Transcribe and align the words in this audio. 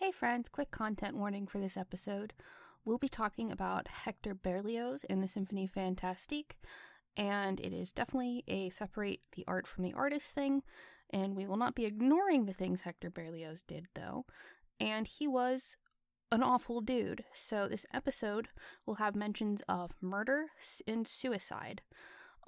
Hey 0.00 0.12
friends, 0.12 0.48
quick 0.48 0.70
content 0.70 1.16
warning 1.16 1.48
for 1.48 1.58
this 1.58 1.76
episode. 1.76 2.32
We'll 2.84 2.98
be 2.98 3.08
talking 3.08 3.50
about 3.50 3.88
Hector 3.88 4.32
Berlioz 4.32 5.02
in 5.02 5.20
the 5.20 5.26
Symphonie 5.26 5.68
Fantastique, 5.68 6.56
and 7.16 7.58
it 7.58 7.72
is 7.72 7.90
definitely 7.90 8.44
a 8.46 8.70
separate 8.70 9.18
the 9.32 9.44
art 9.48 9.66
from 9.66 9.82
the 9.82 9.92
artist 9.94 10.28
thing, 10.28 10.62
and 11.10 11.34
we 11.34 11.48
will 11.48 11.56
not 11.56 11.74
be 11.74 11.84
ignoring 11.84 12.46
the 12.46 12.52
things 12.52 12.82
Hector 12.82 13.10
Berlioz 13.10 13.64
did 13.64 13.88
though. 13.96 14.24
And 14.78 15.08
he 15.08 15.26
was 15.26 15.76
an 16.30 16.44
awful 16.44 16.80
dude, 16.80 17.24
so 17.34 17.66
this 17.66 17.84
episode 17.92 18.46
will 18.86 18.96
have 18.96 19.16
mentions 19.16 19.62
of 19.62 19.90
murder 20.00 20.44
and 20.86 21.08
suicide. 21.08 21.82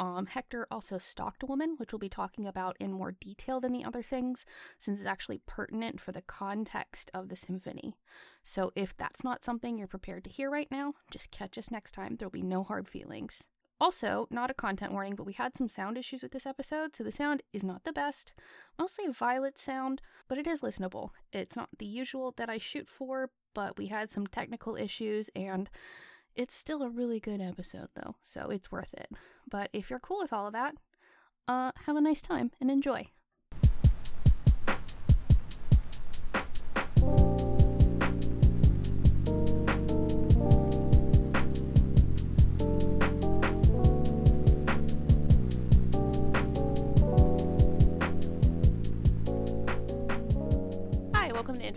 Um, 0.01 0.25
Hector 0.25 0.67
also 0.71 0.97
stalked 0.97 1.43
a 1.43 1.47
woman, 1.47 1.75
which 1.77 1.93
we'll 1.93 1.99
be 1.99 2.09
talking 2.09 2.47
about 2.47 2.75
in 2.81 2.91
more 2.91 3.13
detail 3.13 3.61
than 3.61 3.73
the 3.73 3.85
other 3.85 4.03
things, 4.03 4.47
since 4.79 4.99
it's 4.99 5.07
actually 5.07 5.43
pertinent 5.47 6.01
for 6.01 6.11
the 6.11 6.23
context 6.23 7.11
of 7.13 7.29
the 7.29 7.37
symphony. 7.37 7.95
So 8.43 8.73
if 8.75 8.97
that's 8.97 9.23
not 9.23 9.45
something 9.45 9.77
you're 9.77 9.87
prepared 9.87 10.25
to 10.25 10.31
hear 10.31 10.51
right 10.51 10.71
now, 10.71 10.95
just 11.11 11.31
catch 11.31 11.59
us 11.59 11.71
next 11.71 11.93
time. 11.93 12.17
There'll 12.17 12.31
be 12.31 12.41
no 12.41 12.65
hard 12.65 12.89
feelings. 12.89 13.47
Also, 13.79 14.27
not 14.31 14.51
a 14.51 14.55
content 14.55 14.93
warning, 14.93 15.17
but 15.17 15.27
we 15.27 15.35
had 15.35 15.55
some 15.55 15.69
sound 15.69 15.99
issues 15.99 16.23
with 16.23 16.33
this 16.33 16.47
episode, 16.47 16.97
so 16.97 17.05
the 17.05 17.13
sound 17.13 17.43
is 17.53 17.63
not 17.63 17.85
the 17.85 17.93
best. 17.93 18.33
Mostly 18.79 19.05
a 19.05 19.13
violet 19.13 19.59
sound, 19.59 20.01
but 20.29 20.39
it 20.39 20.47
is 20.47 20.63
listenable. 20.63 21.11
It's 21.31 21.57
not 21.57 21.69
the 21.79 21.87
usual 21.87 22.33
that 22.39 22.49
I 22.49 22.57
shoot 22.57 22.89
for, 22.89 23.31
but 23.55 23.77
we 23.77 23.89
had 23.89 24.11
some 24.11 24.27
technical 24.27 24.77
issues 24.77 25.29
and 25.37 25.69
it's 26.35 26.57
still 26.57 26.83
a 26.83 26.89
really 26.89 27.21
good 27.21 27.41
episode, 27.41 27.89
though, 27.95 28.17
so 28.23 28.49
it's 28.51 28.71
worth 28.73 28.95
it. 28.95 29.11
But 29.51 29.71
if 29.73 29.91
you're 29.91 29.99
cool 29.99 30.19
with 30.19 30.33
all 30.33 30.47
of 30.47 30.53
that, 30.53 30.75
uh, 31.49 31.73
have 31.87 31.97
a 31.97 32.01
nice 32.01 32.23
time 32.23 32.53
and 32.61 32.71
enjoy. 32.71 33.09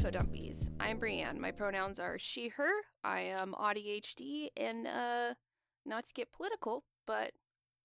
Info 0.03 0.19
Dumpies. 0.19 0.69
I'm 0.81 0.99
Brianne. 0.99 1.37
My 1.37 1.51
pronouns 1.51 1.97
are 1.97 2.19
she, 2.19 2.49
her. 2.49 2.69
I 3.05 3.21
am 3.21 3.55
ADHD, 3.57 4.49
and 4.57 4.85
uh, 4.85 5.35
not 5.85 6.05
to 6.07 6.13
get 6.13 6.33
political, 6.33 6.83
but 7.07 7.31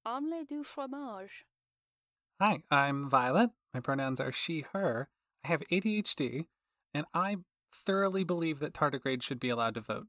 omelette 0.04 0.48
du 0.48 0.64
fromage. 0.64 1.44
Hi, 2.40 2.58
I'm 2.72 3.08
Violet. 3.08 3.50
My 3.72 3.78
pronouns 3.78 4.18
are 4.18 4.32
she, 4.32 4.64
her. 4.72 5.10
I 5.44 5.48
have 5.48 5.60
ADHD, 5.70 6.46
and 6.92 7.06
I 7.14 7.36
thoroughly 7.72 8.24
believe 8.24 8.58
that 8.58 8.74
tardigrades 8.74 9.22
should 9.22 9.38
be 9.38 9.50
allowed 9.50 9.74
to 9.74 9.80
vote. 9.80 10.08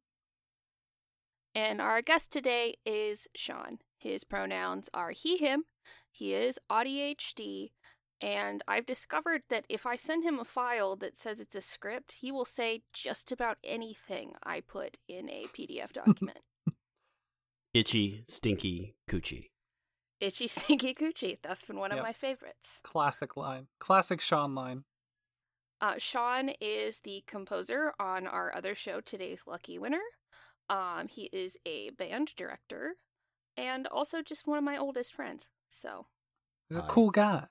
And 1.54 1.80
our 1.80 2.02
guest 2.02 2.32
today 2.32 2.74
is 2.88 3.28
Sean. 3.36 3.78
His 4.00 4.24
pronouns 4.24 4.90
are 4.96 5.12
he, 5.12 5.38
him. 5.38 5.66
He 6.10 6.34
is 6.34 6.58
ADHD, 6.72 7.70
and 8.22 8.62
I've 8.68 8.86
discovered 8.86 9.44
that 9.50 9.66
if 9.70 9.86
I 9.86 9.96
send 9.96 10.24
him 10.24 10.40
a 10.40 10.46
file 10.46 10.96
that 10.98 11.18
says 11.18 11.40
it's 11.40 11.56
a 11.56 11.62
script, 11.62 12.18
he 12.22 12.32
will 12.32 12.46
say 12.46 12.82
just 12.94 13.32
about 13.32 13.58
anything 13.64 14.34
I 14.44 14.62
put 14.62 14.98
in 15.08 15.30
a 15.30 15.44
PDF 15.56 15.94
document. 15.94 16.40
Itchy, 17.74 18.26
stinky, 18.28 18.96
coochie. 19.10 19.48
Itchy 20.20 20.48
Stinky 20.50 20.94
Coochie. 20.94 21.38
That's 21.42 21.64
been 21.64 21.80
one 21.80 21.92
of 21.92 22.04
my 22.04 22.14
favorites. 22.14 22.80
Classic 22.84 23.38
line. 23.38 23.68
Classic 23.80 24.20
Sean 24.20 24.54
line. 24.54 24.84
Uh, 25.82 25.96
Sean 25.98 26.52
is 26.60 27.00
the 27.00 27.24
composer 27.26 27.94
on 28.00 28.28
our 28.28 28.54
other 28.54 28.76
show, 28.76 29.00
Today's 29.00 29.44
Lucky 29.48 29.80
Winner. 29.80 30.02
Um, 30.70 31.08
he 31.08 31.30
is 31.32 31.58
a 31.66 31.92
band 31.92 32.34
director 32.36 32.96
and 33.56 33.88
also 33.88 34.22
just 34.22 34.46
one 34.46 34.58
of 34.58 34.64
my 34.64 34.78
oldest 34.78 35.16
friends. 35.16 35.48
So 35.70 36.08
He's 36.68 36.78
a 36.80 36.84
cool 36.84 37.12
guy. 37.12 37.46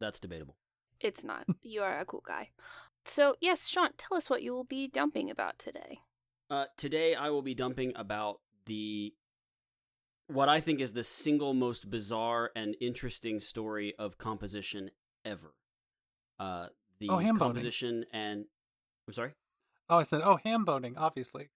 That's 0.00 0.20
debatable. 0.20 0.56
it's 1.00 1.24
not. 1.24 1.46
you 1.62 1.82
are 1.82 1.98
a 1.98 2.04
cool 2.04 2.22
guy. 2.26 2.50
So, 3.04 3.34
yes, 3.40 3.66
Sean, 3.68 3.90
tell 3.96 4.16
us 4.16 4.28
what 4.28 4.42
you 4.42 4.52
will 4.52 4.64
be 4.64 4.88
dumping 4.88 5.30
about 5.30 5.58
today. 5.58 6.00
Uh, 6.50 6.64
today 6.76 7.14
I 7.14 7.30
will 7.30 7.42
be 7.42 7.54
dumping 7.54 7.92
about 7.96 8.40
the 8.66 9.14
what 10.28 10.48
I 10.48 10.60
think 10.60 10.80
is 10.80 10.92
the 10.92 11.04
single 11.04 11.54
most 11.54 11.88
bizarre 11.88 12.50
and 12.56 12.74
interesting 12.80 13.38
story 13.40 13.94
of 13.98 14.18
composition 14.18 14.90
ever. 15.24 15.54
Uh, 16.40 16.66
the 16.98 17.08
Oh, 17.10 17.18
ham 17.18 17.34
boning. 17.36 17.38
composition 17.54 18.04
and 18.12 18.44
I'm 19.06 19.14
sorry. 19.14 19.32
Oh, 19.88 19.98
I 19.98 20.02
said, 20.02 20.20
oh, 20.24 20.38
ham 20.44 20.64
boning, 20.64 20.96
obviously. 20.96 21.48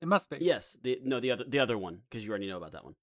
It 0.00 0.06
must 0.06 0.30
be. 0.30 0.38
Yes, 0.40 0.78
the 0.82 1.00
no 1.02 1.18
the 1.20 1.30
other 1.32 1.44
the 1.48 1.58
other 1.58 1.76
one 1.78 2.02
because 2.08 2.24
you 2.24 2.30
already 2.30 2.46
know 2.48 2.58
about 2.58 2.72
that 2.72 2.84
one. 2.84 2.94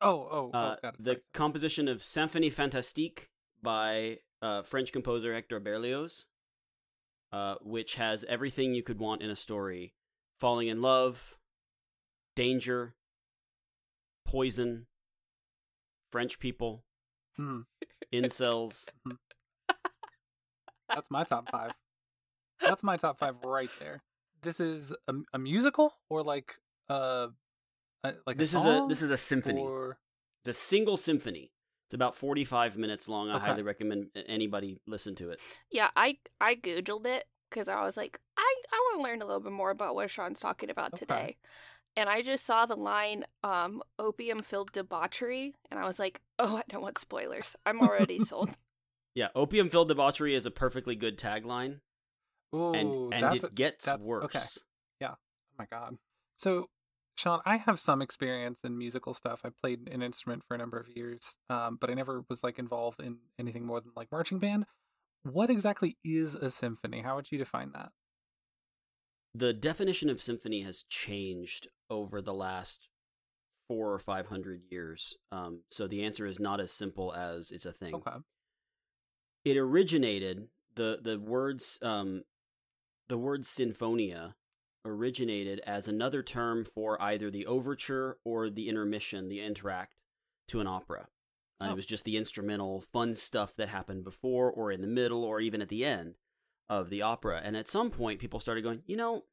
Oh, 0.00 0.28
oh, 0.30 0.50
oh, 0.54 0.58
Uh, 0.58 0.76
got 0.80 0.94
it. 0.94 1.04
the 1.04 1.10
Sorry. 1.12 1.22
composition 1.34 1.88
of 1.88 1.98
Symphonie 2.02 2.52
Fantastique 2.52 3.28
by 3.62 4.18
uh, 4.42 4.62
French 4.62 4.92
composer 4.92 5.34
Hector 5.34 5.60
Berlioz, 5.60 6.26
uh, 7.32 7.56
which 7.62 7.94
has 7.96 8.24
everything 8.28 8.74
you 8.74 8.82
could 8.82 8.98
want 8.98 9.22
in 9.22 9.30
a 9.30 9.36
story: 9.36 9.94
falling 10.38 10.68
in 10.68 10.82
love, 10.82 11.36
danger, 12.34 12.94
poison, 14.26 14.86
French 16.10 16.38
people, 16.38 16.84
Hmm, 17.36 17.60
incels. 18.12 18.88
that's 20.88 21.10
my 21.10 21.24
top 21.24 21.50
five. 21.50 21.72
That's 22.60 22.82
my 22.82 22.96
top 22.96 23.18
five 23.18 23.36
right 23.44 23.70
there. 23.78 24.02
This 24.42 24.60
is 24.60 24.94
a, 25.06 25.14
a 25.34 25.38
musical 25.38 25.92
or 26.08 26.22
like 26.22 26.56
uh, 26.88 27.28
a, 28.04 28.14
like 28.26 28.38
this 28.38 28.54
is 28.54 28.64
a 28.64 28.86
this 28.88 29.02
is 29.02 29.10
a 29.10 29.16
symphony. 29.16 29.60
Or 29.60 29.98
It's 30.40 30.56
a 30.56 30.60
single 30.60 30.96
symphony. 30.96 31.52
It's 31.86 31.94
about 31.94 32.16
forty-five 32.16 32.76
minutes 32.76 33.08
long. 33.08 33.30
I 33.30 33.34
Okay. 33.36 33.46
highly 33.46 33.62
recommend 33.62 34.06
anybody 34.26 34.80
listen 34.86 35.14
to 35.16 35.30
it. 35.30 35.40
Yeah, 35.70 35.90
I 35.96 36.18
I 36.40 36.56
googled 36.56 37.06
it 37.06 37.24
because 37.48 37.68
I 37.68 37.84
was 37.84 37.96
like, 37.96 38.18
I 38.36 38.54
I 38.72 38.76
want 38.76 38.98
to 38.98 39.02
learn 39.08 39.22
a 39.22 39.26
little 39.26 39.40
bit 39.40 39.52
more 39.52 39.70
about 39.70 39.94
what 39.94 40.10
Sean's 40.10 40.40
talking 40.40 40.68
about 40.70 40.94
Okay. 40.94 40.98
today, 41.00 41.36
and 41.96 42.08
I 42.08 42.22
just 42.22 42.44
saw 42.44 42.66
the 42.66 42.76
line 42.76 43.24
um 43.44 43.82
opium 43.98 44.40
filled 44.40 44.72
debauchery, 44.72 45.54
and 45.70 45.78
I 45.78 45.86
was 45.86 45.98
like, 45.98 46.20
oh, 46.38 46.56
I 46.56 46.62
don't 46.68 46.82
want 46.82 46.98
spoilers. 46.98 47.54
I'm 47.64 47.80
already 47.80 48.18
sold. 48.20 48.50
Yeah, 49.14 49.28
opium-filled 49.34 49.88
debauchery 49.88 50.34
is 50.34 50.44
a 50.44 50.50
perfectly 50.50 50.94
good 50.94 51.16
tagline, 51.18 51.80
Ooh, 52.54 52.74
and 52.74 53.12
and 53.12 53.32
that's 53.32 53.44
it 53.44 53.54
gets 53.54 53.86
worse. 53.86 54.24
okay. 54.24 55.08
Oh 55.08 55.14
my 55.58 55.66
god. 55.70 55.96
So, 56.36 56.68
Sean, 57.16 57.40
I 57.44 57.56
have 57.56 57.80
some 57.80 58.02
experience 58.02 58.60
in 58.62 58.78
musical 58.78 59.14
stuff. 59.14 59.40
I 59.44 59.48
played 59.50 59.88
an 59.88 60.02
instrument 60.02 60.44
for 60.46 60.54
a 60.54 60.58
number 60.58 60.78
of 60.78 60.88
years, 60.88 61.36
um, 61.50 61.78
but 61.80 61.90
I 61.90 61.94
never 61.94 62.24
was 62.28 62.44
like 62.44 62.58
involved 62.58 63.00
in 63.00 63.18
anything 63.38 63.66
more 63.66 63.80
than 63.80 63.92
like 63.96 64.12
marching 64.12 64.38
band. 64.38 64.66
What 65.22 65.50
exactly 65.50 65.96
is 66.04 66.34
a 66.34 66.50
symphony? 66.50 67.00
How 67.00 67.16
would 67.16 67.32
you 67.32 67.38
define 67.38 67.72
that? 67.72 67.90
the 69.36 69.52
definition 69.52 70.08
of 70.08 70.22
symphony 70.22 70.62
has 70.62 70.84
changed 70.88 71.68
over 71.90 72.22
the 72.22 72.32
last 72.32 72.88
four 73.68 73.92
or 73.92 73.98
five 73.98 74.28
hundred 74.28 74.62
years. 74.70 75.16
Um, 75.30 75.62
so 75.70 75.86
the 75.86 76.04
answer 76.04 76.26
is 76.26 76.40
not 76.40 76.60
as 76.60 76.72
simple 76.72 77.12
as 77.14 77.50
it's 77.50 77.66
a 77.66 77.72
thing. 77.72 77.94
Okay. 77.94 78.16
It 79.44 79.56
originated 79.56 80.48
the 80.74 80.98
the 81.02 81.18
words 81.18 81.78
um, 81.82 82.22
the 83.08 83.18
word 83.18 83.42
sinfonia 83.42 84.34
originated 84.86 85.60
as 85.66 85.88
another 85.88 86.22
term 86.22 86.64
for 86.64 87.00
either 87.02 87.30
the 87.30 87.46
overture 87.46 88.18
or 88.24 88.48
the 88.48 88.68
intermission, 88.68 89.28
the 89.28 89.40
interact 89.40 89.94
to 90.48 90.60
an 90.60 90.66
opera. 90.66 91.08
And 91.60 91.70
Oh. 91.70 91.72
it 91.72 91.76
was 91.76 91.86
just 91.86 92.04
the 92.04 92.16
instrumental 92.16 92.80
fun 92.80 93.14
stuff 93.14 93.54
that 93.56 93.68
happened 93.68 94.04
before 94.04 94.50
or 94.50 94.70
in 94.70 94.80
the 94.82 94.86
middle 94.86 95.24
or 95.24 95.40
even 95.40 95.60
at 95.62 95.68
the 95.68 95.84
end 95.84 96.16
of 96.68 96.90
the 96.90 97.02
opera. 97.02 97.40
And 97.42 97.56
at 97.56 97.66
some 97.68 97.90
point 97.90 98.20
people 98.20 98.40
started 98.40 98.62
going, 98.62 98.82
you 98.86 98.96
know, 98.96 99.24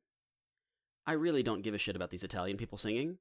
I 1.06 1.14
really 1.14 1.44
don't 1.44 1.62
give 1.64 1.74
a 1.74 1.78
shit 1.78 1.96
about 1.96 2.10
these 2.12 2.24
Italian 2.24 2.56
people 2.58 2.78
singing, 2.78 3.18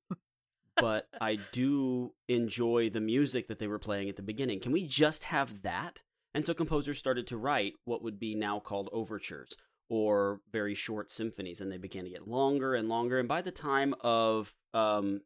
but 0.76 1.08
I 1.20 1.38
do 1.50 2.14
enjoy 2.28 2.90
the 2.90 3.00
music 3.00 3.48
that 3.48 3.58
they 3.58 3.66
were 3.66 3.80
playing 3.80 4.08
at 4.08 4.16
the 4.16 4.22
beginning. 4.22 4.60
Can 4.60 4.70
we 4.72 4.86
just 4.86 5.24
have 5.24 5.62
that? 5.62 6.00
And 6.34 6.44
so 6.44 6.54
composers 6.54 6.98
started 6.98 7.26
to 7.26 7.36
write 7.36 7.74
what 7.84 8.02
would 8.02 8.18
be 8.20 8.34
now 8.36 8.60
called 8.60 8.88
overtures 8.92 9.56
or 9.92 10.40
very 10.50 10.74
short 10.74 11.10
symphonies, 11.10 11.60
and 11.60 11.70
they 11.70 11.76
began 11.76 12.04
to 12.04 12.08
get 12.08 12.26
longer 12.26 12.74
and 12.74 12.88
longer. 12.88 13.18
And 13.18 13.28
by 13.28 13.42
the 13.42 13.50
time 13.50 13.94
of 14.00 14.54
um, 14.72 15.20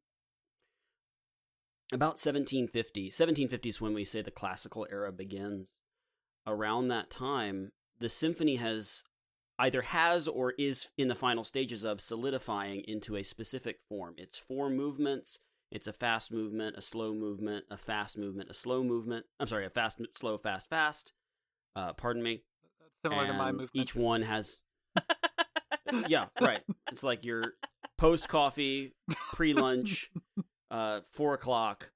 about 1.93 2.19
1750, 2.19 3.03
1750 3.05 3.69
is 3.69 3.81
when 3.81 3.95
we 3.95 4.05
say 4.05 4.23
the 4.23 4.33
classical 4.33 4.85
era 4.91 5.13
begins. 5.13 5.69
Around 6.49 6.89
that 6.89 7.11
time, 7.11 7.71
the 8.01 8.09
symphony 8.09 8.57
has 8.57 9.05
either 9.57 9.83
has 9.83 10.27
or 10.27 10.53
is 10.59 10.89
in 10.99 11.07
the 11.07 11.15
final 11.15 11.45
stages 11.45 11.85
of 11.85 12.01
solidifying 12.01 12.83
into 12.89 13.15
a 13.15 13.23
specific 13.23 13.79
form. 13.89 14.15
It's 14.19 14.37
four 14.37 14.69
movements. 14.69 15.39
It's 15.71 15.87
a 15.87 15.93
fast 15.93 16.33
movement, 16.33 16.75
a 16.77 16.83
slow 16.83 17.15
movement, 17.15 17.67
a 17.71 17.77
fast 17.77 18.19
movement, 18.19 18.51
a 18.51 18.55
slow 18.55 18.83
movement. 18.83 19.27
I'm 19.39 19.47
sorry, 19.47 19.65
a 19.65 19.71
fast, 19.71 20.01
slow, 20.17 20.39
fast, 20.39 20.69
fast. 20.69 21.13
Uh, 21.77 21.93
pardon 21.93 22.25
me. 22.25 22.43
That's 23.09 23.15
similar 23.15 23.27
to 23.33 23.39
my 23.39 23.51
movement. 23.53 23.71
Each 23.75 23.95
one 23.95 24.23
has 24.23 24.61
yeah, 26.09 26.27
right. 26.41 26.63
It's 26.91 27.03
like 27.03 27.25
your 27.25 27.55
post 27.99 28.29
coffee, 28.29 28.95
pre 29.33 29.53
lunch, 29.53 30.11
uh, 30.71 31.01
four 31.13 31.35
o'clock, 31.35 31.91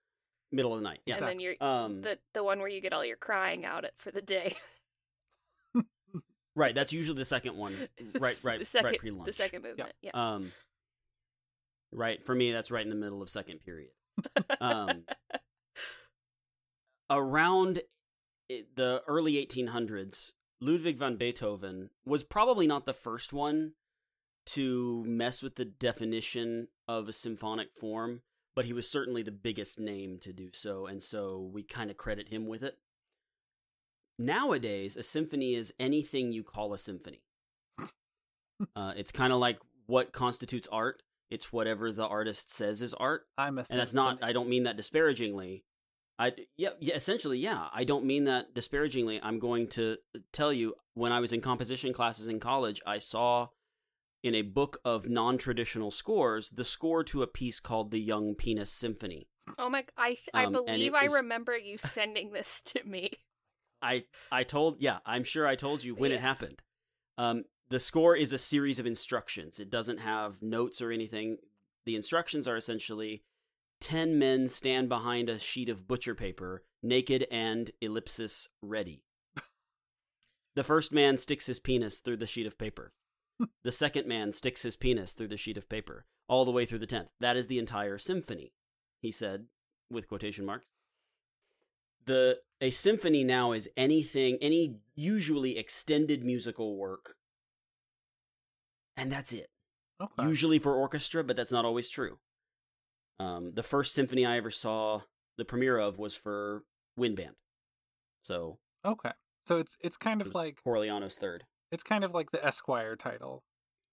middle 0.52 0.72
of 0.74 0.80
the 0.80 0.84
night. 0.84 1.00
Yeah. 1.06 1.16
and 1.16 1.26
then 1.26 1.40
you're 1.40 1.54
Um, 1.60 2.02
the 2.02 2.18
the 2.34 2.44
one 2.44 2.58
where 2.60 2.68
you 2.68 2.80
get 2.80 2.92
all 2.92 3.04
your 3.04 3.16
crying 3.16 3.64
out 3.64 3.84
at 3.84 3.92
for 3.98 4.10
the 4.10 4.22
day. 4.22 4.56
right. 6.54 6.74
That's 6.74 6.92
usually 6.92 7.18
the 7.18 7.24
second 7.24 7.56
one. 7.56 7.74
Right, 8.18 8.20
right, 8.20 8.36
The 8.42 8.48
right, 8.48 8.66
second, 8.66 8.90
right. 8.90 8.98
Pre 8.98 9.10
lunch. 9.10 9.26
The 9.26 9.32
second 9.32 9.62
movement. 9.62 9.92
Yeah. 10.02 10.10
Um, 10.14 10.52
right. 11.92 12.22
For 12.22 12.34
me, 12.34 12.52
that's 12.52 12.70
right 12.70 12.82
in 12.84 12.90
the 12.90 12.96
middle 12.96 13.22
of 13.22 13.30
second 13.30 13.60
period. 13.60 13.90
Um, 14.60 15.04
around 17.08 17.80
the 18.48 19.02
early 19.06 19.34
1800s, 19.46 20.32
Ludwig 20.60 20.98
van 20.98 21.16
Beethoven 21.16 21.90
was 22.04 22.22
probably 22.22 22.66
not 22.66 22.84
the 22.84 22.92
first 22.92 23.32
one 23.32 23.72
to 24.46 25.04
mess 25.06 25.42
with 25.42 25.56
the 25.56 25.64
definition 25.64 26.68
of 26.88 27.08
a 27.08 27.12
symphonic 27.12 27.74
form, 27.74 28.22
but 28.54 28.64
he 28.64 28.72
was 28.72 28.90
certainly 28.90 29.22
the 29.22 29.30
biggest 29.30 29.78
name 29.78 30.18
to 30.18 30.32
do 30.32 30.50
so, 30.52 30.86
and 30.86 31.02
so 31.02 31.50
we 31.52 31.62
kind 31.62 31.90
of 31.90 31.96
credit 31.96 32.28
him 32.28 32.46
with 32.46 32.62
it. 32.62 32.78
Nowadays, 34.18 34.96
a 34.96 35.02
symphony 35.02 35.54
is 35.54 35.72
anything 35.80 36.32
you 36.32 36.42
call 36.42 36.74
a 36.74 36.78
symphony. 36.78 37.22
uh, 38.76 38.92
it's 38.96 39.12
kind 39.12 39.32
of 39.32 39.38
like 39.38 39.58
what 39.86 40.12
constitutes 40.12 40.68
art. 40.70 41.02
It's 41.30 41.52
whatever 41.52 41.92
the 41.92 42.06
artist 42.06 42.50
says 42.50 42.82
is 42.82 42.92
art 42.92 43.26
I'm 43.38 43.56
a 43.56 43.64
and 43.70 43.78
that's 43.78 43.94
not. 43.94 44.18
I 44.22 44.32
don't 44.32 44.48
mean 44.48 44.64
that 44.64 44.76
disparagingly 44.76 45.64
i 46.20 46.32
yeah, 46.56 46.70
yeah 46.80 46.94
essentially 46.94 47.38
yeah. 47.38 47.66
I 47.72 47.82
don't 47.84 48.04
mean 48.04 48.24
that 48.24 48.54
disparagingly. 48.54 49.18
I'm 49.22 49.38
going 49.38 49.66
to 49.78 49.96
tell 50.32 50.52
you 50.52 50.74
when 50.94 51.12
i 51.12 51.20
was 51.20 51.32
in 51.32 51.40
composition 51.40 51.92
classes 51.92 52.28
in 52.28 52.38
college 52.40 52.80
i 52.86 52.98
saw 52.98 53.48
in 54.22 54.34
a 54.34 54.42
book 54.42 54.78
of 54.84 55.08
non-traditional 55.08 55.90
scores 55.90 56.50
the 56.50 56.64
score 56.64 57.02
to 57.04 57.22
a 57.22 57.26
piece 57.26 57.58
called 57.58 57.90
the 57.90 58.00
young 58.00 58.34
penis 58.34 58.70
symphony. 58.70 59.28
Oh 59.58 59.70
my! 59.70 59.84
I 59.96 60.08
th- 60.10 60.28
I 60.34 60.44
Um, 60.44 60.54
and 60.54 60.66
believe 60.66 60.94
I 60.94 61.04
was- 61.04 61.14
remember 61.14 61.56
you 61.56 61.78
sending 61.78 62.32
this 62.32 62.60
to 62.72 62.84
me. 62.84 63.10
i 63.82 64.04
i 64.30 64.42
told 64.44 64.76
yeah 64.80 64.98
i'm 65.06 65.24
sure 65.24 65.46
i 65.46 65.56
told 65.56 65.82
you 65.82 65.94
when 65.94 66.12
it 66.12 66.20
happened. 66.20 66.60
Um 67.16 67.44
the 67.70 67.80
score 67.80 68.14
is 68.16 68.32
a 68.32 68.38
series 68.38 68.78
of 68.80 68.86
instructions. 68.86 69.58
It 69.60 69.70
doesn't 69.70 69.98
have 70.00 70.42
notes 70.42 70.82
or 70.82 70.90
anything. 70.90 71.38
The 71.86 71.94
instructions 71.96 72.46
are 72.48 72.56
essentially 72.56 73.22
10 73.80 74.18
men 74.18 74.48
stand 74.48 74.88
behind 74.88 75.28
a 75.28 75.38
sheet 75.38 75.68
of 75.68 75.88
butcher 75.88 76.14
paper, 76.14 76.62
naked 76.82 77.26
and 77.30 77.70
ellipsis 77.80 78.48
ready. 78.62 79.02
the 80.54 80.64
first 80.64 80.92
man 80.92 81.16
sticks 81.18 81.46
his 81.46 81.58
penis 81.58 82.00
through 82.00 82.18
the 82.18 82.26
sheet 82.26 82.46
of 82.46 82.58
paper. 82.58 82.92
the 83.64 83.72
second 83.72 84.06
man 84.06 84.32
sticks 84.32 84.62
his 84.62 84.76
penis 84.76 85.14
through 85.14 85.28
the 85.28 85.36
sheet 85.36 85.56
of 85.56 85.68
paper, 85.68 86.04
all 86.28 86.44
the 86.44 86.50
way 86.50 86.66
through 86.66 86.78
the 86.78 86.86
tenth. 86.86 87.10
That 87.20 87.36
is 87.36 87.46
the 87.46 87.58
entire 87.58 87.96
symphony, 87.98 88.52
he 89.00 89.10
said, 89.10 89.46
with 89.90 90.08
quotation 90.08 90.44
marks. 90.44 90.66
The 92.06 92.38
a 92.60 92.70
symphony 92.70 93.24
now 93.24 93.52
is 93.52 93.68
anything, 93.76 94.36
any 94.42 94.76
usually 94.94 95.56
extended 95.58 96.24
musical 96.24 96.76
work, 96.76 97.14
and 98.96 99.10
that's 99.12 99.32
it 99.32 99.48
Okay. 100.00 100.24
usually 100.24 100.58
for 100.58 100.74
orchestra, 100.74 101.22
but 101.24 101.36
that's 101.36 101.52
not 101.52 101.64
always 101.64 101.88
true. 101.88 102.18
Um, 103.20 103.52
the 103.54 103.62
first 103.62 103.94
symphony 103.94 104.24
I 104.24 104.36
ever 104.38 104.50
saw 104.50 105.02
the 105.36 105.44
premiere 105.44 105.78
of 105.78 105.98
was 105.98 106.14
for 106.14 106.64
wind 106.96 107.16
band. 107.16 107.36
So 108.22 108.58
Okay. 108.84 109.10
So 109.46 109.58
it's 109.58 109.76
it's 109.80 109.96
kind 109.96 110.20
of 110.20 110.34
like 110.34 110.58
Corleone's 110.66 111.16
third. 111.16 111.44
it's 111.70 111.82
kind 111.82 112.02
of 112.04 112.14
like 112.14 112.30
the 112.30 112.44
Esquire 112.44 112.96
title. 112.96 113.42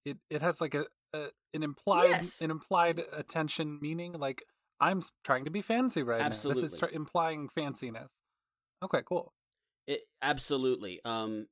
It 0.06 0.18
it 0.30 0.42
has 0.42 0.62
like 0.62 0.74
a, 0.74 0.86
a 1.14 1.28
an 1.54 1.64
implied 1.64 2.10
Yes. 2.12 2.42
an 2.42 2.52
implied 2.52 3.04
attention 3.12 3.80
meaning. 3.82 4.14
Like 4.14 4.44
I'm 4.80 5.02
trying 5.24 5.44
to 5.46 5.52
be 5.52 5.62
fancy 5.62 6.04
right 6.04 6.20
now. 6.22 6.30
This 6.30 6.46
is 6.46 6.48
Absolutely. 6.56 6.80
tr- 6.90 6.96
implying 6.96 7.50
fanciness. 7.50 8.08
Okay, 8.84 9.02
cool. 9.06 9.34
It 9.88 10.02
absolutely. 10.22 11.00
Um, 11.04 11.48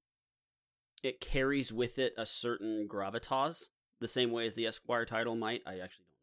it 1.04 1.20
carries 1.20 1.74
with 1.74 1.98
it 2.00 2.14
a 2.18 2.26
certain 2.26 2.88
gravitas, 2.88 3.66
the 4.00 4.08
same 4.08 4.32
way 4.32 4.46
as 4.46 4.56
the 4.56 4.66
Esquire 4.68 5.06
title 5.06 5.36
might. 5.36 5.62
I 5.66 5.80
actually 5.80 6.06
don't. 6.06 6.15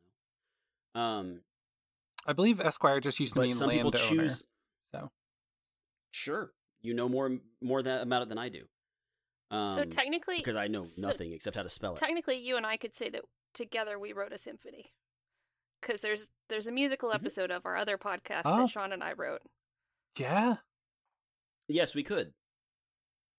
Um, 0.94 1.40
I 2.26 2.32
believe 2.32 2.60
Esquire 2.60 3.00
just 3.00 3.18
used 3.20 3.34
to 3.34 3.40
but 3.40 3.44
mean 3.46 3.52
some 3.54 3.70
people 3.70 3.90
landowner. 3.90 4.22
choose. 4.28 4.44
So 4.94 5.10
Sure, 6.12 6.52
you 6.82 6.94
know 6.94 7.08
more 7.08 7.38
more 7.60 7.82
that 7.82 8.02
about 8.02 8.22
it 8.22 8.28
than 8.28 8.38
I 8.38 8.48
do. 8.48 8.64
Um, 9.50 9.70
so 9.70 9.84
technically, 9.84 10.36
because 10.38 10.56
I 10.56 10.66
know 10.68 10.82
so 10.82 11.06
nothing 11.06 11.32
except 11.32 11.56
how 11.56 11.62
to 11.62 11.68
spell 11.68 11.92
it. 11.94 11.98
technically, 11.98 12.36
you 12.38 12.56
and 12.56 12.64
I 12.66 12.76
could 12.76 12.94
say 12.94 13.08
that 13.10 13.22
together 13.54 13.98
we 13.98 14.12
wrote 14.12 14.32
a 14.32 14.38
symphony. 14.38 14.92
Because 15.80 16.00
there's 16.00 16.28
there's 16.48 16.66
a 16.66 16.72
musical 16.72 17.10
Mhm. 17.10 17.16
episode 17.16 17.50
of 17.50 17.66
our 17.66 17.76
other 17.76 17.98
podcast 17.98 18.42
Oh. 18.44 18.58
that 18.58 18.70
Sean 18.70 18.92
and 18.92 19.02
I 19.02 19.12
wrote. 19.14 19.42
yeah, 20.16 20.56
Yes, 21.68 21.94
we 21.94 22.02
could. 22.02 22.34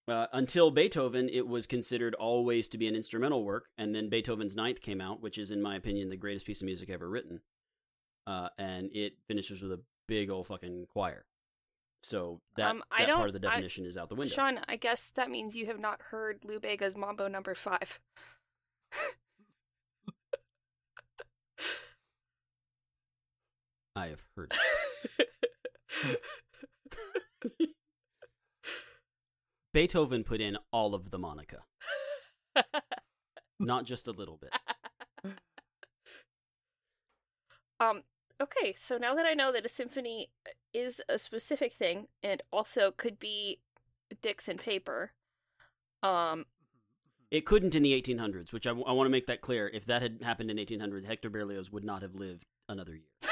Uh, 0.07 0.27
until 0.33 0.69
Beethoven, 0.69 1.29
it 1.29 1.47
was 1.47 1.65
considered 1.65 2.13
always 2.15 2.67
to 2.69 2.77
be 2.77 2.87
an 2.87 2.95
instrumental 2.95 3.43
work, 3.45 3.67
and 3.77 3.95
then 3.95 4.09
Beethoven's 4.09 4.55
Ninth 4.55 4.81
came 4.81 4.99
out, 4.99 5.21
which 5.21 5.37
is, 5.37 5.49
in 5.49 5.61
my 5.61 5.75
opinion, 5.77 6.09
the 6.09 6.17
greatest 6.17 6.45
piece 6.45 6.61
of 6.61 6.65
music 6.65 6.89
ever 6.89 7.09
written. 7.09 7.39
Uh, 8.27 8.49
and 8.57 8.89
it 8.93 9.13
finishes 9.27 9.61
with 9.61 9.71
a 9.71 9.79
big 10.07 10.29
old 10.29 10.47
fucking 10.47 10.87
choir. 10.91 11.25
So 12.03 12.41
that, 12.57 12.69
Um, 12.69 12.83
I 12.91 13.05
that 13.05 13.15
part 13.15 13.29
of 13.33 13.41
the 13.41 13.47
I- 13.47 13.51
definition 13.53 13.85
is 13.85 13.95
out 13.95 14.09
the 14.09 14.15
window. 14.15 14.33
Sean, 14.33 14.59
I 14.67 14.75
guess 14.75 15.09
that 15.11 15.29
means 15.31 15.55
you 15.55 15.67
have 15.67 15.79
not 15.79 16.01
heard 16.01 16.43
Lou 16.43 16.59
Bega's 16.59 16.97
Mambo 16.97 17.29
Number 17.29 17.55
Five. 17.55 18.01
I 23.95 24.07
have 24.07 24.21
heard. 24.35 24.53
Beethoven 29.73 30.23
put 30.23 30.39
in 30.39 30.57
all 30.71 30.93
of 30.93 31.11
the 31.11 31.17
Monica, 31.17 31.63
not 33.59 33.85
just 33.85 34.07
a 34.07 34.11
little 34.11 34.37
bit. 34.37 34.51
Um, 37.79 38.03
okay, 38.41 38.73
so 38.75 38.97
now 38.97 39.15
that 39.15 39.25
I 39.25 39.33
know 39.33 39.51
that 39.51 39.65
a 39.65 39.69
symphony 39.69 40.29
is 40.73 41.01
a 41.09 41.19
specific 41.19 41.73
thing 41.73 42.07
and 42.21 42.41
also 42.51 42.91
could 42.91 43.19
be 43.19 43.59
dicks 44.21 44.47
and 44.47 44.59
paper, 44.59 45.11
um, 46.01 46.45
It 47.31 47.45
couldn't 47.45 47.75
in 47.75 47.83
the 47.83 47.99
1800s, 47.99 48.53
which 48.53 48.67
I, 48.67 48.71
want 48.71 49.05
to 49.05 49.09
make 49.09 49.27
that 49.27 49.41
clear. 49.41 49.69
If 49.73 49.85
that 49.85 50.01
had 50.01 50.21
happened 50.21 50.51
in 50.51 50.57
1800, 50.57 51.05
Hector 51.05 51.29
Berlioz 51.29 51.71
would 51.71 51.83
not 51.83 52.01
have 52.03 52.15
lived 52.15 52.45
another 52.69 52.93
year. 52.93 53.09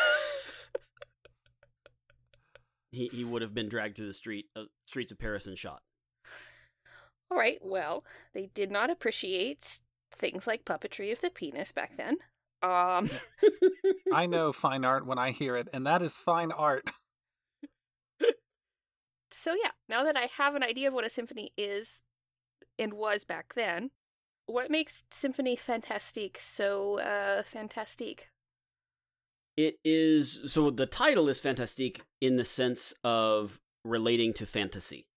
He 2.93 3.07
he 3.07 3.23
would 3.23 3.41
have 3.41 3.53
been 3.53 3.69
dragged 3.69 3.95
through 3.95 4.07
the 4.07 4.13
street 4.13 4.47
uh, 4.53 4.63
streets 4.85 5.13
of 5.13 5.17
Paris 5.17 5.47
and 5.47 5.57
shot. 5.57 5.81
All 7.31 7.37
right, 7.37 7.59
well, 7.61 8.03
they 8.33 8.47
did 8.53 8.69
not 8.69 8.89
appreciate 8.89 9.79
things 10.13 10.45
like 10.45 10.65
puppetry 10.65 11.13
of 11.13 11.21
the 11.21 11.29
penis 11.29 11.71
back 11.71 11.95
then. 11.95 12.17
Um, 12.61 13.09
I 14.13 14.25
know 14.25 14.51
fine 14.51 14.83
art 14.83 15.05
when 15.05 15.17
I 15.17 15.31
hear 15.31 15.55
it, 15.55 15.69
and 15.73 15.87
that 15.87 16.01
is 16.01 16.17
fine 16.17 16.51
art. 16.51 16.89
so 19.31 19.53
yeah, 19.53 19.71
now 19.87 20.03
that 20.03 20.17
I 20.17 20.29
have 20.37 20.55
an 20.55 20.61
idea 20.61 20.89
of 20.89 20.93
what 20.93 21.05
a 21.05 21.09
symphony 21.09 21.53
is 21.57 22.03
and 22.77 22.93
was 22.93 23.23
back 23.23 23.53
then, 23.55 23.91
what 24.45 24.69
makes 24.69 25.03
Symphony 25.09 25.55
Fantastique 25.55 26.37
so 26.37 26.99
uh 26.99 27.43
fantastique? 27.43 28.27
It 29.55 29.75
is 29.85 30.39
so 30.47 30.69
the 30.69 30.85
title 30.85 31.29
is 31.29 31.39
fantastique 31.39 32.01
in 32.19 32.35
the 32.35 32.45
sense 32.45 32.93
of 33.03 33.61
relating 33.85 34.33
to 34.33 34.45
fantasy. 34.45 35.07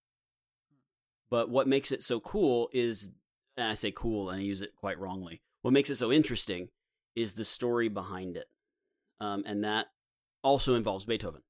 But 1.34 1.50
what 1.50 1.66
makes 1.66 1.90
it 1.90 2.00
so 2.00 2.20
cool 2.20 2.70
is 2.72 3.10
and 3.56 3.66
I 3.66 3.74
say 3.74 3.90
cool 3.90 4.30
and 4.30 4.38
I 4.38 4.44
use 4.44 4.62
it 4.62 4.76
quite 4.76 5.00
wrongly. 5.00 5.42
What 5.62 5.74
makes 5.74 5.90
it 5.90 5.96
so 5.96 6.12
interesting 6.12 6.68
is 7.16 7.34
the 7.34 7.44
story 7.44 7.88
behind 7.88 8.36
it. 8.36 8.46
Um, 9.20 9.42
and 9.44 9.64
that 9.64 9.88
also 10.44 10.76
involves 10.76 11.06
Beethoven. 11.06 11.42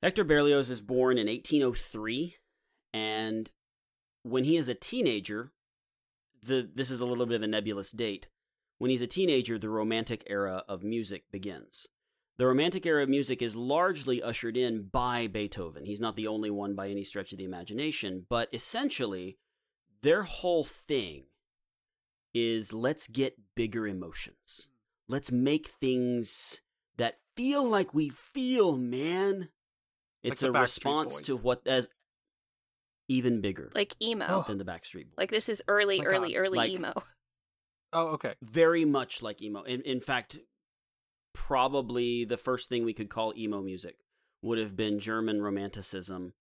Hector 0.00 0.22
Berlioz 0.22 0.70
is 0.70 0.80
born 0.80 1.18
in 1.18 1.26
1803 1.26 2.36
and 2.92 3.50
when 4.22 4.44
he 4.44 4.56
is 4.56 4.68
a 4.68 4.76
teenager, 4.76 5.50
the 6.40 6.70
this 6.72 6.92
is 6.92 7.00
a 7.00 7.06
little 7.06 7.26
bit 7.26 7.34
of 7.34 7.42
a 7.42 7.48
nebulous 7.48 7.90
date. 7.90 8.28
When 8.78 8.92
he's 8.92 9.02
a 9.02 9.08
teenager, 9.08 9.58
the 9.58 9.70
Romantic 9.70 10.22
era 10.28 10.62
of 10.68 10.84
music 10.84 11.24
begins. 11.32 11.88
The 12.36 12.46
Romantic 12.46 12.84
era 12.84 13.02
of 13.04 13.08
music 13.08 13.42
is 13.42 13.54
largely 13.54 14.20
ushered 14.22 14.56
in 14.56 14.88
by 14.90 15.28
Beethoven. 15.28 15.84
He's 15.84 16.00
not 16.00 16.16
the 16.16 16.26
only 16.26 16.50
one 16.50 16.74
by 16.74 16.88
any 16.88 17.04
stretch 17.04 17.30
of 17.32 17.38
the 17.38 17.44
imagination, 17.44 18.26
but 18.28 18.48
essentially, 18.52 19.38
their 20.02 20.22
whole 20.24 20.64
thing 20.64 21.26
is 22.34 22.72
let's 22.72 23.06
get 23.06 23.36
bigger 23.54 23.86
emotions. 23.86 24.68
Let's 25.06 25.30
make 25.30 25.68
things 25.68 26.60
that 26.96 27.18
feel 27.36 27.62
like 27.64 27.94
we 27.94 28.08
feel, 28.08 28.76
man. 28.76 29.50
It's 30.24 30.40
the 30.40 30.48
a 30.48 30.52
response 30.60 31.20
to 31.22 31.36
what 31.36 31.62
as 31.66 31.88
even 33.08 33.40
bigger 33.42 33.70
Like 33.74 33.94
emo. 34.02 34.24
Oh. 34.28 34.44
than 34.48 34.58
the 34.58 34.64
Backstreet 34.64 35.04
Boys. 35.04 35.14
Like 35.18 35.30
this 35.30 35.48
is 35.48 35.62
early, 35.68 35.98
My 35.98 36.04
early, 36.06 36.32
God. 36.32 36.38
early 36.40 36.56
Like- 36.58 36.70
emo. 36.72 36.94
Oh, 37.92 38.06
okay. 38.14 38.34
very 38.42 38.84
much 38.84 39.22
like 39.22 39.40
emo. 39.40 39.62
In, 39.62 39.82
in 39.82 40.00
fact, 40.00 40.38
probably 41.34 42.24
the 42.24 42.36
first 42.38 42.68
thing 42.70 42.84
we 42.84 42.94
could 42.94 43.10
call 43.10 43.34
emo 43.36 43.60
music 43.60 43.96
would 44.42 44.58
have 44.58 44.74
been 44.76 44.98
German 44.98 45.42
Romanticism 45.42 46.32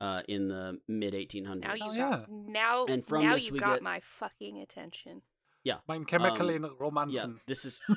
uh, 0.00 0.22
in 0.28 0.48
the 0.48 0.78
mid 0.88 1.14
1800s. 1.14 1.60
Now 1.60 1.74
you 1.74 1.82
Oh, 1.84 1.94
got 1.94 1.96
yeah. 1.96 2.20
now 2.28 2.84
And 2.86 3.04
from 3.06 3.22
now 3.24 3.34
this 3.34 3.46
you 3.46 3.58
got 3.58 3.74
get- 3.74 3.82
my 3.82 4.00
fucking 4.00 4.58
attention. 4.58 5.22
Yeah. 5.64 5.78
Mein 5.88 6.04
Chemical 6.04 6.48
Um, 6.50 6.76
Romanzen. 6.80 7.12
yeah, 7.12 7.26
this 7.46 7.64
is 7.64 7.80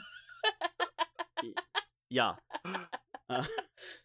yeah. 2.10 2.34
Uh, 3.32 3.46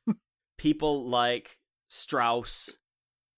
people 0.59 1.09
like 1.09 1.56
Strauss 1.88 2.76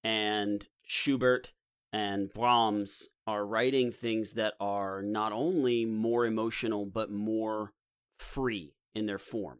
and 0.02 0.66
Schubert 0.85 1.52
and 1.92 2.28
Brahms 2.33 3.06
are 3.25 3.47
writing 3.47 3.92
things 3.92 4.33
that 4.33 4.54
are 4.59 5.00
not 5.00 5.33
only 5.33 5.85
more 5.85 6.26
emotional 6.26 6.85
but 6.85 7.12
more 7.12 7.73
free 8.18 8.75
in 8.94 9.06
their 9.06 9.18
form 9.18 9.58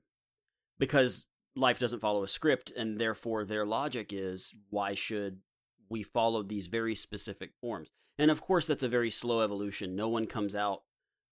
because 0.79 1.27
life 1.55 1.79
doesn't 1.79 2.01
follow 2.01 2.23
a 2.23 2.29
script 2.29 2.73
and 2.77 3.01
therefore 3.01 3.45
their 3.45 3.65
logic 3.67 4.11
is 4.13 4.55
why 4.71 4.95
should 4.95 5.41
we 5.89 6.03
follow 6.03 6.43
these 6.43 6.67
very 6.67 6.95
specific 6.95 7.51
forms 7.61 7.89
and 8.19 8.31
of 8.31 8.41
course 8.41 8.67
that's 8.67 8.83
a 8.83 8.89
very 8.89 9.11
slow 9.11 9.41
evolution 9.41 9.95
no 9.95 10.09
one 10.09 10.27
comes 10.27 10.55
out 10.55 10.83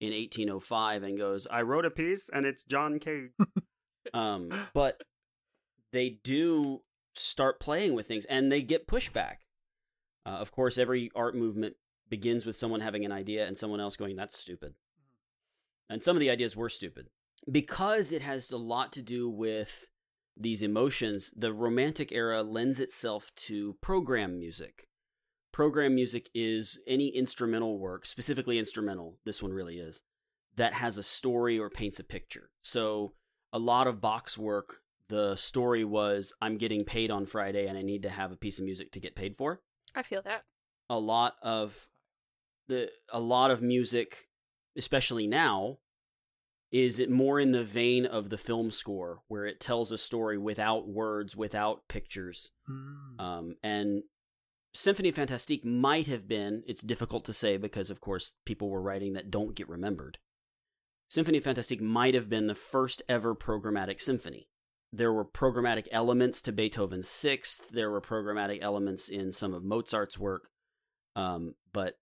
in 0.01 0.13
1805 0.13 1.03
and 1.03 1.19
goes 1.19 1.47
i 1.51 1.61
wrote 1.61 1.85
a 1.85 1.91
piece 1.91 2.31
and 2.33 2.47
it's 2.47 2.63
john 2.65 2.99
cage 2.99 3.31
um, 4.15 4.51
but 4.73 5.03
they 5.93 6.11
do 6.25 6.83
start 7.15 7.61
playing 7.61 7.95
with 7.95 8.07
things 8.07 8.25
and 8.27 8.51
they 8.51 8.61
get 8.63 8.87
pushback. 8.87 9.37
Uh, 10.27 10.31
of 10.31 10.53
course, 10.53 10.79
every 10.79 11.11
art 11.15 11.35
movement 11.35 11.77
begins 12.09 12.45
with 12.45 12.57
someone 12.57 12.81
having 12.81 13.05
an 13.05 13.13
idea 13.13 13.47
and 13.47 13.57
someone 13.57 13.81
else 13.81 13.97
going, 13.97 14.17
that's 14.17 14.39
stupid. 14.39 14.75
And 15.89 16.03
some 16.03 16.17
of 16.17 16.21
the 16.21 16.31
ideas 16.31 16.57
were 16.57 16.69
stupid. 16.69 17.09
Because 17.51 18.11
it 18.11 18.23
has 18.23 18.51
a 18.51 18.57
lot 18.57 18.93
to 18.93 19.03
do 19.03 19.29
with 19.29 19.87
these 20.37 20.63
emotions, 20.63 21.33
the 21.37 21.53
Romantic 21.53 22.11
era 22.11 22.43
lends 22.43 22.81
itself 22.81 23.31
to 23.37 23.77
program 23.81 24.39
music. 24.39 24.89
Program 25.53 25.95
music 25.95 26.31
is 26.35 26.81
any 26.87 27.09
instrumental 27.09 27.79
work, 27.79 28.07
specifically 28.07 28.59
instrumental, 28.59 29.19
this 29.25 29.43
one 29.43 29.53
really 29.53 29.79
is, 29.79 30.03
that 30.57 30.75
has 30.75 30.99
a 30.99 31.03
story 31.03 31.59
or 31.59 31.71
paints 31.71 32.01
a 32.01 32.05
picture. 32.05 32.51
So, 32.63 33.13
a 33.53 33.59
lot 33.59 33.87
of 33.87 34.01
Bach's 34.01 34.37
work, 34.37 34.81
the 35.09 35.37
story 35.37 35.85
was 35.85 36.33
I'm 36.41 36.59
getting 36.59 36.85
paid 36.85 37.11
on 37.11 37.27
Friday 37.27 37.67
and 37.67 37.79
I 37.79 37.83
need 37.83 38.03
to 38.03 38.11
have 38.11 38.33
a 38.33 38.37
piece 38.37 38.59
of 38.59 38.65
music 38.65 38.91
to 38.93 39.01
get 39.01 39.15
paid 39.15 39.37
for. 39.37 39.61
I 39.95 40.03
feel 40.03 40.23
that. 40.23 40.43
A 40.91 40.99
lot 40.99 41.35
of 41.43 41.87
the 42.69 42.91
a 43.13 43.21
lot 43.21 43.51
of 43.51 43.63
music, 43.63 44.27
especially 44.77 45.27
now, 45.27 45.79
is 46.75 46.99
it 46.99 47.09
more 47.09 47.39
in 47.39 47.53
the 47.53 47.63
vein 47.63 48.05
of 48.05 48.31
the 48.31 48.37
film 48.37 48.71
score 48.73 49.21
where 49.29 49.47
it 49.47 49.61
tells 49.61 49.93
a 49.93 49.99
story 49.99 50.37
without 50.37 50.89
words, 50.89 51.37
without 51.37 51.87
pictures. 51.87 52.51
Mm. 52.69 53.21
Um, 53.21 53.57
and 53.63 54.03
Symphony 54.73 55.13
Fantastique 55.13 55.65
might 55.65 56.09
have 56.09 56.27
been, 56.27 56.65
it's 56.67 56.83
difficult 56.83 57.25
to 57.27 57.33
say 57.33 57.57
because, 57.57 57.91
of 57.91 58.01
course, 58.01 58.35
people 58.45 58.71
were 58.71 58.83
writing 58.83 59.13
that 59.13 59.31
don't 59.31 59.55
get 59.55 59.69
remembered. 59.69 60.19
Symphony 61.09 61.39
Fantastique 61.39 61.81
might 61.81 62.15
have 62.15 62.29
been 62.29 62.49
the 62.49 62.57
first 62.57 63.03
ever 63.09 63.37
programmatic 63.37 64.01
symphony. 64.01 64.49
There 64.93 65.13
were 65.13 65.25
programmatic 65.25 65.87
elements 65.93 66.43
to 66.43 66.53
Beethoven's 66.53 67.09
Sixth, 67.09 67.69
there 67.71 67.91
were 67.91 68.01
programmatic 68.01 68.59
elements 68.63 69.09
in 69.09 69.31
some 69.31 69.55
of 69.55 69.63
Mozart's 69.63 70.19
work. 70.19 70.49
Um, 71.15 71.55
but 71.73 71.99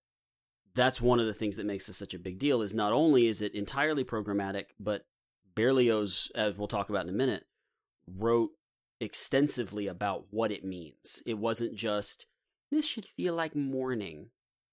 that's 0.75 1.01
one 1.01 1.19
of 1.19 1.27
the 1.27 1.33
things 1.33 1.55
that 1.57 1.65
makes 1.65 1.87
this 1.87 1.97
such 1.97 2.13
a 2.13 2.19
big 2.19 2.39
deal 2.39 2.61
is 2.61 2.73
not 2.73 2.93
only 2.93 3.27
is 3.27 3.41
it 3.41 3.53
entirely 3.53 4.03
programmatic, 4.03 4.65
but 4.79 5.05
Berlioz, 5.55 6.31
as 6.35 6.57
we'll 6.57 6.67
talk 6.67 6.89
about 6.89 7.03
in 7.03 7.09
a 7.09 7.17
minute, 7.17 7.45
wrote 8.07 8.51
extensively 8.99 9.87
about 9.87 10.25
what 10.31 10.51
it 10.51 10.63
means. 10.63 11.21
It 11.25 11.37
wasn't 11.37 11.75
just 11.75 12.25
this 12.71 12.85
should 12.85 13.05
feel 13.05 13.35
like 13.35 13.55
mourning. 13.55 14.29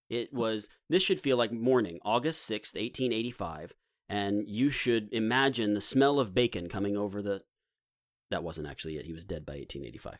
It 0.08 0.32
was 0.32 0.68
this 0.88 1.02
should 1.02 1.20
feel 1.20 1.36
like 1.36 1.52
mourning, 1.52 1.98
August 2.02 2.48
6th, 2.50 2.74
1885, 2.74 3.74
and 4.08 4.48
you 4.48 4.70
should 4.70 5.08
imagine 5.12 5.74
the 5.74 5.80
smell 5.80 6.18
of 6.18 6.34
bacon 6.34 6.68
coming 6.68 6.96
over 6.96 7.22
the 7.22 7.42
That 8.30 8.42
wasn't 8.42 8.68
actually 8.68 8.96
it. 8.96 9.06
He 9.06 9.12
was 9.12 9.24
dead 9.24 9.44
by 9.44 9.54
1885. 9.54 10.18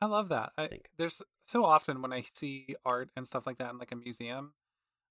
I 0.00 0.06
love 0.06 0.28
that. 0.28 0.52
I, 0.58 0.66
think. 0.66 0.90
There's 0.98 1.22
so 1.46 1.64
often 1.64 2.02
when 2.02 2.12
I 2.12 2.24
see 2.34 2.76
art 2.84 3.10
and 3.16 3.26
stuff 3.26 3.46
like 3.46 3.58
that 3.58 3.70
in 3.70 3.78
like 3.78 3.92
a 3.92 3.96
museum, 3.96 4.52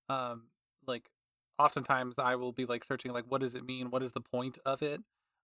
um, 0.09 0.43
like 0.87 1.09
oftentimes 1.59 2.15
I 2.17 2.35
will 2.35 2.51
be 2.51 2.65
like 2.65 2.83
searching 2.83 3.11
like 3.13 3.25
what 3.27 3.41
does 3.41 3.55
it 3.55 3.65
mean? 3.65 3.89
What 3.91 4.03
is 4.03 4.11
the 4.11 4.21
point 4.21 4.57
of 4.65 4.81
it? 4.81 5.01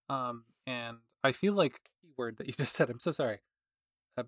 Um, 0.08 0.44
and 0.66 0.98
I 1.22 1.32
feel 1.32 1.52
like 1.52 1.80
keyword 2.02 2.38
that 2.38 2.46
you 2.46 2.52
just 2.58 2.74
said. 2.74 2.90
I'm 2.90 3.00
so 3.00 3.12
sorry. 3.12 3.38
A 4.16 4.24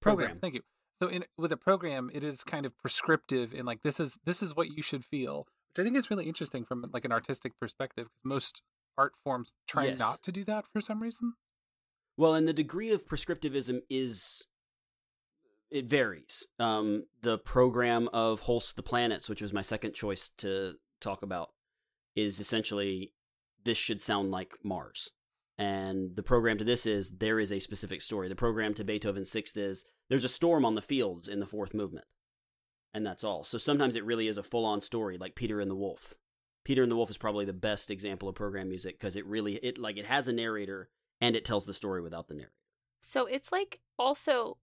program. 0.00 0.26
Program. 0.28 0.38
Thank 0.40 0.54
you. 0.54 0.60
So 1.02 1.08
in 1.08 1.24
with 1.36 1.52
a 1.52 1.56
program, 1.56 2.10
it 2.12 2.22
is 2.22 2.44
kind 2.44 2.64
of 2.66 2.76
prescriptive 2.78 3.52
in 3.52 3.66
like 3.66 3.82
this 3.82 3.98
is 3.98 4.16
this 4.24 4.42
is 4.42 4.54
what 4.54 4.70
you 4.70 4.82
should 4.82 5.04
feel, 5.04 5.46
which 5.74 5.82
I 5.82 5.84
think 5.84 5.96
is 5.96 6.10
really 6.10 6.26
interesting 6.26 6.64
from 6.64 6.84
like 6.92 7.04
an 7.04 7.12
artistic 7.12 7.52
perspective 7.60 8.06
because 8.06 8.24
most 8.24 8.62
art 8.96 9.14
forms 9.22 9.52
try 9.66 9.86
Yes. 9.86 9.98
not 9.98 10.22
to 10.22 10.32
do 10.32 10.44
that 10.44 10.66
for 10.66 10.80
some 10.80 11.02
reason. 11.02 11.34
Well, 12.16 12.34
and 12.34 12.46
the 12.46 12.52
degree 12.52 12.92
of 12.92 13.08
prescriptivism 13.08 13.80
is 13.90 14.46
it 15.70 15.86
varies. 15.86 16.46
Um, 16.58 17.04
the 17.22 17.38
program 17.38 18.08
of 18.12 18.40
Holst 18.40 18.76
the 18.76 18.82
Planets, 18.82 19.28
which 19.28 19.42
was 19.42 19.52
my 19.52 19.62
second 19.62 19.94
choice 19.94 20.30
to 20.38 20.74
talk 21.00 21.22
about, 21.22 21.50
is 22.14 22.40
essentially 22.40 23.12
this 23.64 23.78
should 23.78 24.00
sound 24.00 24.30
like 24.30 24.54
Mars. 24.62 25.10
And 25.56 26.16
the 26.16 26.22
program 26.22 26.58
to 26.58 26.64
this 26.64 26.86
is 26.86 27.18
there 27.18 27.38
is 27.38 27.52
a 27.52 27.58
specific 27.58 28.02
story. 28.02 28.28
The 28.28 28.34
program 28.34 28.74
to 28.74 28.84
Beethoven's 28.84 29.30
Sixth 29.30 29.56
is 29.56 29.84
there's 30.08 30.24
a 30.24 30.28
storm 30.28 30.64
on 30.64 30.74
the 30.74 30.82
fields 30.82 31.28
in 31.28 31.40
the 31.40 31.46
fourth 31.46 31.74
movement. 31.74 32.06
And 32.92 33.06
that's 33.06 33.24
all. 33.24 33.44
So 33.44 33.58
sometimes 33.58 33.96
it 33.96 34.04
really 34.04 34.28
is 34.28 34.38
a 34.38 34.42
full 34.42 34.64
on 34.64 34.80
story, 34.80 35.18
like 35.18 35.34
Peter 35.34 35.60
and 35.60 35.70
the 35.70 35.76
Wolf. 35.76 36.14
Peter 36.64 36.82
and 36.82 36.90
the 36.90 36.96
Wolf 36.96 37.10
is 37.10 37.18
probably 37.18 37.44
the 37.44 37.52
best 37.52 37.90
example 37.90 38.28
of 38.28 38.34
program 38.34 38.68
music 38.68 38.98
because 38.98 39.16
it 39.16 39.26
really 39.26 39.56
it 39.56 39.78
like 39.78 39.96
it 39.96 40.06
has 40.06 40.28
a 40.28 40.32
narrator 40.32 40.88
and 41.20 41.36
it 41.36 41.44
tells 41.44 41.66
the 41.66 41.74
story 41.74 42.00
without 42.00 42.28
the 42.28 42.34
narrator. 42.34 42.52
So 43.00 43.26
it's 43.26 43.52
like 43.52 43.80
also 43.98 44.56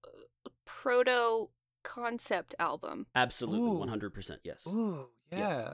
proto 0.65 1.49
concept 1.83 2.55
album. 2.59 3.07
Absolutely, 3.15 3.77
one 3.77 3.87
hundred 3.87 4.13
percent. 4.13 4.41
Yes. 4.43 4.67
Ooh, 4.67 5.07
yeah. 5.31 5.39
Yes. 5.39 5.67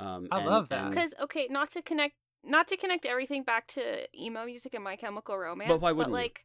Um, 0.00 0.28
I 0.30 0.44
love 0.44 0.68
that. 0.70 0.90
Because 0.90 1.14
okay, 1.20 1.46
not 1.50 1.70
to 1.72 1.82
connect 1.82 2.14
not 2.44 2.68
to 2.68 2.76
connect 2.76 3.06
everything 3.06 3.42
back 3.42 3.66
to 3.68 4.06
emo 4.18 4.44
music 4.44 4.74
and 4.74 4.84
My 4.84 4.96
Chemical 4.96 5.38
Romance, 5.38 5.68
But 5.68 5.80
why 5.80 5.92
wouldn't 5.92 6.12
you? 6.12 6.20
like 6.20 6.44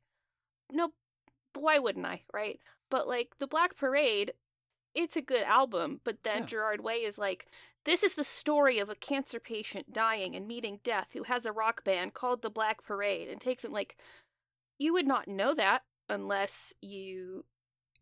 no, 0.72 0.92
why 1.56 1.80
wouldn't 1.80 2.06
I? 2.06 2.24
Right? 2.34 2.60
But 2.90 3.08
like 3.08 3.38
the 3.40 3.48
Black 3.48 3.76
Parade, 3.76 4.34
it's 4.96 5.16
a 5.16 5.22
good 5.22 5.44
album. 5.44 6.02
But 6.04 6.24
then 6.24 6.42
Yeah. 6.42 6.46
Gerard 6.46 6.82
Way 6.84 6.96
is 6.98 7.18
like, 7.18 7.48
this 7.86 8.04
is 8.04 8.16
the 8.16 8.24
story 8.24 8.80
of 8.80 8.90
a 8.90 8.96
cancer 8.96 9.40
patient 9.40 9.94
dying 9.94 10.36
and 10.36 10.48
meeting 10.48 10.80
death 10.84 11.10
who 11.14 11.24
has 11.24 11.46
a 11.46 11.52
rock 11.52 11.84
band 11.84 12.14
called 12.14 12.42
the 12.42 12.50
Black 12.50 12.84
Parade 12.84 13.30
and 13.30 13.42
takes 13.42 13.66
him 13.66 13.72
like, 13.72 13.98
you 14.78 14.94
would 14.94 15.08
not 15.08 15.28
know 15.28 15.54
that 15.54 15.84
unless 16.08 16.74
you, 16.82 17.46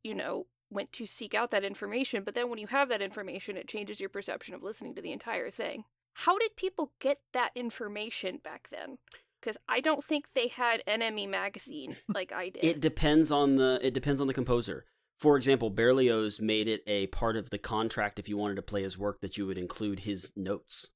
you 0.08 0.16
know. 0.16 0.48
Went 0.70 0.92
to 0.94 1.06
seek 1.06 1.34
out 1.34 1.52
that 1.52 1.64
information, 1.64 2.24
but 2.26 2.36
then 2.36 2.50
when 2.50 2.60
you 2.60 2.68
have 2.68 2.90
that 2.90 3.02
information, 3.02 3.56
it 3.56 3.70
changes 3.70 4.02
your 4.02 4.10
perception 4.10 4.54
of 4.54 4.62
listening 4.62 4.96
to 4.96 5.02
the 5.02 5.14
entire 5.14 5.50
thing. 5.50 5.86
How 6.14 6.38
did 6.38 6.58
people 6.58 6.92
get 7.00 7.20
that 7.32 7.52
information 7.56 8.42
back 8.44 8.68
then? 8.70 8.98
Because 9.40 9.56
I 9.70 9.80
don't 9.80 10.04
think 10.04 10.34
they 10.34 10.50
had 10.50 10.84
NME 10.86 11.30
magazine 11.30 11.96
like 12.14 12.34
I 12.34 12.50
did. 12.50 12.66
It 12.66 12.82
depends 12.82 13.32
on 13.32 13.56
the 13.56 13.80
it 13.82 13.94
depends 13.94 14.20
on 14.20 14.28
the 14.28 14.34
composer. 14.34 14.84
For 15.22 15.38
example, 15.38 15.70
Berlioz 15.70 16.42
made 16.42 16.68
it 16.68 16.82
a 16.86 17.08
part 17.08 17.38
of 17.38 17.50
the 17.50 17.58
contract 17.58 18.20
if 18.20 18.28
you 18.28 18.36
wanted 18.36 18.56
to 18.56 18.62
play 18.62 18.84
his 18.84 18.98
work 18.98 19.22
that 19.22 19.38
you 19.38 19.48
would 19.48 19.58
include 19.58 20.02
his 20.02 20.34
notes. 20.36 20.90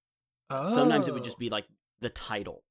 Sometimes 0.65 1.08
it 1.08 1.13
would 1.13 1.24
just 1.24 1.38
Oh. 1.38 1.39
be 1.39 1.50
like 1.50 1.65
the 2.01 2.10
title. 2.10 2.63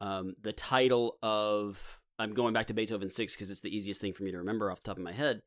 Um, 0.00 0.34
the 0.40 0.52
title 0.52 1.18
of 1.24 1.98
I'm 2.20 2.34
going 2.34 2.54
back 2.54 2.68
to 2.68 2.74
Beethoven 2.74 3.10
6 3.10 3.34
because 3.34 3.50
it's 3.50 3.62
the 3.62 3.74
easiest 3.74 4.00
thing 4.00 4.12
for 4.12 4.22
me 4.22 4.30
to 4.30 4.38
remember 4.38 4.70
off 4.70 4.82
the 4.82 4.90
top 4.90 4.96
of 4.98 5.02
my 5.02 5.12
head. 5.12 5.40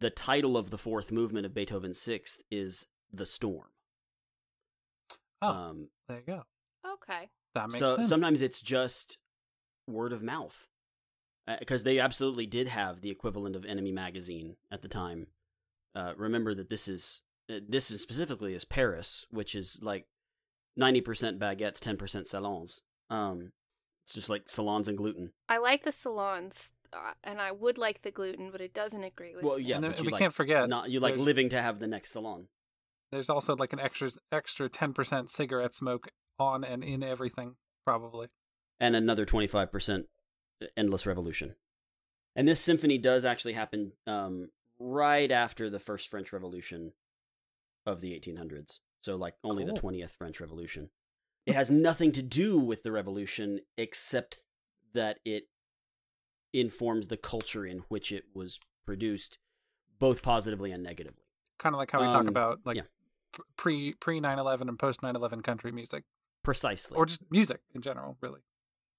The 0.00 0.10
title 0.10 0.56
of 0.56 0.70
the 0.70 0.78
fourth 0.78 1.10
movement 1.10 1.44
of 1.46 1.54
Beethoven 1.54 1.92
Sixth 1.94 2.40
is 2.50 2.86
The 3.12 3.26
Storm. 3.26 3.68
Oh, 5.42 5.48
Um, 5.48 5.88
there 6.08 6.18
you 6.18 6.24
go. 6.24 6.44
okay. 6.86 7.30
That 7.54 7.68
makes 7.68 7.78
so 7.78 7.96
sense. 7.96 8.08
sometimes 8.08 8.42
it's 8.42 8.60
just 8.60 9.18
word 9.86 10.12
of 10.12 10.22
mouth 10.22 10.68
because 11.58 11.82
they 11.82 11.98
absolutely 11.98 12.46
did 12.46 12.68
have 12.68 13.00
the 13.00 13.10
equivalent 13.10 13.56
of 13.56 13.62
NME 13.62 13.92
magazine 13.94 14.56
at 14.70 14.82
the 14.82 14.88
time 14.88 15.28
uh, 15.94 16.12
remember 16.16 16.54
that 16.54 16.68
this 16.68 16.86
is 16.88 17.22
uh, 17.50 17.60
this 17.66 17.90
is 17.90 18.02
specifically 18.02 18.52
is 18.52 18.66
paris 18.66 19.26
which 19.30 19.54
is 19.54 19.80
like 19.82 20.06
90% 20.78 21.38
baguettes 21.38 21.78
10% 21.80 22.26
salons 22.26 22.82
um 23.08 23.52
it's 24.04 24.12
just 24.12 24.28
like 24.28 24.50
salons 24.50 24.88
and 24.88 24.98
gluten 24.98 25.32
I 25.48 25.56
like 25.56 25.84
the 25.84 25.92
salons, 25.92 26.72
uh, 26.77 26.77
and 27.24 27.40
I 27.40 27.52
would 27.52 27.78
like 27.78 28.02
the 28.02 28.10
gluten, 28.10 28.50
but 28.50 28.60
it 28.60 28.74
doesn't 28.74 29.04
agree 29.04 29.34
with 29.34 29.44
well 29.44 29.58
me. 29.58 29.64
yeah 29.64 29.76
and 29.76 29.84
then 29.84 29.90
but 29.92 30.00
you 30.00 30.06
we 30.06 30.12
like 30.12 30.20
can't 30.20 30.34
forget 30.34 30.68
not 30.68 30.90
you 30.90 31.00
like 31.00 31.16
living 31.16 31.48
to 31.50 31.60
have 31.60 31.78
the 31.78 31.86
next 31.86 32.12
salon. 32.12 32.48
There's 33.10 33.30
also 33.30 33.56
like 33.56 33.72
an 33.72 33.80
extra 33.80 34.10
extra 34.30 34.68
ten 34.68 34.92
percent 34.92 35.30
cigarette 35.30 35.74
smoke 35.74 36.08
on 36.38 36.64
and 36.64 36.84
in 36.84 37.02
everything, 37.02 37.56
probably. 37.84 38.28
and 38.78 38.94
another 38.94 39.26
25% 39.26 40.04
endless 40.76 41.04
revolution. 41.04 41.56
And 42.36 42.46
this 42.46 42.60
symphony 42.60 42.96
does 42.96 43.24
actually 43.24 43.54
happen 43.54 43.92
um, 44.06 44.50
right 44.78 45.32
after 45.32 45.68
the 45.68 45.80
first 45.80 46.08
french 46.08 46.32
revolution 46.32 46.92
of 47.84 48.00
the 48.00 48.12
1800s 48.12 48.78
so 49.00 49.16
like 49.16 49.34
only 49.44 49.64
the 49.64 49.72
20th 49.72 50.10
french 50.10 50.40
revolution. 50.40 50.90
It 51.46 51.54
has 51.54 51.70
nothing 51.70 52.12
to 52.12 52.22
do 52.22 52.58
with 52.58 52.82
the 52.82 52.92
revolution 52.92 53.60
except 53.76 54.40
that 54.92 55.18
it 55.24 55.44
informs 56.52 57.08
the 57.08 57.16
culture 57.16 57.66
in 57.66 57.78
which 57.88 58.10
it 58.12 58.24
was 58.34 58.58
produced 58.86 59.38
both 59.98 60.22
positively 60.22 60.70
and 60.72 60.82
negatively. 60.82 61.24
Kind 61.58 61.74
of 61.74 61.78
like 61.78 61.90
how 61.90 62.00
we 62.00 62.06
talk 62.06 62.20
Um, 62.20 62.28
about 62.28 62.60
like 62.64 62.76
yeah. 62.76 62.82
pre 63.56 63.94
pre 63.94 64.20
9/11 64.20 64.68
and 64.68 64.78
post 64.78 65.00
9/11 65.02 65.42
country 65.42 65.72
music, 65.72 66.04
precisely. 66.42 66.96
Or 66.96 67.04
just 67.06 67.22
music 67.30 67.60
in 67.74 67.82
general, 67.82 68.16
really. 68.20 68.40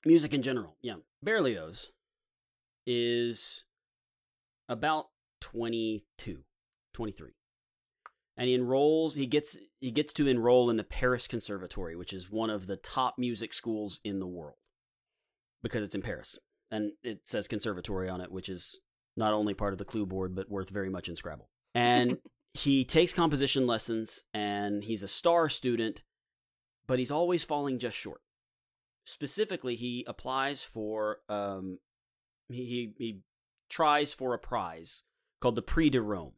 music 0.05 0.33
in 0.33 0.41
general 0.41 0.77
yeah. 0.81 0.95
Berlioz 1.23 1.91
is 2.85 3.65
about 4.67 5.07
22 5.41 6.43
23 6.93 7.31
and 8.37 8.47
he 8.47 8.55
enrolls 8.55 9.15
he 9.15 9.25
gets 9.27 9.57
he 9.79 9.91
gets 9.91 10.13
to 10.13 10.27
enroll 10.27 10.69
in 10.69 10.77
the 10.77 10.83
paris 10.83 11.27
conservatory 11.27 11.95
which 11.95 12.13
is 12.13 12.29
one 12.31 12.49
of 12.49 12.67
the 12.67 12.75
top 12.77 13.15
music 13.17 13.53
schools 13.53 13.99
in 14.03 14.19
the 14.19 14.27
world 14.27 14.57
because 15.61 15.83
it's 15.83 15.95
in 15.95 16.01
paris 16.01 16.37
and 16.71 16.91
it 17.03 17.27
says 17.27 17.47
conservatory 17.47 18.09
on 18.09 18.21
it 18.21 18.31
which 18.31 18.49
is 18.49 18.79
not 19.17 19.33
only 19.33 19.53
part 19.53 19.73
of 19.73 19.79
the 19.79 19.85
clue 19.85 20.05
board 20.05 20.35
but 20.35 20.49
worth 20.49 20.69
very 20.69 20.89
much 20.89 21.09
in 21.09 21.15
scrabble. 21.15 21.49
And 21.73 22.17
he 22.53 22.83
takes 22.83 23.13
composition 23.13 23.67
lessons 23.67 24.23
and 24.33 24.83
he's 24.83 25.03
a 25.03 25.07
star 25.07 25.49
student 25.49 26.01
but 26.87 26.99
he's 26.99 27.11
always 27.11 27.43
falling 27.43 27.77
just 27.77 27.97
short. 27.97 28.21
Specifically 29.05 29.75
he 29.75 30.03
applies 30.07 30.63
for 30.63 31.19
um 31.29 31.79
he 32.47 32.65
he, 32.65 32.93
he 32.97 33.19
tries 33.69 34.13
for 34.13 34.33
a 34.33 34.39
prize 34.39 35.03
called 35.39 35.55
the 35.55 35.61
Prix 35.61 35.89
de 35.89 36.01
Rome 36.01 36.33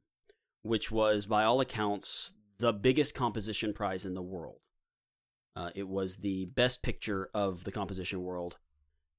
which 0.64 0.92
was 0.92 1.26
by 1.26 1.44
all 1.44 1.60
accounts 1.60 2.34
the 2.60 2.72
biggest 2.72 3.16
composition 3.16 3.74
prize 3.74 4.06
in 4.06 4.14
the 4.14 4.22
world. 4.22 4.60
Uh, 5.56 5.72
it 5.76 5.88
was 5.88 6.18
the 6.18 6.46
best 6.46 6.82
picture 6.82 7.30
of 7.34 7.64
the 7.64 7.72
composition 7.72 8.22
world 8.22 8.58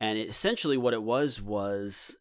and 0.03 0.19
it, 0.19 0.29
essentially 0.29 0.77
what 0.77 0.93
it 0.93 1.03
was 1.03 1.41
was 1.41 2.17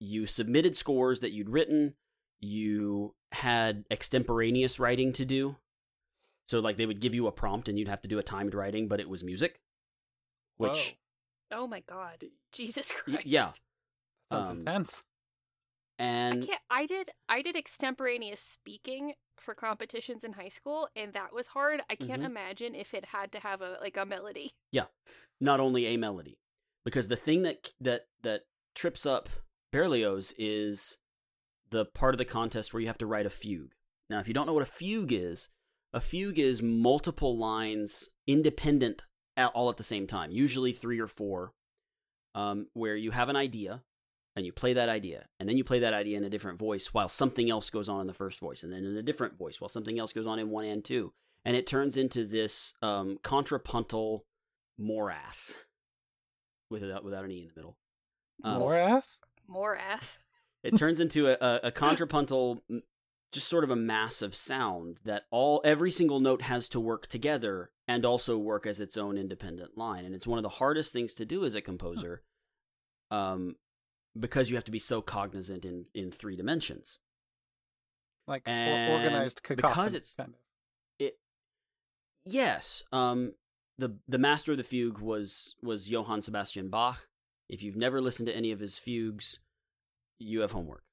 you 0.00 0.24
submitted 0.24 0.74
scores 0.76 1.20
that 1.20 1.32
you'd 1.32 1.50
written 1.50 1.94
you 2.40 3.14
had 3.32 3.84
extemporaneous 3.90 4.78
writing 4.78 5.12
to 5.12 5.24
do 5.26 5.56
so 6.48 6.60
like 6.60 6.76
they 6.76 6.86
would 6.86 7.00
give 7.00 7.14
you 7.14 7.26
a 7.26 7.32
prompt 7.32 7.68
and 7.68 7.78
you'd 7.78 7.88
have 7.88 8.00
to 8.02 8.08
do 8.08 8.18
a 8.18 8.22
timed 8.22 8.54
writing 8.54 8.86
but 8.88 9.00
it 9.00 9.08
was 9.08 9.22
music 9.24 9.60
which 10.56 10.96
Oh 11.50 11.66
my 11.68 11.80
god. 11.86 12.24
Jesus 12.52 12.90
Y- 13.06 13.12
Christ. 13.14 13.26
yeah. 13.26 13.50
Whoa, 14.30 14.38
sounds 14.42 14.48
um, 14.48 14.58
intense. 14.60 15.02
I 15.98 16.02
and 16.02 16.46
can't 16.46 16.60
I 16.70 16.86
did 16.86 17.10
I 17.28 17.42
did 17.42 17.54
extemporaneous 17.56 18.40
speaking 18.40 19.12
for 19.36 19.54
competitions 19.54 20.24
in 20.24 20.32
high 20.32 20.48
school 20.48 20.88
and 20.96 21.12
that 21.12 21.32
was 21.32 21.48
hard. 21.48 21.82
I 21.88 21.94
can't 21.94 22.22
Mhm. 22.22 22.30
imagine 22.30 22.74
if 22.74 22.92
it 22.94 23.06
had 23.06 23.30
to 23.32 23.40
have 23.40 23.60
a 23.62 23.78
like 23.80 23.96
a 23.96 24.04
melody. 24.04 24.52
Yeah. 24.72 24.86
Not 25.40 25.60
only 25.60 25.86
a 25.86 25.96
melody 25.96 26.38
because 26.84 27.08
the 27.08 27.16
thing 27.16 27.42
that 27.42 27.70
that 27.80 28.06
that 28.22 28.42
trips 28.74 29.06
up 29.06 29.28
Berlioz 29.72 30.32
is 30.38 30.98
the 31.70 31.84
part 31.84 32.14
of 32.14 32.18
the 32.18 32.24
contest 32.24 32.72
where 32.72 32.80
you 32.80 32.86
have 32.86 32.98
to 32.98 33.06
write 33.06 33.26
a 33.26 33.30
fugue. 33.30 33.72
Now, 34.08 34.20
if 34.20 34.28
you 34.28 34.34
don't 34.34 34.46
know 34.46 34.52
what 34.52 34.62
a 34.62 34.66
fugue 34.66 35.12
is, 35.12 35.48
a 35.92 36.00
fugue 36.00 36.38
is 36.38 36.62
multiple 36.62 37.36
lines 37.36 38.08
independent 38.26 39.02
at, 39.36 39.50
all 39.54 39.70
at 39.70 39.76
the 39.76 39.82
same 39.82 40.06
time, 40.06 40.30
usually 40.30 40.72
three 40.72 41.00
or 41.00 41.08
four, 41.08 41.54
um, 42.36 42.68
where 42.74 42.94
you 42.94 43.10
have 43.10 43.28
an 43.28 43.36
idea 43.36 43.82
and 44.36 44.46
you 44.46 44.52
play 44.52 44.72
that 44.74 44.88
idea, 44.88 45.26
and 45.38 45.48
then 45.48 45.56
you 45.56 45.64
play 45.64 45.80
that 45.80 45.94
idea 45.94 46.16
in 46.16 46.24
a 46.24 46.30
different 46.30 46.58
voice 46.58 46.94
while 46.94 47.08
something 47.08 47.50
else 47.50 47.70
goes 47.70 47.88
on 47.88 48.00
in 48.00 48.06
the 48.06 48.14
first 48.14 48.40
voice, 48.40 48.62
and 48.62 48.72
then 48.72 48.84
in 48.84 48.96
a 48.96 49.02
different 49.02 49.38
voice 49.38 49.60
while 49.60 49.68
something 49.68 49.98
else 49.98 50.12
goes 50.12 50.26
on 50.26 50.40
in 50.40 50.50
one 50.50 50.64
and 50.64 50.84
two, 50.84 51.12
and 51.44 51.56
it 51.56 51.66
turns 51.66 51.96
into 51.96 52.24
this 52.24 52.74
um, 52.82 53.18
contrapuntal 53.22 54.24
morass 54.78 55.56
without 56.70 57.04
without 57.04 57.24
an 57.24 57.30
e 57.30 57.42
in 57.42 57.48
the 57.48 57.52
middle. 57.56 57.76
Um, 58.42 58.58
More 58.60 58.76
ass? 58.76 59.18
More 59.46 59.76
ass. 59.76 60.18
it 60.62 60.76
turns 60.76 60.98
into 61.00 61.28
a, 61.28 61.36
a, 61.40 61.60
a 61.64 61.70
contrapuntal, 61.70 62.62
just 63.32 63.48
sort 63.48 63.64
of 63.64 63.70
a 63.70 63.76
mass 63.76 64.22
of 64.22 64.34
sound 64.34 64.98
that 65.04 65.24
all 65.30 65.60
every 65.64 65.90
single 65.90 66.20
note 66.20 66.42
has 66.42 66.68
to 66.70 66.80
work 66.80 67.06
together 67.06 67.70
and 67.86 68.04
also 68.04 68.38
work 68.38 68.66
as 68.66 68.80
its 68.80 68.96
own 68.96 69.18
independent 69.18 69.76
line. 69.76 70.04
And 70.04 70.14
it's 70.14 70.26
one 70.26 70.38
of 70.38 70.42
the 70.42 70.48
hardest 70.48 70.92
things 70.92 71.14
to 71.14 71.24
do 71.24 71.44
as 71.44 71.54
a 71.54 71.60
composer, 71.60 72.22
um, 73.10 73.56
because 74.18 74.48
you 74.50 74.56
have 74.56 74.64
to 74.64 74.70
be 74.72 74.78
so 74.78 75.02
cognizant 75.02 75.64
in 75.64 75.86
in 75.94 76.10
three 76.10 76.36
dimensions. 76.36 76.98
Like 78.26 78.42
and 78.46 78.90
organized 78.92 79.42
because 79.46 79.94
it's- 79.94 80.14
kind 80.16 80.30
of. 80.30 80.34
It, 80.98 81.18
yes, 82.24 82.82
um, 82.92 83.32
the 83.78 83.96
the 84.08 84.18
master 84.18 84.52
of 84.52 84.58
the 84.58 84.64
fugue 84.64 84.98
was 84.98 85.56
was 85.62 85.90
Johann 85.90 86.22
Sebastian 86.22 86.68
Bach. 86.68 87.08
If 87.48 87.62
you've 87.62 87.76
never 87.76 88.00
listened 88.00 88.26
to 88.28 88.36
any 88.36 88.52
of 88.52 88.60
his 88.60 88.78
fugues, 88.78 89.40
you 90.18 90.40
have 90.40 90.52
homework, 90.52 90.84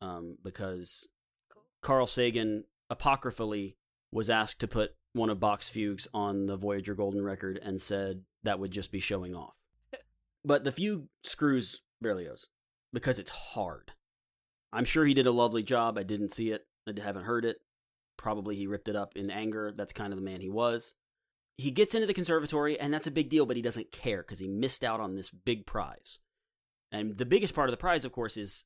um, 0.00 0.36
because 0.42 1.08
Cool. 1.52 1.62
Carl 1.82 2.06
Sagan 2.06 2.64
apocryphally 2.88 3.76
was 4.12 4.30
asked 4.30 4.60
to 4.60 4.68
put 4.68 4.94
one 5.12 5.30
of 5.30 5.40
Bach's 5.40 5.68
fugues 5.68 6.06
on 6.14 6.46
the 6.46 6.56
Voyager 6.56 6.94
Golden 6.94 7.22
Record 7.22 7.58
and 7.62 7.80
said 7.80 8.22
that 8.42 8.58
would 8.58 8.70
just 8.70 8.92
be 8.92 9.00
showing 9.00 9.34
off. 9.34 9.54
but 10.44 10.64
the 10.64 10.72
fugue 10.72 11.06
screws 11.24 11.80
Berlioz 12.00 12.48
because 12.92 13.18
it's 13.18 13.30
hard. 13.30 13.92
I'm 14.72 14.84
sure 14.84 15.04
he 15.04 15.14
did 15.14 15.26
a 15.26 15.32
lovely 15.32 15.62
job. 15.62 15.98
I 15.98 16.02
didn't 16.02 16.32
see 16.32 16.50
it. 16.50 16.66
I 16.86 16.92
haven't 17.00 17.24
heard 17.24 17.44
it. 17.44 17.58
Probably 18.16 18.56
he 18.56 18.66
ripped 18.66 18.88
it 18.88 18.96
up 18.96 19.12
in 19.16 19.30
anger. 19.30 19.72
That's 19.74 19.92
kind 19.92 20.12
of 20.12 20.18
the 20.18 20.24
man 20.24 20.40
he 20.40 20.50
was. 20.50 20.94
He 21.62 21.70
gets 21.70 21.94
into 21.94 22.08
the 22.08 22.14
conservatory, 22.14 22.78
and 22.78 22.92
that's 22.92 23.06
a 23.06 23.12
big 23.12 23.28
deal, 23.28 23.46
but 23.46 23.56
he 23.56 23.62
doesn't 23.62 23.92
care 23.92 24.18
because 24.18 24.40
he 24.40 24.48
missed 24.48 24.82
out 24.82 24.98
on 24.98 25.14
this 25.14 25.30
big 25.30 25.64
prize. 25.64 26.18
And 26.90 27.16
the 27.16 27.24
biggest 27.24 27.54
part 27.54 27.68
of 27.68 27.72
the 27.72 27.76
prize, 27.76 28.04
of 28.04 28.10
course, 28.10 28.36
is 28.36 28.64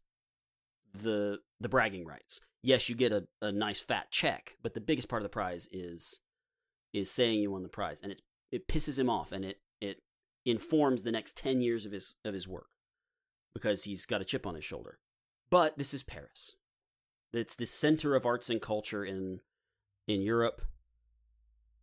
the 0.94 1.40
the 1.60 1.68
bragging 1.68 2.06
rights. 2.06 2.40
Yes, 2.62 2.88
you 2.88 2.94
get 2.94 3.12
a, 3.12 3.26
a 3.42 3.52
nice 3.52 3.80
fat 3.80 4.10
check, 4.10 4.56
but 4.62 4.72
the 4.72 4.80
biggest 4.80 5.08
part 5.08 5.20
of 5.20 5.24
the 5.24 5.28
prize 5.28 5.68
is 5.70 6.20
is 6.94 7.10
saying 7.10 7.40
you 7.40 7.50
won 7.50 7.62
the 7.62 7.68
prize, 7.68 8.00
and 8.02 8.10
it's 8.10 8.22
it 8.50 8.66
pisses 8.66 8.98
him 8.98 9.10
off, 9.10 9.30
and 9.30 9.44
it 9.44 9.60
it 9.80 10.02
informs 10.46 11.02
the 11.02 11.12
next 11.12 11.36
ten 11.36 11.60
years 11.60 11.84
of 11.84 11.92
his 11.92 12.14
of 12.24 12.32
his 12.32 12.48
work 12.48 12.70
because 13.52 13.84
he's 13.84 14.06
got 14.06 14.22
a 14.22 14.24
chip 14.24 14.46
on 14.46 14.54
his 14.54 14.64
shoulder. 14.64 14.98
But 15.50 15.76
this 15.76 15.92
is 15.92 16.02
Paris. 16.02 16.56
It's 17.34 17.56
the 17.56 17.66
center 17.66 18.14
of 18.14 18.24
arts 18.24 18.48
and 18.48 18.60
culture 18.60 19.04
in 19.04 19.40
in 20.08 20.22
Europe. 20.22 20.62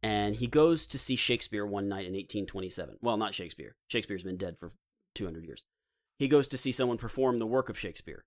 And 0.04 0.36
he 0.36 0.48
goes 0.48 0.86
to 0.88 0.98
see 1.00 1.16
Shakespeare 1.16 1.66
one 1.66 1.88
night 1.88 2.06
in 2.06 2.12
1827. 2.14 2.98
Well, 3.02 3.16
not 3.18 3.34
Shakespeare. 3.34 3.76
Shakespeare's 3.88 4.24
been 4.24 4.36
dead 4.38 4.58
for 4.60 4.72
200 5.16 5.46
years. 5.46 5.64
He 6.20 6.28
goes 6.28 6.48
to 6.50 6.58
see 6.58 6.72
someone 6.74 6.98
perform 6.98 7.38
the 7.38 7.46
work 7.48 7.70
of 7.70 7.80
Shakespeare 7.80 8.26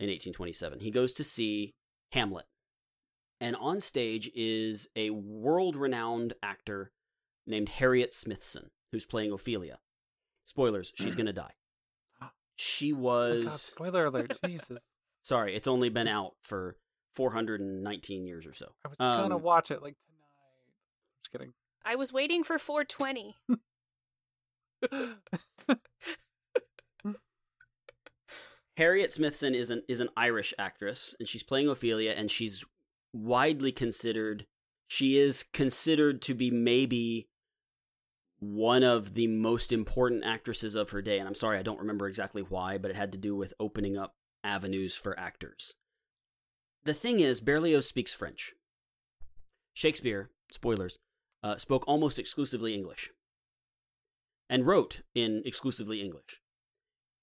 in 0.00 0.06
1827. 0.08 0.80
He 0.80 0.90
goes 0.90 1.12
to 1.14 1.22
see 1.24 1.74
Hamlet. 2.12 2.46
And 3.40 3.54
on 3.56 3.80
stage 3.80 4.30
is 4.34 4.88
a 4.96 5.10
world 5.10 5.76
renowned 5.76 6.32
actor 6.42 6.90
named 7.46 7.68
Harriet 7.68 8.14
Smithson, 8.14 8.70
who's 8.90 9.04
playing 9.04 9.30
Ophelia. 9.32 9.78
Spoilers, 10.46 10.92
she's 10.96 11.14
going 11.14 11.26
to 11.26 11.32
die. 11.32 11.52
She 12.56 12.92
Oh, 12.92 12.96
was. 12.96 13.44
God, 13.44 13.60
spoiler 13.60 14.04
alert! 14.06 14.32
Jesus, 14.46 14.84
Sorry, 15.22 15.54
it's 15.56 15.66
only 15.66 15.88
been 15.88 16.06
out 16.08 16.34
for 16.42 16.76
419 17.14 18.24
years 18.26 18.46
or 18.46 18.54
so. 18.54 18.72
I 18.84 18.88
was 18.88 18.96
gonna 18.98 19.36
Um, 19.36 19.42
watch 19.42 19.70
it 19.70 19.82
like. 19.82 19.96
Just 21.24 21.32
kidding. 21.32 21.52
I 21.84 21.96
was 21.96 22.12
waiting 22.12 22.44
for 22.44 22.58
420. 22.58 23.36
Harriet 28.76 29.12
Smithson 29.12 29.54
is 29.54 29.70
an 29.70 29.82
is 29.88 30.00
an 30.00 30.08
Irish 30.16 30.52
actress, 30.58 31.14
and 31.18 31.28
she's 31.28 31.42
playing 31.42 31.68
Ophelia, 31.68 32.12
and 32.12 32.30
she's 32.30 32.64
widely 33.12 33.72
considered. 33.72 34.46
She 34.88 35.18
is 35.18 35.44
considered 35.52 36.20
to 36.22 36.34
be 36.34 36.50
maybe 36.50 37.28
one 38.40 38.82
of 38.82 39.14
the 39.14 39.26
most 39.26 39.72
important 39.72 40.24
actresses 40.24 40.74
of 40.74 40.90
her 40.90 41.00
day. 41.00 41.18
And 41.18 41.26
I'm 41.26 41.34
sorry, 41.34 41.58
I 41.58 41.62
don't 41.62 41.80
remember 41.80 42.06
exactly 42.06 42.42
why, 42.42 42.76
but 42.78 42.90
it 42.90 42.96
had 42.96 43.12
to 43.12 43.18
do 43.18 43.34
with 43.34 43.54
opening 43.58 43.96
up 43.96 44.14
avenues 44.42 44.94
for 44.94 45.18
actors. 45.18 45.72
The 46.84 46.92
thing 46.92 47.20
is, 47.20 47.40
Berlioz 47.40 47.86
speaks 47.86 48.12
French. 48.12 48.52
Shakespeare, 49.72 50.30
spoilers, 50.52 50.98
uh, 51.44 51.58
spoke 51.58 51.84
almost 51.86 52.18
exclusively 52.18 52.74
English 52.74 53.10
and 54.48 54.66
wrote 54.66 55.02
in 55.14 55.42
exclusively 55.44 56.00
English. 56.00 56.40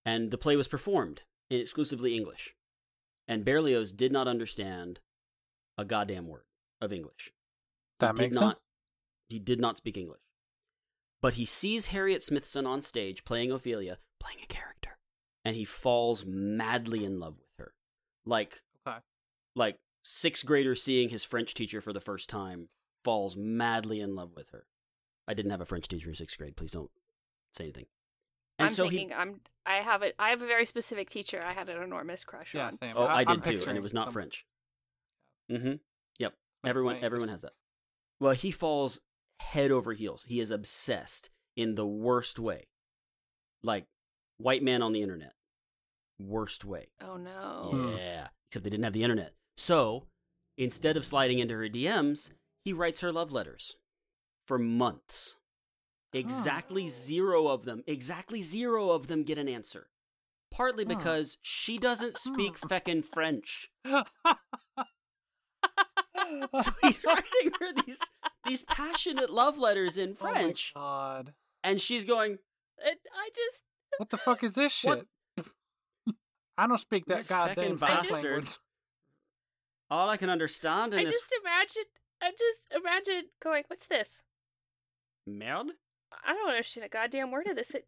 And 0.05 0.31
the 0.31 0.37
play 0.37 0.55
was 0.55 0.67
performed 0.67 1.23
in 1.49 1.59
exclusively 1.59 2.15
English. 2.15 2.55
And 3.27 3.43
Berlioz 3.43 3.91
did 3.91 4.11
not 4.11 4.27
understand 4.27 4.99
a 5.77 5.85
goddamn 5.85 6.27
word 6.27 6.45
of 6.79 6.93
English. 6.93 7.31
That 7.99 8.15
did 8.15 8.21
makes 8.23 8.35
not, 8.35 8.57
sense. 8.57 8.61
He 9.29 9.39
did 9.39 9.59
not 9.59 9.77
speak 9.77 9.97
English. 9.97 10.21
But 11.21 11.35
he 11.35 11.45
sees 11.45 11.87
Harriet 11.87 12.23
Smithson 12.23 12.65
on 12.65 12.81
stage 12.81 13.25
playing 13.25 13.51
Ophelia, 13.51 13.97
playing 14.19 14.39
a 14.43 14.47
character, 14.47 14.97
and 15.45 15.55
he 15.55 15.65
falls 15.65 16.25
madly 16.25 17.05
in 17.05 17.19
love 17.19 17.37
with 17.39 17.51
her. 17.57 17.73
Like 18.25 18.61
Okay. 18.87 18.97
like 19.55 19.77
sixth 20.03 20.45
grader 20.45 20.73
seeing 20.73 21.09
his 21.09 21.23
French 21.23 21.53
teacher 21.53 21.81
for 21.81 21.93
the 21.93 21.99
first 21.99 22.27
time 22.29 22.69
falls 23.03 23.35
madly 23.35 23.99
in 23.99 24.15
love 24.15 24.31
with 24.35 24.49
her. 24.49 24.65
I 25.27 25.33
didn't 25.33 25.51
have 25.51 25.61
a 25.61 25.65
French 25.65 25.87
teacher 25.87 26.09
in 26.09 26.15
sixth 26.15 26.37
grade. 26.37 26.55
Please 26.57 26.71
don't 26.71 26.91
say 27.53 27.65
anything. 27.65 27.85
And 28.59 28.69
I'm 28.69 28.73
so 28.75 28.83
thinking 28.83 29.09
he, 29.09 29.13
I'm 29.15 29.41
I 29.65 29.75
have 29.77 30.01
a 30.03 30.11
I 30.21 30.29
have 30.29 30.41
a 30.41 30.47
very 30.47 30.65
specific 30.65 31.09
teacher 31.09 31.41
I 31.43 31.53
had 31.53 31.69
an 31.69 31.81
enormous 31.81 32.23
crush 32.23 32.53
Yeah, 32.53 32.67
on. 32.67 32.73
same. 32.73 32.93
oh, 32.97 33.03
I- 33.05 33.21
I 33.21 33.25
I'm 33.27 33.39
did 33.39 33.61
too, 33.61 33.65
and 33.67 33.77
it 33.77 33.83
was 33.83 33.93
not 33.93 34.07
some- 34.07 34.13
French. 34.13 34.45
Mm-hmm. 35.51 35.73
Yep. 36.19 36.33
My- 36.63 36.69
Everyone, 36.69 36.95
my 36.95 37.01
everyone 37.01 37.29
has 37.29 37.41
that. 37.41 37.53
Well, 38.19 38.33
he 38.33 38.51
falls 38.51 38.99
head 39.39 39.71
over 39.71 39.93
heels. 39.93 40.25
He 40.27 40.39
is 40.39 40.51
obsessed 40.51 41.29
in 41.55 41.75
the 41.75 41.85
worst 41.87 42.37
way, 42.39 42.67
like 43.63 43.85
white 44.37 44.61
man 44.63 44.81
on 44.81 44.93
the 44.93 45.01
internet, 45.01 45.33
worst 46.19 46.63
way. 46.65 46.89
Oh 47.01 47.17
no. 47.17 47.69
Hmm. 47.71 47.95
Yeah, 47.97 48.27
except 48.49 48.63
they 48.63 48.69
didn't 48.69 48.83
have 48.83 48.93
the 48.93 49.03
internet. 49.03 49.33
So 49.57 50.07
instead 50.57 50.97
of 50.97 51.05
sliding 51.05 51.39
into 51.39 51.55
her 51.55 51.67
DMs, 51.67 52.31
he 52.63 52.73
writes 52.73 52.99
her 53.01 53.11
love 53.11 53.31
letters 53.31 53.75
for 54.47 54.57
months. 54.59 55.37
Exactly 56.13 56.85
Oh. 56.85 56.89
zero 56.89 57.47
of 57.47 57.63
them, 57.65 57.83
exactly 57.87 58.41
zero 58.41 58.89
of 58.91 59.07
them 59.07 59.23
get 59.23 59.37
an 59.37 59.47
answer. 59.47 59.89
Partly 60.51 60.83
Huh. 60.83 60.95
because 60.95 61.37
she 61.41 61.77
doesn't 61.77 62.15
speak 62.17 62.57
feckin' 62.59 63.03
French. 63.05 63.71
So 66.63 66.71
he's 66.81 67.03
writing 67.05 67.51
her 67.59 67.73
these 67.85 67.99
these 68.45 68.63
passionate 68.63 69.29
love 69.29 69.57
letters 69.57 69.97
in 69.97 70.15
French. 70.15 70.71
Oh 70.75 70.79
my 70.79 70.85
God. 70.85 71.33
and 71.63 71.79
she's 71.81 72.05
going, 72.05 72.37
It, 72.77 72.99
I 73.13 73.29
just 73.35 73.63
What 73.97 74.09
the 74.09 74.17
fuck 74.17 74.43
is 74.43 74.53
this 74.53 74.81
What? 74.83 75.05
shit? 75.37 75.47
I 76.57 76.67
don't 76.67 76.77
speak 76.77 77.05
that 77.07 77.17
This 77.17 77.29
goddamn 77.29 77.77
French 77.77 78.09
bastard. 78.09 78.23
language. 78.31 78.57
"All 79.89 80.09
I 80.09 80.15
can 80.17 80.29
understand 80.29 80.93
in 80.93 80.99
I 81.01 81.03
this 81.03 81.15
just 81.15 81.33
imagine 81.41 81.83
I 82.21 82.31
just 82.37 82.67
imagine 82.75 83.29
going, 83.41 83.63
What's 83.67 83.87
this? 83.87 84.21
merde." 85.27 85.71
I 86.25 86.33
don't 86.33 86.49
understand 86.49 86.85
a 86.85 86.89
goddamn 86.89 87.31
word 87.31 87.47
of 87.47 87.55
this. 87.55 87.71
It 87.73 87.87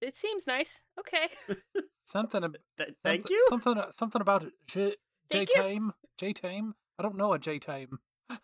it 0.00 0.16
seems 0.16 0.46
nice. 0.46 0.82
Okay. 0.98 1.28
Something. 2.06 2.44
ab- 2.44 2.56
Th- 2.78 2.88
something 2.88 2.94
thank 3.04 3.28
you. 3.30 3.46
Something. 3.50 3.82
Something 3.98 4.20
about 4.22 4.46
J. 4.66 4.90
J 4.90 4.96
Thank 5.30 5.48
you. 5.54 5.62
Tame. 5.62 5.92
J 6.16 6.32
Tame. 6.32 6.74
I 6.98 7.02
don't 7.02 7.16
know 7.16 7.32
a 7.32 7.38
J 7.38 7.58
Tame. 7.58 7.98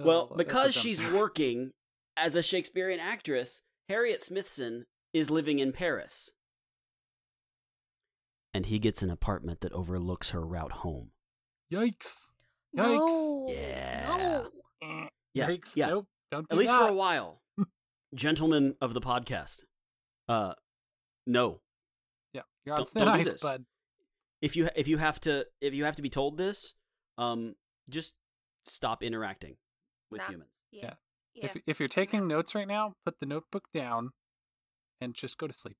Well, 0.00 0.28
Oh, 0.30 0.36
because 0.36 0.74
she's 0.76 1.02
working 1.02 1.72
as 2.16 2.36
a 2.36 2.42
Shakespearean 2.42 3.00
actress, 3.00 3.62
Harriet 3.88 4.22
Smithson 4.22 4.86
is 5.12 5.28
living 5.28 5.58
in 5.58 5.72
Paris. 5.72 6.30
And 8.54 8.66
he 8.66 8.78
gets 8.78 9.02
an 9.02 9.10
apartment 9.10 9.60
that 9.60 9.72
overlooks 9.72 10.30
her 10.30 10.46
route 10.46 10.70
home. 10.70 11.10
Yikes. 11.72 12.30
No. 12.72 13.46
Yeah. 13.48 14.06
No. 14.82 15.08
Yeah, 15.34 15.48
Yikes. 15.48 15.72
yeah. 15.76 15.86
Nope. 15.88 16.06
Don't 16.30 16.48
do 16.48 16.54
At 16.54 16.58
least 16.58 16.72
that. 16.72 16.80
for 16.82 16.88
a 16.88 16.92
while. 16.94 17.42
Gentlemen 18.14 18.74
of 18.80 18.94
the 18.94 19.00
podcast. 19.00 19.64
Uh 20.28 20.54
no. 21.26 21.60
Yeah. 22.32 22.42
You're 22.64 22.74
on 22.74 22.80
Don't- 22.80 22.90
thin 22.90 23.04
don't 23.04 23.14
do 23.14 23.20
ice, 23.20 23.32
this. 23.32 23.42
bud. 23.42 23.64
If 24.40 24.56
you 24.56 24.68
if 24.76 24.88
you 24.88 24.98
have 24.98 25.20
to 25.20 25.46
if 25.60 25.74
you 25.74 25.84
have 25.84 25.96
to 25.96 26.02
be 26.02 26.10
told 26.10 26.36
this, 26.38 26.74
um 27.16 27.54
just 27.90 28.14
stop 28.66 29.02
interacting 29.02 29.56
with 30.10 30.20
Nah. 30.22 30.28
humans. 30.28 30.50
Yeah. 30.70 30.94
Yeah. 31.34 31.46
If 31.46 31.56
if 31.66 31.80
you're 31.80 31.88
taking 31.88 32.26
notes 32.26 32.54
right 32.54 32.68
now, 32.68 32.94
put 33.04 33.20
the 33.20 33.26
notebook 33.26 33.64
down, 33.72 34.10
and 35.00 35.14
just 35.14 35.38
go 35.38 35.46
to 35.46 35.52
sleep. 35.54 35.76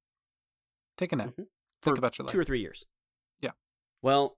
Take 0.96 1.12
a 1.12 1.16
nap. 1.16 1.29
Mhm. 1.31 1.35
Think 1.37 1.48
For 1.83 1.92
about 1.94 2.18
your 2.18 2.24
life. 2.27 2.33
two 2.33 2.40
or 2.40 2.44
three 2.44 2.61
years. 2.61 2.85
Yeah. 3.40 3.53
Well, 4.03 4.38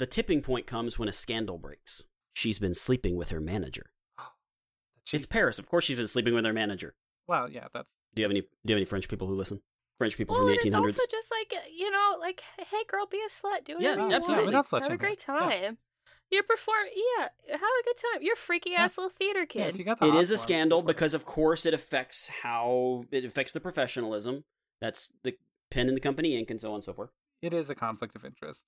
the 0.00 0.06
tipping 0.06 0.40
point 0.42 0.66
comes 0.66 0.98
when 0.98 1.08
a 1.08 1.12
scandal 1.12 1.58
breaks. 1.58 2.04
She's 2.32 2.58
been 2.58 2.74
sleeping 2.74 3.16
with 3.16 3.30
her 3.30 3.40
manager. 3.40 3.92
It's 5.12 5.26
Paris. 5.26 5.58
Of 5.58 5.66
course, 5.68 5.84
she's 5.84 5.96
been 5.96 6.06
sleeping 6.08 6.34
with 6.34 6.44
her 6.44 6.52
manager. 6.52 6.94
well, 7.26 7.50
yeah. 7.50 7.66
That's 7.74 7.96
Do 8.14 8.22
you 8.22 8.24
have 8.24 8.30
any? 8.30 8.42
Do 8.42 8.48
you 8.64 8.74
have 8.74 8.78
any 8.78 8.84
French 8.84 9.08
people 9.08 9.26
who 9.28 9.34
listen? 9.34 9.60
French 9.98 10.16
people 10.16 10.34
well, 10.34 10.42
from 10.42 10.46
the 10.46 10.52
and 10.52 10.60
eighteen 10.60 10.72
it's 10.72 10.98
also 10.98 11.06
just 11.10 11.30
like 11.30 11.52
uh, 11.54 11.66
you 11.76 11.90
know, 11.90 12.16
like 12.18 12.42
hey, 12.58 12.84
girl, 12.88 13.06
be 13.06 13.18
a 13.18 13.28
slut, 13.28 13.64
do 13.64 13.76
it. 13.76 13.82
Yeah, 13.82 13.96
you 13.96 14.12
absolutely. 14.14 14.54
want. 14.54 14.66
Yeah, 14.72 14.78
we 14.78 14.82
Have 14.82 14.92
a 14.92 14.96
great 14.96 15.22
her. 15.22 15.34
Yeah. 15.34 15.60
time. 15.68 15.78
You 16.30 16.44
perform, 16.44 16.86
yeah, 16.94 17.28
have 17.50 17.60
a 17.60 17.84
good 17.84 17.96
time. 17.96 18.22
You're 18.22 18.34
a 18.34 18.36
freaky 18.36 18.74
ass 18.76 18.96
little 18.96 19.10
theater 19.10 19.40
yeah. 19.40 19.46
kid. 19.46 19.68
If 19.74 19.78
you 19.78 19.84
got 19.84 19.98
the 19.98 20.06
It 20.06 20.30
a 20.30 20.38
scandal 20.38 20.80
go 20.80 20.86
for 20.86 20.90
it. 20.90 20.94
because, 20.94 21.12
of 21.12 21.24
course, 21.24 21.66
it 21.66 21.74
affects 21.74 22.30
how 22.42 23.04
it 23.10 23.24
affects 23.24 23.52
the 23.52 23.60
professionalism. 23.60 24.44
That's 24.80 25.10
the 25.24 25.36
pen 25.70 25.88
in 25.88 25.94
the 25.94 26.00
company 26.00 26.38
ink 26.38 26.48
and 26.50 26.60
so 26.60 26.68
on 26.68 26.76
and 26.76 26.84
so 26.84 26.92
forth. 26.92 27.10
it 27.42 27.52
is 27.52 27.68
a 27.68 27.74
conflict 27.74 28.14
of 28.14 28.24
interest. 28.24 28.64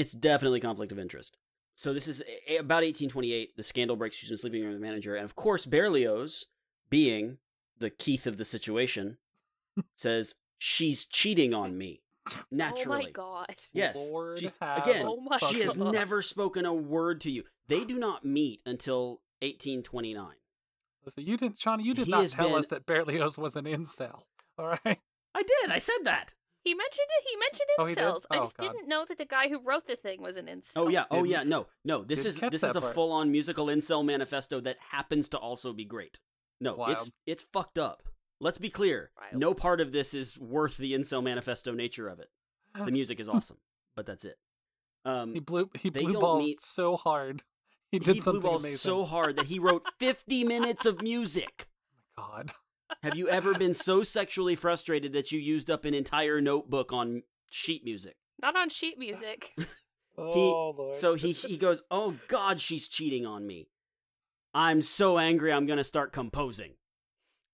It's 0.00 0.12
definitely 0.12 0.60
conflict 0.60 0.92
of 0.92 0.98
interest. 0.98 1.36
So 1.74 1.92
this 1.92 2.08
is 2.08 2.22
a- 2.48 2.56
about 2.56 2.82
1828. 2.84 3.56
The 3.56 3.62
scandal 3.62 3.96
breaks. 3.96 4.16
She's 4.16 4.30
been 4.30 4.38
sleeping 4.38 4.64
with 4.64 4.72
the 4.74 4.80
manager, 4.80 5.14
and 5.14 5.24
of 5.24 5.36
course, 5.36 5.66
Berlioz, 5.66 6.46
being 6.88 7.38
the 7.78 7.90
Keith 7.90 8.26
of 8.26 8.36
the 8.38 8.44
situation, 8.44 9.18
says 9.94 10.36
she's 10.58 11.04
cheating 11.06 11.52
on 11.54 11.76
me. 11.76 12.02
Naturally, 12.50 12.98
Oh 13.00 13.04
my 13.04 13.10
god. 13.10 13.56
Yes. 13.72 13.96
Lord 14.10 14.38
She's, 14.38 14.52
have 14.60 14.86
again, 14.86 15.06
Oh 15.06 15.20
my 15.20 15.38
she 15.38 15.60
has 15.60 15.76
never 15.76 16.22
spoken 16.22 16.64
a 16.66 16.72
word 16.74 17.20
to 17.22 17.30
you. 17.30 17.44
They 17.68 17.84
do 17.84 17.98
not 17.98 18.24
meet 18.24 18.62
until 18.66 19.20
1829. 19.42 20.26
Listen, 21.04 21.24
you 21.24 21.36
didn't, 21.36 21.58
Sean. 21.60 21.80
You 21.80 21.94
did 21.94 22.06
He 22.06 22.10
not 22.10 22.28
tell 22.28 22.48
been- 22.50 22.58
us 22.58 22.66
that 22.68 22.86
Berlioz 22.86 23.38
was 23.38 23.56
an 23.56 23.64
incel. 23.64 24.22
All 24.58 24.66
right. 24.84 24.98
I 25.34 25.42
did. 25.42 25.70
I 25.70 25.78
said 25.78 26.04
that. 26.04 26.34
He 26.64 26.74
mentioned 26.74 27.06
it. 27.18 27.24
He 27.30 27.36
mentioned 27.36 27.68
Oh, 27.78 27.86
he 27.86 27.94
did? 27.94 28.04
incels. 28.04 28.26
I 28.30 28.36
Oh, 28.38 28.40
just 28.42 28.56
God. 28.58 28.72
didn't 28.72 28.88
know 28.88 29.04
that 29.06 29.16
the 29.18 29.24
guy 29.24 29.48
who 29.48 29.60
wrote 29.62 29.86
the 29.86 29.96
thing 29.96 30.20
was 30.20 30.36
an 30.36 30.46
incel. 30.46 30.72
Oh 30.76 30.88
yeah. 30.88 31.04
Oh 31.10 31.24
yeah. 31.24 31.42
No. 31.42 31.66
No. 31.84 32.04
This 32.04 32.24
is 32.26 32.38
this 32.50 32.62
is 32.62 32.76
a 32.76 32.80
part. 32.80 32.94
full-on 32.94 33.32
musical 33.32 33.66
incel 33.66 34.04
manifesto 34.04 34.60
that 34.60 34.76
happens 34.90 35.28
to 35.30 35.38
also 35.38 35.72
be 35.72 35.84
great. 35.84 36.18
No, 36.60 36.72
it's 36.72 36.78
Wild. 36.78 37.12
it's 37.26 37.42
fucked 37.42 37.78
up. 37.78 38.02
Let's 38.40 38.58
be 38.58 38.68
clear. 38.70 39.10
Wild. 39.18 39.34
No 39.40 39.54
part 39.54 39.80
of 39.80 39.92
this 39.92 40.12
is 40.14 40.38
worth 40.38 40.76
the 40.76 40.92
incel 40.92 41.22
manifesto 41.22 41.72
nature 41.72 42.08
of 42.08 42.20
it. 42.20 42.28
The 42.74 42.90
music 42.92 43.18
is 43.20 43.28
awesome, 43.34 43.58
but 43.96 44.04
that's 44.06 44.24
it. 44.24 44.38
Um, 45.06 45.32
He 45.32 45.40
blew. 45.40 45.70
He 45.78 45.88
They 45.88 46.02
blew 46.04 46.20
balls 46.20 46.44
meet- 46.44 46.60
so 46.60 46.96
hard. 46.96 47.42
He 47.90 47.96
he 47.96 47.98
did 48.00 48.12
blew 48.12 48.20
something 48.20 48.42
balls 48.42 48.62
amazing. 48.64 48.78
so 48.78 49.04
hard 49.04 49.36
that 49.36 49.46
he 49.46 49.58
wrote 49.58 49.84
50 49.98 50.44
minutes 50.44 50.84
of 50.86 51.00
music. 51.02 51.66
Oh 52.18 52.28
my 52.32 52.36
God. 52.42 52.52
Have 53.02 53.16
you 53.16 53.28
ever 53.28 53.54
been 53.54 53.74
so 53.74 54.02
sexually 54.02 54.54
frustrated 54.54 55.12
that 55.12 55.32
you 55.32 55.38
used 55.38 55.70
up 55.70 55.84
an 55.84 55.94
entire 55.94 56.40
notebook 56.40 56.92
on 56.92 57.22
sheet 57.50 57.84
music? 57.84 58.16
Not 58.40 58.56
on 58.56 58.68
sheet 58.68 58.98
music. 58.98 59.52
Oh 60.18 60.74
Lord. 60.76 60.94
So 60.94 61.14
he 61.14 61.32
he 61.32 61.56
goes, 61.56 61.82
"Oh 61.90 62.16
God, 62.28 62.60
she's 62.60 62.88
cheating 62.88 63.24
on 63.24 63.46
me. 63.46 63.68
I'm 64.52 64.82
so 64.82 65.18
angry. 65.18 65.52
I'm 65.52 65.66
gonna 65.66 65.84
start 65.84 66.12
composing, 66.12 66.72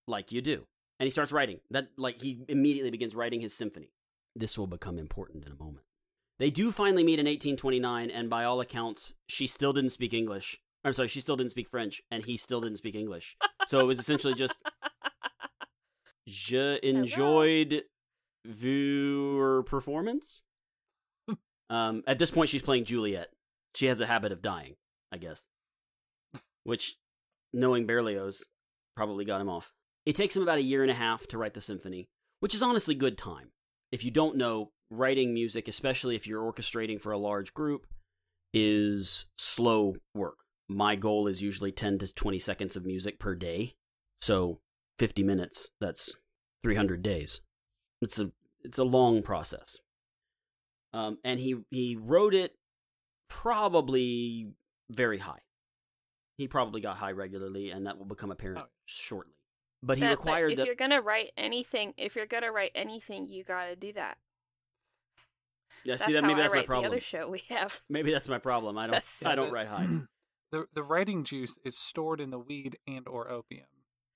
like 0.09 0.33
you 0.33 0.40
do." 0.40 0.66
And 0.99 1.07
he 1.07 1.11
starts 1.11 1.31
writing. 1.33 1.61
That 1.70 1.88
like 1.96 2.22
he 2.22 2.40
immediately 2.49 2.90
begins 2.90 3.14
writing 3.14 3.40
his 3.40 3.55
symphony. 3.55 3.92
This 4.35 4.59
will 4.59 4.66
become 4.66 4.99
important 4.99 5.44
in 5.44 5.53
a 5.53 5.62
moment. 5.62 5.85
They 6.38 6.51
do 6.51 6.72
finally 6.72 7.05
meet 7.05 7.18
in 7.18 7.27
1829, 7.27 8.11
and 8.11 8.29
by 8.29 8.44
all 8.44 8.61
accounts, 8.61 9.14
she 9.29 9.46
still 9.46 9.72
didn't 9.72 9.90
speak 9.90 10.12
English. 10.12 10.61
I'm 10.85 10.92
sorry, 10.92 11.09
she 11.09 11.20
still 11.20 11.37
didn't 11.37 11.53
speak 11.53 11.68
French, 11.70 12.03
and 12.11 12.25
he 12.25 12.37
still 12.37 12.61
didn't 12.61 12.79
speak 12.79 12.94
English. 12.94 13.37
So 13.66 13.81
it 13.81 13.87
was 13.87 13.99
essentially 13.99 14.35
just 14.35 14.59
Je 16.27 16.79
enjoyed 16.83 17.85
your 18.45 19.62
performance. 19.65 20.43
um, 21.71 22.03
at 22.07 22.19
this 22.19 22.31
point, 22.31 22.51
she's 22.51 22.62
playing 22.62 22.85
Juliet. 22.85 23.29
She 23.75 23.87
has 23.87 24.01
a 24.01 24.07
habit 24.07 24.33
of 24.33 24.43
dying, 24.43 24.75
I 25.12 25.19
guess. 25.19 25.45
Which, 26.65 26.97
knowing 27.53 27.87
Berlioz, 27.87 28.45
probably 28.97 29.25
got 29.25 29.41
him 29.41 29.49
off. 29.49 29.73
It 30.05 30.17
takes 30.17 30.35
him 30.35 30.43
about 30.43 30.59
a 30.59 30.62
year 30.62 30.83
and 30.83 30.91
a 30.91 30.95
half 30.95 31.27
to 31.29 31.39
write 31.39 31.55
the 31.55 31.61
symphony, 31.61 32.09
which 32.41 32.55
is 32.55 32.62
honestly 32.62 32.95
good 32.95 33.19
time. 33.19 33.51
If 33.93 34.05
you 34.05 34.11
don't 34.11 34.37
know, 34.37 34.71
writing 34.91 35.35
music, 35.35 35.69
especially 35.69 36.17
if 36.17 36.27
you're 36.27 36.43
orchestrating 36.43 37.01
for 37.01 37.12
a 37.12 37.19
large 37.19 37.55
group, 37.55 37.87
is 38.55 39.27
slow 39.37 39.97
work. 40.15 40.39
My 40.69 40.97
goal 40.97 41.29
is 41.29 41.43
usually 41.43 41.73
10 41.73 41.99
to 41.99 42.12
20 42.12 42.39
seconds 42.39 42.77
of 42.77 42.85
music 42.85 43.19
per 43.19 43.35
day. 43.35 43.75
So 44.21 44.61
50 44.98 45.22
minutes, 45.22 45.70
that's 45.80 46.14
300 46.62 47.02
days. 47.02 47.40
It's 48.02 48.18
a 48.18 48.30
it's 48.62 48.78
a 48.78 48.85
long 48.85 49.22
process. 49.22 49.78
Um, 50.92 51.18
and 51.24 51.38
he 51.40 51.56
he 51.70 51.96
wrote 51.96 52.35
it 52.35 52.56
probably 53.28 54.48
very 54.90 55.18
high. 55.18 55.40
He 56.38 56.48
probably 56.48 56.80
got 56.80 56.96
high 56.98 57.12
regularly, 57.12 57.70
and 57.70 57.87
that 57.87 57.98
will 57.98 58.04
become 58.06 58.30
apparent 58.30 58.61
Oh. 58.61 58.68
shortly. 58.85 59.35
But 59.82 59.98
he 59.98 60.04
That- 60.04 60.11
required 60.18 60.52
if 60.52 60.56
that. 60.59 60.66
you're 60.66 60.74
gonna 60.74 61.00
write 61.00 61.32
anything, 61.37 61.94
if 61.96 62.16
you're 62.16 62.26
gonna 62.26 62.52
write 62.52 62.72
anything, 62.74 63.28
you 63.28 63.44
gotta 63.44 63.76
do 63.76 63.92
that. 63.94 64.18
Yeah, 65.85 65.94
That's 65.94 66.06
see 66.06 66.12
that 66.14 66.22
maybe 66.22 66.40
I 66.40 66.44
that's 66.44 66.54
my 66.54 66.64
problem. 66.66 66.90
the 66.90 66.96
other 66.96 67.00
show 67.00 67.28
we 67.30 67.38
have. 67.50 67.80
Maybe 67.88 68.11
that's 68.11 68.28
my 68.28 68.38
problem. 68.38 68.76
I 68.76 68.87
don't 68.88 68.94
Yes. 68.94 69.22
I 69.24 69.35
don't 69.37 69.48
the- 69.48 69.52
write 69.52 69.68
high. 69.68 69.87
the 70.50 70.66
the 70.72 70.82
writing 70.82 71.22
juice 71.24 71.59
is 71.64 71.78
stored 71.78 72.20
in 72.20 72.30
the 72.30 72.38
weed 72.40 72.78
and 72.88 73.06
or 73.06 73.30
opium. 73.30 73.66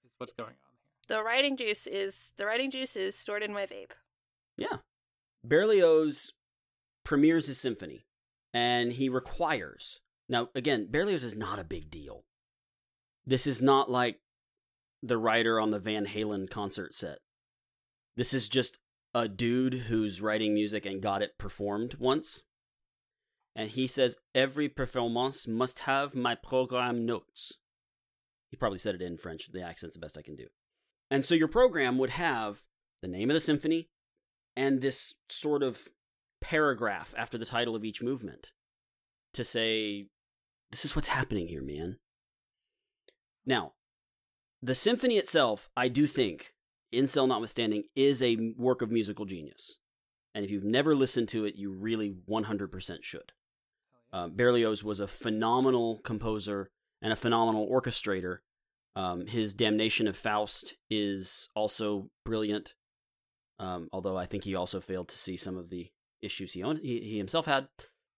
Is 0.05 0.11
what's 0.19 0.33
going 0.33 0.49
on 0.51 0.55
here. 0.55 0.70
The 1.11 1.25
writing 1.25 1.57
juice 1.57 1.89
is 1.89 2.35
the 2.37 2.47
writing 2.47 2.71
juice 2.71 2.95
is 2.95 3.17
stored 3.17 3.43
in 3.43 3.53
my 3.53 3.67
vape. 3.67 3.91
Yeah. 4.57 4.77
Berlioz 5.43 6.33
premieres 7.05 7.49
his 7.49 7.59
symphony 7.59 8.07
and 8.55 8.93
he 8.93 9.09
requires. 9.09 9.99
Now, 10.29 10.51
again, 10.55 10.87
Berlioz 10.89 11.25
is 11.25 11.35
not 11.35 11.59
a 11.59 11.65
big 11.65 11.91
deal. 11.91 12.23
This 13.27 13.49
is 13.49 13.61
not 13.61 13.91
like 13.91 14.21
the 15.03 15.19
writer 15.19 15.59
on 15.59 15.73
the 15.73 15.81
Van 15.81 16.07
Halen 16.07 16.49
concert 16.49 16.95
set. 16.95 17.19
This 18.17 18.33
is 18.33 18.49
just 18.49 18.79
a 19.13 19.27
dude 19.27 19.75
who's 19.89 20.21
writing 20.21 20.55
music 20.55 20.87
and 20.87 21.03
got 21.03 21.23
it 21.23 21.39
performed 21.39 21.97
once. 21.99 22.45
And 23.57 23.69
he 23.71 23.89
says, 23.89 24.17
Every 24.33 24.69
performance 24.69 25.49
must 25.49 25.81
have 25.81 26.15
my 26.15 26.37
program 26.37 27.05
notes. 27.05 27.55
He 28.49 28.57
probably 28.57 28.79
said 28.79 28.95
it 28.95 29.03
in 29.03 29.17
French. 29.17 29.51
The 29.53 29.63
accent's 29.63 29.97
the 29.97 30.01
best 30.01 30.17
I 30.17 30.23
can 30.23 30.37
do. 30.37 30.47
And 31.11 31.25
so 31.25 31.35
your 31.35 31.49
program 31.49 31.99
would 31.99 32.11
have 32.11 32.63
the 33.03 33.09
name 33.09 33.31
of 33.31 33.35
the 33.35 33.41
symphony, 33.41 33.89
and 34.57 34.81
this 34.81 35.15
sort 35.29 35.63
of 35.63 35.89
paragraph 36.41 37.15
after 37.17 37.39
the 37.39 37.47
title 37.47 37.75
of 37.75 37.85
each 37.85 38.03
movement 38.03 38.51
to 39.33 39.45
say, 39.45 40.07
this 40.71 40.85
is 40.85 40.95
what's 40.95 41.09
happening 41.09 41.49
here, 41.49 41.63
man. 41.63 41.99
Now, 43.47 43.73
the 44.63 44.75
symphony 44.75 45.17
itself, 45.17 45.69
I 45.77 45.89
do 45.89 46.07
think, 46.07 46.53
Incel 46.93 47.29
notwithstanding, 47.29 47.85
is 47.95 48.23
a 48.23 48.53
work 48.57 48.83
of 48.83 48.91
musical 48.91 49.25
genius. 49.25 49.77
And 50.35 50.45
if 50.45 50.51
you've 50.51 50.65
never 50.65 50.95
listened 50.95 51.29
to 51.29 51.45
it, 51.45 51.57
you 51.57 51.73
really 51.73 52.15
100% 52.29 53.03
should. 53.03 53.33
Uh, 54.13 54.29
Berlioz 54.29 54.85
was 54.85 55.01
a 55.01 55.07
phenomenal 55.07 55.99
composer 55.99 56.71
and 57.01 57.13
a 57.13 57.17
phenomenal 57.17 57.69
orchestrator. 57.69 58.39
Um, 58.97 59.27
his 59.27 59.55
Damnation 59.55 60.09
of 60.09 60.17
Faust 60.17 60.75
is 60.91 61.49
also 61.55 62.11
brilliant. 62.25 62.75
Um, 63.59 63.89
although 63.93 64.17
I 64.17 64.27
think 64.27 64.45
he 64.45 64.55
also 64.55 64.81
failed 64.81 65.09
to 65.09 65.19
see 65.19 65.37
some 65.37 65.57
of 65.57 65.71
the 65.71 65.91
issues 66.23 66.53
he, 66.53 66.63
owned, 66.63 66.81
he, 66.83 67.01
he 67.01 67.19
himself 67.19 67.47
had. 67.47 67.69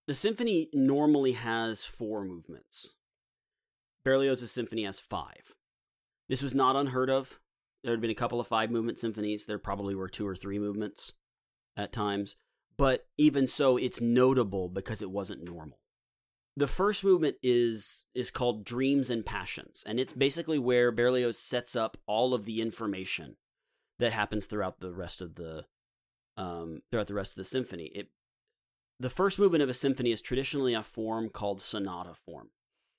The 0.07 0.15
symphony 0.15 0.69
normally 0.73 1.33
has 1.33 1.85
four 1.85 2.25
movements. 2.25 2.95
Berlioz's 4.05 4.51
symphony 4.51 4.85
has 4.85 4.99
five. 4.99 5.55
This 6.29 6.43
was 6.43 6.55
not 6.55 6.77
unheard 6.77 7.11
of. 7.11 7.39
There 7.85 7.93
had 7.93 8.01
been 8.01 8.11
a 8.11 8.15
couple 8.15 8.41
of 8.41 8.47
five 8.47 8.71
movement 8.71 8.99
symphonies. 8.99 9.47
There 9.47 9.59
probably 9.59 9.95
were 9.95 10.09
two 10.09 10.27
or 10.27 10.37
three 10.37 10.59
movements 10.59 11.13
at 11.77 11.93
times. 11.93 12.37
But 12.77 13.07
even 13.19 13.47
so, 13.47 13.77
it's 13.77 14.01
notable 14.01 14.69
because 14.69 15.03
it 15.03 15.11
wasn't 15.11 15.45
normal. 15.45 15.79
The 16.57 16.67
first 16.67 17.03
movement 17.03 17.37
is 17.43 18.05
is 18.15 18.31
called 18.31 18.65
Dreams 18.65 19.09
and 19.09 19.25
Passions, 19.25 19.83
and 19.87 19.99
it's 19.99 20.12
basically 20.12 20.59
where 20.59 20.93
Berlioz 20.93 21.38
sets 21.38 21.75
up 21.75 21.97
all 22.07 22.35
of 22.35 22.45
the 22.45 22.61
information 22.61 23.37
that 23.99 24.12
happens 24.12 24.47
throughout 24.47 24.81
the 24.81 24.93
rest 24.93 25.23
of 25.23 25.37
the 25.37 25.65
um, 26.37 26.83
throughout 26.91 27.07
the 27.07 27.15
rest 27.15 27.33
of 27.33 27.37
the 27.37 27.45
symphony. 27.45 27.91
It 27.95 28.09
the 29.01 29.11
first 29.11 29.38
movement 29.38 29.62
of 29.62 29.69
a 29.69 29.75
symphony 29.75 30.12
is 30.12 30.21
traditionally 30.21 30.75
a 30.75 30.83
form 30.83 31.31
called 31.31 31.61
sonata 31.61 32.15
form, 32.27 32.51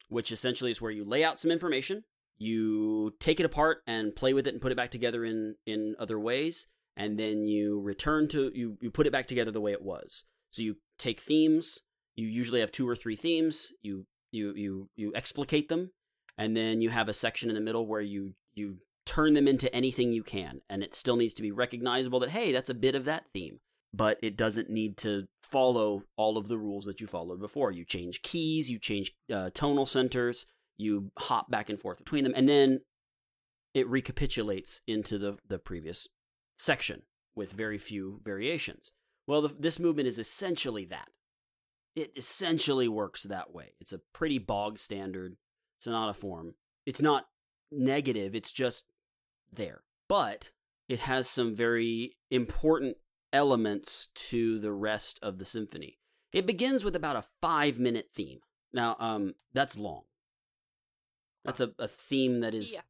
which 0.10 0.32
essentially 0.32 0.72
is 0.72 0.82
where 0.82 0.92
you 0.92 1.06
lay 1.06 1.24
out 1.24 1.40
some 1.40 1.52
information, 1.52 2.04
you 2.38 3.14
take 3.20 3.40
it 3.40 3.46
apart 3.46 3.84
and 3.88 4.16
play 4.16 4.34
with 4.34 4.48
it 4.48 4.54
and 4.54 4.62
put 4.62 4.72
it 4.72 4.76
back 4.76 4.92
together 4.92 5.24
in 5.24 5.56
in 5.66 5.96
other 6.00 6.20
ways, 6.20 6.68
and 6.98 7.20
then 7.20 7.48
you 7.48 7.80
return 7.80 8.28
to 8.30 8.52
you 8.54 8.78
you 8.82 8.90
put 8.90 9.08
it 9.08 9.14
back 9.14 9.28
together 9.28 9.52
the 9.52 9.62
way 9.62 9.72
it 9.72 9.84
was. 9.84 10.24
So 10.50 10.62
you 10.62 10.78
take 10.98 11.20
themes, 11.20 11.82
you 12.16 12.28
usually 12.28 12.60
have 12.60 12.72
two 12.72 12.88
or 12.88 12.96
three 12.96 13.16
themes, 13.16 13.72
you 13.82 14.06
you 14.32 14.54
you 14.56 14.90
you 14.96 15.12
explicate 15.16 15.70
them, 15.70 15.92
and 16.38 16.56
then 16.56 16.82
you 16.82 16.90
have 16.90 17.10
a 17.10 17.14
section 17.14 17.50
in 17.50 17.56
the 17.56 17.62
middle 17.62 17.86
where 17.86 18.02
you 18.02 18.34
you 18.54 18.78
turn 19.06 19.34
them 19.34 19.48
into 19.48 19.74
anything 19.76 20.14
you 20.14 20.24
can 20.24 20.62
and 20.70 20.82
it 20.82 20.96
still 20.96 21.18
needs 21.18 21.34
to 21.34 21.42
be 21.42 21.52
recognizable 21.52 22.22
that 22.22 22.30
hey 22.30 22.54
that's 22.54 22.70
a 22.70 22.74
bit 22.74 22.96
of 22.96 23.04
that 23.04 23.26
theme 23.34 23.60
but 23.94 24.18
it 24.24 24.36
doesn't 24.36 24.70
need 24.70 24.98
to 24.98 25.28
follow 25.42 26.04
all 26.18 26.38
of 26.38 26.48
the 26.48 26.58
rules 26.58 26.86
that 26.86 27.00
you 27.00 27.06
followed 27.06 27.40
before. 27.40 27.72
You 27.72 27.86
change 27.86 28.22
keys 28.22 28.70
you 28.70 28.80
change 28.80 29.14
uh, 29.32 29.50
tonal 29.54 29.86
centers 29.86 30.46
you 30.78 31.12
hop 31.20 31.52
back 31.52 31.70
and 31.70 31.80
forth 31.80 32.00
between 32.00 32.24
them 32.24 32.34
and 32.36 32.50
then 32.50 32.82
it 33.74 33.88
recapitulates 33.88 34.82
into 34.88 35.18
the, 35.18 35.38
the 35.48 35.60
previous 35.60 36.08
section 36.58 37.04
with 37.36 37.52
very 37.52 37.78
few 37.78 38.22
variations. 38.24 38.92
Well 39.28 39.42
the, 39.42 39.56
this 39.60 39.80
movement 39.80 40.08
is 40.08 40.18
essentially 40.18 40.86
that 40.86 41.10
it 41.96 42.12
essentially 42.16 42.88
works 42.88 43.24
that 43.24 43.54
way 43.54 43.74
it's 43.80 43.94
a 43.94 44.02
pretty 44.14 44.38
bog 44.40 44.80
standard 44.80 45.36
sonata 45.80 46.14
form 46.14 46.56
it's 46.86 47.02
not 47.02 47.26
negative 47.72 48.34
it's 48.36 48.52
just 48.52 48.86
there. 49.56 49.84
But 50.10 50.50
it 50.90 51.00
has 51.00 51.30
some 51.30 51.54
very 51.56 52.18
important 52.30 52.98
elements 53.32 54.08
to 54.16 54.60
the 54.60 54.72
rest 54.72 55.20
of 55.22 55.38
the 55.38 55.46
symphony. 55.46 55.98
It 56.32 56.46
begins 56.46 56.84
with 56.84 56.96
about 56.96 57.16
a 57.16 57.24
five 57.42 57.80
minute 57.80 58.10
theme. 58.14 58.40
Now, 58.74 58.96
um, 59.00 59.36
that's 59.54 59.78
long. 59.78 60.02
That's 61.46 61.60
a, 61.60 61.72
a 61.80 61.88
theme 61.88 62.40
that 62.40 62.54
is 62.54 62.74
Yeah. 62.74 62.82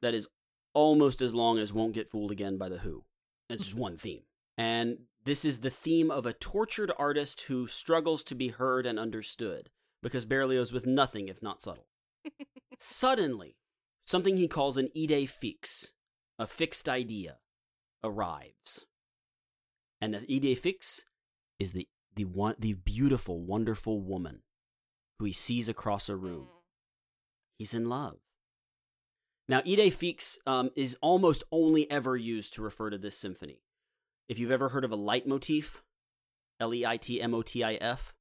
that 0.00 0.14
is 0.14 0.28
almost 0.74 1.20
as 1.20 1.34
long 1.34 1.58
as 1.58 1.72
Won't 1.72 1.94
Get 1.94 2.08
Fooled 2.08 2.30
Again 2.30 2.56
by 2.58 2.68
The 2.68 2.78
Who. 2.78 3.04
It's 3.50 3.64
just 3.64 3.76
one 3.76 3.96
theme. 3.98 4.22
And 4.56 4.98
this 5.24 5.44
is 5.44 5.60
the 5.60 5.70
theme 5.70 6.10
of 6.10 6.26
a 6.26 6.32
tortured 6.32 6.92
artist 6.98 7.42
who 7.42 7.66
struggles 7.66 8.24
to 8.24 8.34
be 8.34 8.48
heard 8.48 8.86
and 8.86 8.98
understood 8.98 9.70
because 10.02 10.26
Berlioz 10.26 10.72
was 10.72 10.84
nothing 10.84 11.28
if 11.28 11.42
not 11.42 11.62
subtle. 11.62 11.86
Suddenly, 12.78 13.56
something 14.04 14.36
he 14.36 14.48
calls 14.48 14.76
an 14.76 14.88
idée 14.96 15.28
fixe, 15.28 15.92
a 16.38 16.46
fixed 16.46 16.88
idea, 16.88 17.38
arrives. 18.02 18.86
And 20.00 20.14
the 20.14 20.18
idée 20.20 20.58
fixe 20.58 21.04
is 21.60 21.72
the, 21.72 21.88
the, 22.16 22.24
one, 22.24 22.56
the 22.58 22.72
beautiful, 22.72 23.40
wonderful 23.40 24.00
woman 24.00 24.42
who 25.18 25.26
he 25.26 25.32
sees 25.32 25.68
across 25.68 26.08
a 26.08 26.16
room. 26.16 26.48
He's 27.58 27.74
in 27.74 27.88
love. 27.88 28.18
Now, 29.48 29.60
idée 29.60 29.92
fixe 29.92 30.38
um, 30.46 30.70
is 30.74 30.96
almost 31.00 31.44
only 31.52 31.88
ever 31.88 32.16
used 32.16 32.54
to 32.54 32.62
refer 32.62 32.90
to 32.90 32.98
this 32.98 33.16
symphony. 33.16 33.60
If 34.32 34.38
you've 34.38 34.50
ever 34.50 34.70
heard 34.70 34.84
of 34.86 34.92
a 34.92 34.96
leitmotif, 34.96 35.82
L 36.58 36.72
E 36.72 36.86
I 36.86 36.96
T 36.96 37.20
M 37.20 37.34
O 37.34 37.42
T 37.42 37.62
I 37.62 37.74
F, 37.74 38.14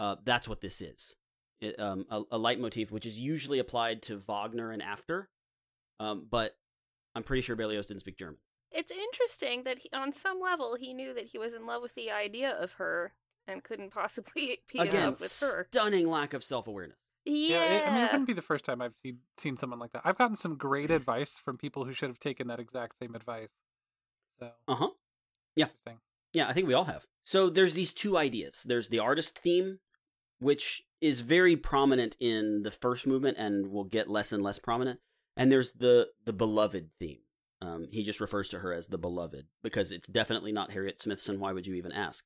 uh, 0.00 0.16
that's 0.24 0.48
what 0.48 0.60
this 0.60 0.80
is. 0.80 1.14
It, 1.60 1.78
um, 1.78 2.06
a, 2.10 2.22
a 2.32 2.38
leitmotif, 2.38 2.90
which 2.90 3.06
is 3.06 3.20
usually 3.20 3.60
applied 3.60 4.02
to 4.02 4.16
Wagner 4.18 4.72
and 4.72 4.82
after, 4.82 5.28
um, 6.00 6.26
but 6.28 6.56
I'm 7.14 7.22
pretty 7.22 7.40
sure 7.42 7.54
Berlioz 7.54 7.86
didn't 7.86 8.00
speak 8.00 8.18
German. 8.18 8.38
It's 8.72 8.90
interesting 8.90 9.62
that 9.62 9.78
he, 9.78 9.88
on 9.94 10.12
some 10.12 10.40
level 10.40 10.74
he 10.74 10.92
knew 10.92 11.14
that 11.14 11.26
he 11.26 11.38
was 11.38 11.54
in 11.54 11.66
love 11.66 11.82
with 11.82 11.94
the 11.94 12.10
idea 12.10 12.50
of 12.50 12.72
her 12.72 13.12
and 13.46 13.62
couldn't 13.62 13.92
possibly 13.92 14.58
be 14.72 14.80
in 14.80 14.90
love 14.92 15.20
with 15.20 15.38
her. 15.40 15.68
stunning 15.70 16.10
lack 16.10 16.34
of 16.34 16.42
self 16.42 16.66
awareness. 16.66 16.98
Yeah. 17.24 17.62
it- 17.62 17.86
I 17.86 17.90
mean, 17.94 18.00
it 18.06 18.10
wouldn't 18.10 18.26
be 18.26 18.32
the 18.32 18.42
first 18.42 18.64
time 18.64 18.82
I've 18.82 18.96
seen 18.96 19.18
seen 19.38 19.56
someone 19.56 19.78
like 19.78 19.92
that. 19.92 20.02
I've 20.04 20.18
gotten 20.18 20.34
some 20.34 20.56
great 20.56 20.90
advice 20.90 21.38
from 21.38 21.58
people 21.58 21.84
who 21.84 21.92
should 21.92 22.08
have 22.08 22.18
taken 22.18 22.48
that 22.48 22.58
exact 22.58 22.98
same 22.98 23.14
advice. 23.14 23.50
So 24.40 24.50
Uh 24.66 24.74
huh. 24.74 24.88
Yeah. 25.56 25.66
Yeah, 26.32 26.48
I 26.48 26.52
think 26.52 26.66
we 26.66 26.74
all 26.74 26.84
have. 26.84 27.06
So 27.24 27.48
there's 27.48 27.74
these 27.74 27.92
two 27.92 28.18
ideas. 28.18 28.64
There's 28.66 28.88
the 28.88 28.98
artist 28.98 29.38
theme, 29.38 29.78
which 30.40 30.82
is 31.00 31.20
very 31.20 31.56
prominent 31.56 32.16
in 32.20 32.62
the 32.62 32.70
first 32.70 33.06
movement 33.06 33.38
and 33.38 33.70
will 33.70 33.84
get 33.84 34.08
less 34.08 34.32
and 34.32 34.42
less 34.42 34.58
prominent. 34.58 35.00
And 35.36 35.50
there's 35.50 35.72
the 35.72 36.08
the 36.24 36.32
beloved 36.32 36.90
theme. 36.98 37.20
Um, 37.62 37.86
he 37.90 38.02
just 38.02 38.20
refers 38.20 38.48
to 38.50 38.58
her 38.58 38.74
as 38.74 38.88
the 38.88 38.98
beloved 38.98 39.46
because 39.62 39.90
it's 39.90 40.06
definitely 40.06 40.52
not 40.52 40.70
Harriet 40.72 41.00
Smithson. 41.00 41.40
Why 41.40 41.52
would 41.52 41.66
you 41.66 41.74
even 41.74 41.92
ask? 41.92 42.24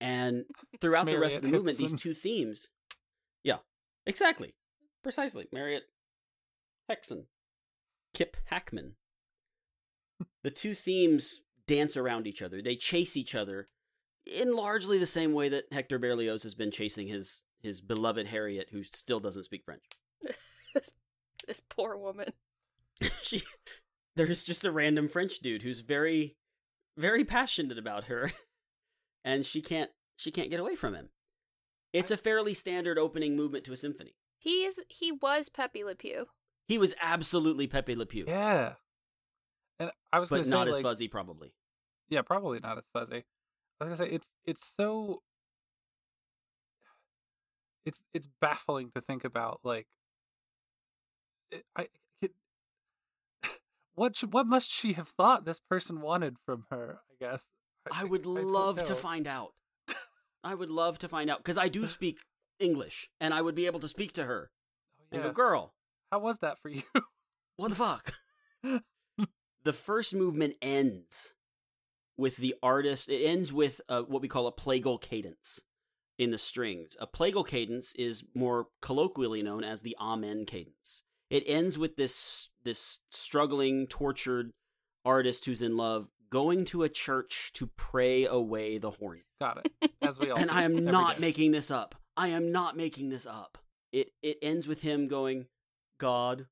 And 0.00 0.44
throughout 0.80 1.06
the 1.06 1.18
rest 1.18 1.36
of 1.36 1.42
the 1.42 1.48
movement, 1.48 1.78
these 1.78 1.94
two 1.94 2.12
themes, 2.12 2.68
yeah, 3.44 3.58
exactly, 4.06 4.54
precisely, 5.02 5.48
Marriott 5.52 5.84
Hexon, 6.90 7.24
Kip 8.12 8.36
Hackman. 8.46 8.96
the 10.42 10.50
two 10.50 10.74
themes 10.74 11.40
dance 11.72 11.96
around 11.96 12.26
each 12.26 12.42
other. 12.42 12.60
They 12.60 12.76
chase 12.76 13.16
each 13.16 13.34
other 13.34 13.68
in 14.26 14.54
largely 14.54 14.98
the 14.98 15.06
same 15.06 15.32
way 15.32 15.48
that 15.48 15.72
Hector 15.72 15.98
Berlioz 15.98 16.42
has 16.42 16.54
been 16.54 16.70
chasing 16.70 17.08
his 17.08 17.42
his 17.62 17.80
beloved 17.80 18.26
Harriet, 18.26 18.68
who 18.72 18.82
still 18.82 19.20
doesn't 19.20 19.44
speak 19.44 19.64
French. 19.64 19.84
this, 20.74 20.90
this 21.46 21.62
poor 21.68 21.96
woman. 21.96 22.32
she, 23.22 23.42
there's 24.16 24.42
just 24.42 24.64
a 24.64 24.72
random 24.72 25.08
French 25.08 25.38
dude 25.38 25.62
who's 25.62 25.78
very, 25.78 26.36
very 26.98 27.24
passionate 27.24 27.78
about 27.78 28.04
her, 28.04 28.32
and 29.24 29.46
she 29.46 29.62
can't 29.62 29.90
she 30.16 30.30
can't 30.30 30.50
get 30.50 30.60
away 30.60 30.74
from 30.74 30.94
him. 30.94 31.10
It's 31.92 32.10
a 32.10 32.16
fairly 32.16 32.54
standard 32.54 32.98
opening 32.98 33.36
movement 33.36 33.64
to 33.64 33.72
a 33.72 33.76
symphony. 33.76 34.14
He 34.38 34.64
is 34.64 34.80
he 34.88 35.12
was 35.12 35.48
Pepe 35.48 35.84
Le 35.84 35.94
Pew. 35.94 36.26
He 36.66 36.78
was 36.78 36.94
absolutely 37.00 37.66
Pepe 37.66 37.94
Le 37.94 38.06
Pew, 38.06 38.24
Yeah. 38.26 38.74
And 39.78 39.90
I 40.12 40.18
was 40.20 40.28
but 40.28 40.36
gonna 40.36 40.44
say, 40.44 40.50
not 40.50 40.68
as 40.68 40.74
like, 40.76 40.82
fuzzy, 40.82 41.08
probably. 41.08 41.54
Yeah, 42.12 42.20
probably 42.20 42.60
not 42.60 42.76
as 42.76 42.84
fuzzy. 42.92 43.24
I 43.80 43.84
was 43.86 43.98
gonna 43.98 44.10
say 44.10 44.14
it's 44.14 44.28
it's 44.44 44.74
so 44.76 45.22
it's 47.86 48.02
it's 48.12 48.28
baffling 48.38 48.90
to 48.94 49.00
think 49.00 49.24
about 49.24 49.60
like 49.64 49.86
it, 51.50 51.64
I 51.74 51.88
it, 52.20 52.32
what 53.94 54.18
what 54.30 54.46
must 54.46 54.70
she 54.70 54.92
have 54.92 55.08
thought 55.08 55.46
this 55.46 55.58
person 55.58 56.02
wanted 56.02 56.36
from 56.44 56.66
her? 56.70 57.00
I 57.10 57.14
guess 57.18 57.48
I 57.90 58.04
would 58.04 58.24
don't 58.24 58.46
love 58.46 58.82
to 58.82 58.94
find 58.94 59.26
out. 59.26 59.54
I 60.44 60.54
would 60.54 60.70
love 60.70 60.98
to 60.98 61.08
find 61.08 61.30
out 61.30 61.38
because 61.38 61.56
I 61.56 61.68
do 61.68 61.86
speak 61.98 62.18
English 62.58 63.08
and 63.22 63.32
I 63.32 63.40
would 63.40 63.54
be 63.54 63.64
able 63.64 63.80
to 63.80 63.88
speak 63.88 64.12
to 64.12 64.24
her 64.24 64.50
Oh, 65.00 65.04
and 65.12 65.22
yeah. 65.22 65.28
go, 65.28 65.32
"Girl, 65.32 65.72
How 66.10 66.18
was 66.18 66.40
that 66.40 66.58
for 66.58 66.68
you? 66.68 66.82
what 67.56 67.70
the 67.70 67.74
fuck?" 67.74 68.12
the 69.64 69.72
first 69.72 70.14
movement 70.14 70.56
ends 70.60 71.32
with 72.16 72.36
the 72.36 72.54
artist. 72.62 73.08
It 73.08 73.24
ends 73.24 73.52
with 73.52 73.80
uh, 73.88 74.02
what 74.02 74.22
we 74.22 74.28
call 74.28 74.46
a 74.46 74.52
plagal 74.52 75.00
cadence 75.00 75.62
in 76.18 76.30
the 76.30 76.38
strings. 76.38 76.96
A 77.00 77.06
plagal 77.06 77.46
cadence 77.46 77.94
is 77.94 78.24
more 78.34 78.68
colloquially 78.80 79.42
known 79.42 79.64
as 79.64 79.82
the 79.82 79.96
amen 80.00 80.44
cadence. 80.46 81.02
It 81.30 81.44
ends 81.46 81.78
with 81.78 81.96
this 81.96 82.50
this 82.64 83.00
struggling, 83.10 83.86
tortured 83.86 84.52
artist 85.04 85.46
who's 85.46 85.62
in 85.62 85.76
love 85.76 86.08
going 86.30 86.64
to 86.64 86.82
a 86.82 86.88
church 86.88 87.50
to 87.54 87.66
pray 87.76 88.24
away 88.24 88.78
the 88.78 88.90
horn. 88.90 89.22
Got 89.40 89.66
it. 89.66 89.92
As 90.02 90.18
we 90.18 90.30
all 90.30 90.38
and 90.38 90.50
I 90.50 90.62
am 90.62 90.84
not 90.84 91.16
day. 91.16 91.20
making 91.20 91.52
this 91.52 91.70
up. 91.70 91.94
I 92.16 92.28
am 92.28 92.52
not 92.52 92.76
making 92.76 93.10
this 93.10 93.26
up. 93.26 93.58
It 93.92 94.12
it 94.22 94.38
ends 94.42 94.66
with 94.66 94.82
him 94.82 95.08
going, 95.08 95.46
God, 95.98 96.46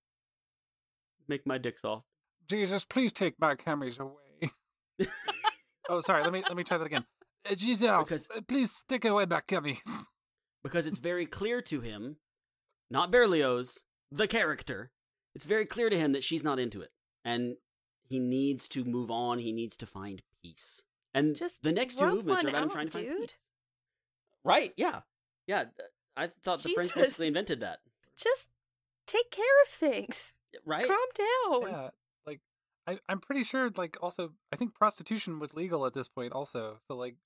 make 1.29 1.47
my 1.47 1.59
dick 1.59 1.79
soft. 1.79 2.05
Jesus, 2.49 2.85
please 2.85 3.13
take 3.13 3.41
my 3.41 3.55
cameras 3.55 3.99
away. 3.99 4.51
oh, 5.91 6.01
sorry. 6.01 6.23
Let 6.23 6.33
me 6.33 6.43
let 6.49 6.57
me 6.57 6.65
try 6.65 6.79
that 6.79 6.87
again. 6.87 7.05
Uh, 7.51 7.55
Jesus, 7.55 7.89
Because- 7.89 8.29
uh, 8.35 8.41
please 8.47 8.71
stick 8.71 9.05
away 9.05 9.25
back, 9.25 9.47
cameras. 9.47 9.81
because 10.63 10.87
it's 10.87 10.99
very 10.99 11.27
clear 11.27 11.61
to 11.63 11.81
him, 11.81 12.17
not 12.91 13.11
Berlioz, 13.11 13.79
the 14.11 14.27
character. 14.29 14.91
It's 15.35 15.45
very 15.45 15.65
clear 15.67 15.89
to 15.91 15.99
him 15.99 16.13
that 16.13 16.25
she's 16.25 16.43
not 16.43 16.59
into 16.59 16.81
it, 16.83 16.91
and 17.25 17.57
he 18.03 18.19
needs 18.19 18.67
to 18.69 18.85
move 18.85 19.11
on. 19.11 19.39
He 19.39 19.53
needs 19.53 19.77
to 19.79 19.87
find 19.87 20.23
peace. 20.43 20.83
And 21.15 21.35
Just 21.37 21.63
the 21.63 21.73
next 21.73 21.99
two 21.99 22.07
movements 22.07 22.45
are 22.45 22.47
one 22.47 22.55
about 22.55 22.63
him 22.65 22.71
trying 22.71 22.87
to 22.87 22.93
find 22.93 23.07
dude. 23.07 23.21
peace. 23.21 23.37
Right? 24.45 24.73
Yeah, 24.77 25.01
yeah. 25.47 25.65
I 26.17 26.29
thought 26.29 26.63
the 26.63 26.73
French 26.75 26.95
basically 26.95 27.27
invented 27.29 27.61
that. 27.61 27.79
Just 28.17 28.51
take 29.07 29.31
care 29.31 29.45
of 29.65 29.69
things. 29.71 30.35
Right? 30.67 30.87
Calm 30.87 30.99
down. 31.17 31.71
Yeah, 31.73 31.81
like 31.83 31.93
I 32.87 32.99
I'm 33.09 33.21
pretty 33.21 33.45
sure. 33.45 33.71
Like 33.77 33.97
also, 34.03 34.33
I 34.53 34.57
think 34.57 34.75
prostitution 34.75 35.39
was 35.39 35.55
legal 35.55 35.87
at 35.87 35.95
this 35.95 36.09
point. 36.09 36.33
Also, 36.33 36.79
so 36.89 36.97
like 36.97 37.17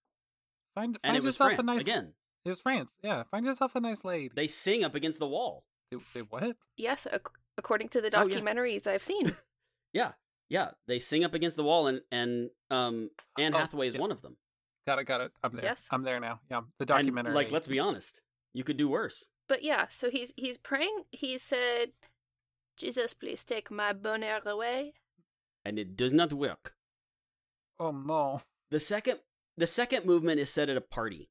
find 0.74 0.96
and 1.02 1.12
find 1.12 1.16
it 1.16 1.22
was 1.24 1.34
yourself 1.36 1.50
France 1.56 1.60
a 1.60 1.62
nice 1.64 1.80
again. 1.82 2.12
It 2.44 2.48
was 2.50 2.60
France. 2.60 2.96
Yeah, 3.02 3.22
find 3.30 3.46
yourself 3.46 3.74
a 3.74 3.80
nice 3.80 4.04
lady. 4.04 4.30
They 4.34 4.46
sing 4.46 4.84
up 4.84 4.94
against 4.94 5.18
the 5.18 5.26
wall. 5.28 5.64
They, 5.90 5.98
they 6.14 6.20
what? 6.20 6.56
Yes, 6.76 7.06
ac- 7.10 7.22
according 7.56 7.88
to 7.90 8.00
the 8.00 8.10
Oh, 8.18 8.26
yeah. 8.26 8.38
documentaries 8.38 8.86
I've 8.86 9.04
seen. 9.04 9.32
Yeah, 9.94 10.10
yeah. 10.50 10.70
They 10.88 10.98
sing 10.98 11.22
up 11.22 11.34
against 11.34 11.56
the 11.56 11.62
wall, 11.62 11.86
and 11.86 12.00
and 12.10 12.50
um 12.70 13.10
Anne 13.38 13.54
Oh, 13.54 13.58
Hathaway 13.58 13.86
is 13.86 13.94
yeah. 13.94 14.00
one 14.00 14.10
of 14.10 14.22
them. 14.22 14.36
Got 14.88 14.98
it. 14.98 15.04
Got 15.04 15.20
it. 15.20 15.32
I'm 15.44 15.52
there. 15.54 15.64
Yes. 15.64 15.86
I'm 15.92 16.02
there 16.02 16.18
now. 16.18 16.40
Yeah, 16.50 16.62
the 16.78 16.82
And, 16.82 16.88
documentary. 16.88 17.32
like, 17.32 17.52
let's 17.52 17.68
be 17.68 17.78
honest, 17.78 18.20
you 18.54 18.64
could 18.64 18.76
do 18.76 18.88
worse. 18.88 19.26
but 19.48 19.62
yeah, 19.62 19.86
so 19.88 20.10
he's 20.10 20.32
he's 20.36 20.58
praying. 20.58 21.04
He 21.12 21.38
said, 21.38 21.92
"Jesus, 22.76 23.14
please 23.14 23.44
take 23.44 23.70
my 23.70 23.92
bonheur 23.92 24.40
away." 24.44 24.94
And 25.64 25.78
it 25.78 25.96
does 25.96 26.12
not 26.12 26.32
work. 26.32 26.74
Oh 27.78 27.90
no. 27.90 28.40
The 28.70 28.80
second 28.80 29.18
the 29.56 29.66
second 29.66 30.04
movement 30.04 30.40
is 30.40 30.50
set 30.50 30.68
at 30.68 30.76
a 30.76 30.80
party. 30.80 31.28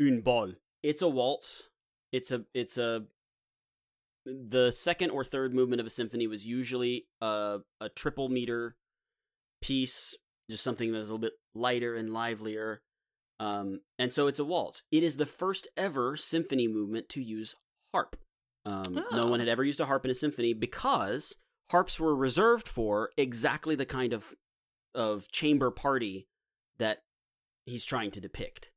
Une 0.00 0.20
balle. 0.20 0.54
It's 0.82 1.02
a 1.02 1.08
waltz. 1.08 1.68
It's 2.12 2.30
a 2.30 2.44
it's 2.54 2.78
a 2.78 3.04
the 4.26 4.70
second 4.70 5.10
or 5.10 5.24
third 5.24 5.54
movement 5.54 5.80
of 5.80 5.86
a 5.86 5.90
symphony 5.90 6.26
was 6.26 6.46
usually 6.46 7.06
a 7.20 7.58
a 7.80 7.88
triple 7.88 8.28
meter 8.28 8.76
piece, 9.62 10.14
just 10.50 10.62
something 10.62 10.92
that's 10.92 11.02
a 11.08 11.12
little 11.12 11.18
bit 11.18 11.32
lighter 11.54 11.96
and 11.96 12.12
livelier. 12.12 12.82
Um, 13.40 13.80
and 13.98 14.12
so 14.12 14.26
it's 14.26 14.40
a 14.40 14.44
waltz. 14.44 14.82
It 14.90 15.02
is 15.02 15.16
the 15.16 15.26
first 15.26 15.68
ever 15.76 16.16
symphony 16.16 16.66
movement 16.68 17.08
to 17.10 17.22
use 17.22 17.54
harp. 17.94 18.16
Um, 18.66 18.94
No 19.12 19.22
Oh. 19.24 19.26
one 19.28 19.40
had 19.40 19.48
ever 19.48 19.64
used 19.64 19.80
a 19.80 19.86
harp 19.86 20.04
in 20.04 20.10
a 20.10 20.14
symphony 20.14 20.52
because 20.52 21.36
harps 21.70 21.98
were 22.00 22.14
reserved 22.16 22.66
for 22.68 23.10
exactly 23.16 23.74
the 23.74 23.86
kind 23.86 24.12
of 24.12 24.34
of 24.94 25.28
chamber 25.30 25.70
party 25.70 26.26
that 26.78 26.98
he's 27.66 27.84
trying 27.84 28.10
to 28.12 28.20
depict. 28.20 28.70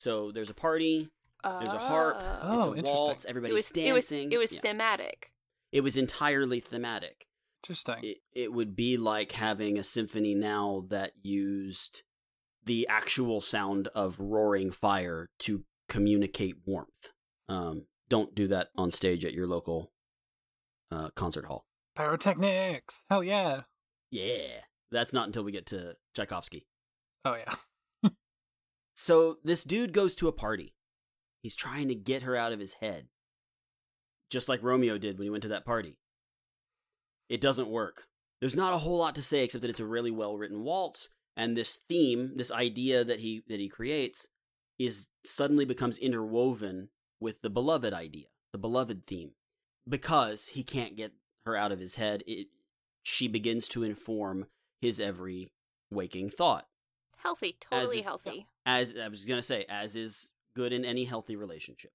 So 0.00 0.30
there's 0.32 0.50
a 0.50 0.54
party, 0.54 1.08
There's 1.42 1.68
a 1.68 1.78
harp. 1.78 2.16
Oh. 2.18 2.30
it's 2.58 2.66
Oh, 2.66 2.72
a 2.72 2.76
interesting. 2.76 2.84
waltz, 2.84 3.24
it 3.24 3.28
everybody's 3.30 3.54
was 3.54 3.70
it 3.74 3.92
was 3.92 4.06
dancing. 4.08 4.32
it 4.32 4.38
was 4.38 4.52
Yeah. 4.52 4.60
thematic. 4.60 5.32
It 5.72 5.80
was 5.82 5.96
entirely 5.96 6.60
thematic. 6.60 7.26
Interesting. 7.64 7.98
It, 8.04 8.18
it 8.32 8.52
would 8.52 8.76
be 8.76 8.96
like 8.96 9.32
having 9.32 9.78
a 9.78 9.84
symphony 9.84 10.34
now 10.34 10.84
that 10.88 11.12
used 11.22 12.02
the 12.64 12.86
actual 12.88 13.40
sound 13.40 13.88
of 13.88 14.20
roaring 14.20 14.70
fire 14.70 15.28
to 15.40 15.64
communicate 15.88 16.56
warmth. 16.64 17.10
Um, 17.48 17.86
don't 18.08 18.34
do 18.34 18.46
that 18.48 18.68
on 18.76 18.90
stage 18.90 19.24
at 19.24 19.32
your 19.34 19.46
local 19.48 19.90
uh, 20.90 21.10
concert 21.10 21.46
hall. 21.46 21.64
Pyrotechnics. 21.98 23.02
Hell 23.10 23.24
yeah. 23.24 23.62
Yeah, 24.12 24.60
that's 24.92 25.12
not 25.12 25.26
until 25.26 25.42
we 25.42 25.50
get 25.50 25.66
to 25.66 25.94
Tchaikovsky. 26.14 26.66
Oh 27.24 27.34
yeah. 27.34 27.54
So 28.94 29.36
this 29.44 29.62
dude 29.62 29.92
goes 29.92 30.16
to 30.16 30.26
a 30.26 30.32
party. 30.32 30.74
He's 31.40 31.54
trying 31.54 31.86
to 31.86 31.94
get 31.94 32.24
her 32.24 32.34
out 32.34 32.52
of 32.52 32.58
his 32.58 32.74
head. 32.74 33.06
Just 34.28 34.48
like 34.48 34.60
Romeo 34.60 34.98
did 34.98 35.18
when 35.18 35.24
he 35.24 35.30
went 35.30 35.42
to 35.42 35.48
that 35.50 35.64
party. 35.64 35.98
It 37.28 37.40
doesn't 37.40 37.68
work. 37.70 38.08
There's 38.40 38.56
not 38.56 38.74
a 38.74 38.78
whole 38.78 38.98
lot 38.98 39.14
to 39.14 39.22
say 39.22 39.44
except 39.44 39.62
that 39.62 39.70
it's 39.70 39.78
a 39.78 39.86
really 39.86 40.10
well-written 40.10 40.64
waltz 40.64 41.10
and 41.36 41.56
this 41.56 41.78
theme, 41.88 42.32
this 42.34 42.50
idea 42.50 43.04
that 43.04 43.20
he 43.20 43.44
that 43.48 43.60
he 43.60 43.68
creates 43.68 44.26
is 44.80 45.06
suddenly 45.24 45.64
becomes 45.64 45.96
interwoven 45.96 46.88
with 47.20 47.40
the 47.40 47.50
beloved 47.50 47.94
idea, 47.94 48.26
the 48.52 48.58
beloved 48.58 49.06
theme. 49.06 49.30
Because 49.88 50.48
he 50.48 50.64
can't 50.64 50.96
get 50.96 51.12
her 51.48 51.56
out 51.56 51.72
of 51.72 51.80
his 51.80 51.96
head, 51.96 52.22
it 52.26 52.46
she 53.02 53.26
begins 53.26 53.66
to 53.68 53.82
inform 53.82 54.46
his 54.80 55.00
every 55.00 55.50
waking 55.90 56.30
thought 56.30 56.66
Healthy, 57.16 57.56
totally 57.60 57.98
is- 57.98 58.04
healthy. 58.04 58.46
as 58.64 58.94
I 58.96 59.08
was 59.08 59.24
gonna 59.24 59.42
say, 59.42 59.66
as 59.68 59.96
is 59.96 60.28
good 60.54 60.72
in 60.72 60.84
any 60.84 61.04
healthy 61.04 61.34
relationship. 61.36 61.92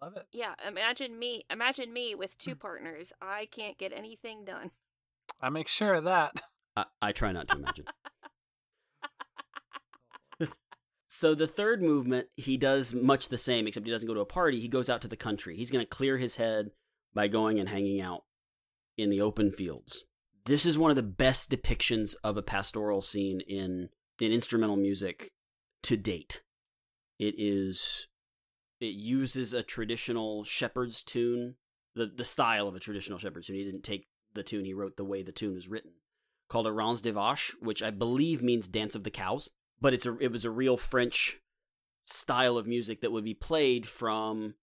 Love 0.00 0.16
it. 0.16 0.26
Yeah, 0.32 0.54
imagine 0.66 1.18
me. 1.18 1.44
Imagine 1.50 1.92
me 1.92 2.14
with 2.14 2.36
two 2.38 2.54
partners. 2.54 3.12
I 3.20 3.46
can't 3.46 3.76
get 3.78 3.92
anything 3.92 4.44
done. 4.44 4.70
I 5.40 5.48
make 5.50 5.68
sure 5.68 5.94
of 5.94 6.04
that. 6.04 6.32
I, 6.76 6.84
I 7.00 7.12
try 7.12 7.32
not 7.32 7.48
to 7.48 7.56
imagine. 7.56 7.86
so 11.08 11.34
the 11.34 11.46
third 11.46 11.82
movement, 11.82 12.28
he 12.36 12.56
does 12.58 12.92
much 12.92 13.28
the 13.30 13.38
same, 13.38 13.66
except 13.66 13.86
he 13.86 13.92
doesn't 13.92 14.06
go 14.08 14.14
to 14.14 14.20
a 14.20 14.26
party. 14.26 14.60
He 14.60 14.68
goes 14.68 14.90
out 14.90 15.00
to 15.02 15.08
the 15.08 15.16
country. 15.16 15.56
He's 15.56 15.70
gonna 15.70 15.86
clear 15.86 16.18
his 16.18 16.36
head 16.36 16.70
by 17.14 17.28
going 17.28 17.58
and 17.58 17.68
hanging 17.68 18.00
out 18.00 18.24
in 18.96 19.10
the 19.10 19.20
open 19.20 19.52
fields. 19.52 20.04
This 20.46 20.64
is 20.64 20.78
one 20.78 20.90
of 20.90 20.96
the 20.96 21.02
best 21.02 21.50
depictions 21.50 22.14
of 22.22 22.36
a 22.36 22.42
pastoral 22.42 23.00
scene 23.00 23.40
in 23.40 23.88
in 24.20 24.32
instrumental 24.32 24.76
music 24.76 25.32
to 25.82 25.96
date. 25.96 26.42
It 27.18 27.34
is 27.36 28.08
it 28.80 28.94
uses 28.94 29.52
a 29.52 29.62
traditional 29.62 30.44
shepherd's 30.44 31.02
tune, 31.02 31.56
the 31.94 32.06
the 32.06 32.24
style 32.24 32.68
of 32.68 32.74
a 32.74 32.80
traditional 32.80 33.18
shepherd's 33.18 33.46
tune. 33.46 33.56
He 33.56 33.64
didn't 33.64 33.82
take 33.82 34.08
the 34.34 34.42
tune; 34.42 34.64
he 34.64 34.74
wrote 34.74 34.96
the 34.96 35.04
way 35.04 35.22
the 35.22 35.32
tune 35.32 35.54
was 35.54 35.68
written, 35.68 35.92
called 36.48 36.66
a 36.66 36.72
Ranz 36.72 37.00
des 37.00 37.12
Vaches, 37.12 37.54
which 37.60 37.82
I 37.82 37.90
believe 37.90 38.42
means 38.42 38.68
dance 38.68 38.94
of 38.94 39.04
the 39.04 39.10
cows. 39.10 39.50
But 39.80 39.94
it's 39.94 40.06
a 40.06 40.16
it 40.18 40.30
was 40.30 40.44
a 40.44 40.50
real 40.50 40.76
French 40.76 41.40
style 42.04 42.56
of 42.56 42.66
music 42.66 43.00
that 43.00 43.12
would 43.12 43.24
be 43.24 43.34
played 43.34 43.86
from 43.86 44.54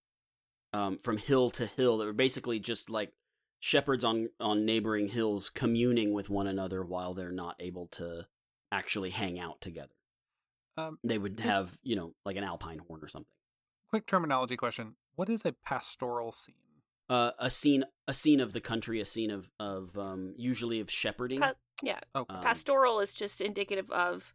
um, 0.72 0.98
from 1.02 1.18
hill 1.18 1.50
to 1.50 1.66
hill. 1.66 1.98
That 1.98 2.06
were 2.06 2.12
basically 2.12 2.58
just 2.58 2.88
like 2.88 3.12
shepherds 3.64 4.04
on 4.04 4.28
on 4.38 4.66
neighboring 4.66 5.08
hills 5.08 5.48
communing 5.48 6.12
with 6.12 6.28
one 6.28 6.46
another 6.46 6.84
while 6.84 7.14
they're 7.14 7.32
not 7.32 7.56
able 7.58 7.86
to 7.86 8.26
actually 8.70 9.08
hang 9.08 9.40
out 9.40 9.58
together. 9.62 9.94
Um, 10.76 10.98
They 11.02 11.16
would 11.16 11.40
have 11.40 11.78
you 11.82 11.96
know 11.96 12.12
like 12.26 12.36
an 12.36 12.44
alpine 12.44 12.78
horn 12.86 13.00
or 13.02 13.08
something. 13.08 13.30
quick 13.88 14.06
terminology 14.06 14.56
question. 14.56 14.96
What 15.16 15.30
is 15.30 15.46
a 15.46 15.52
pastoral 15.52 16.32
scene? 16.32 16.56
uh, 17.08 17.30
a 17.38 17.50
scene 17.50 17.84
a 18.06 18.12
scene 18.12 18.40
of 18.40 18.52
the 18.52 18.60
country, 18.60 19.00
a 19.00 19.06
scene 19.06 19.30
of 19.30 19.48
of 19.58 19.96
um, 19.98 20.34
usually 20.36 20.80
of 20.80 20.90
shepherding. 20.90 21.40
Pa- 21.40 21.54
yeah, 21.82 22.00
Okay. 22.14 22.34
Um, 22.34 22.42
pastoral 22.42 23.00
is 23.00 23.14
just 23.14 23.40
indicative 23.40 23.90
of 23.90 24.34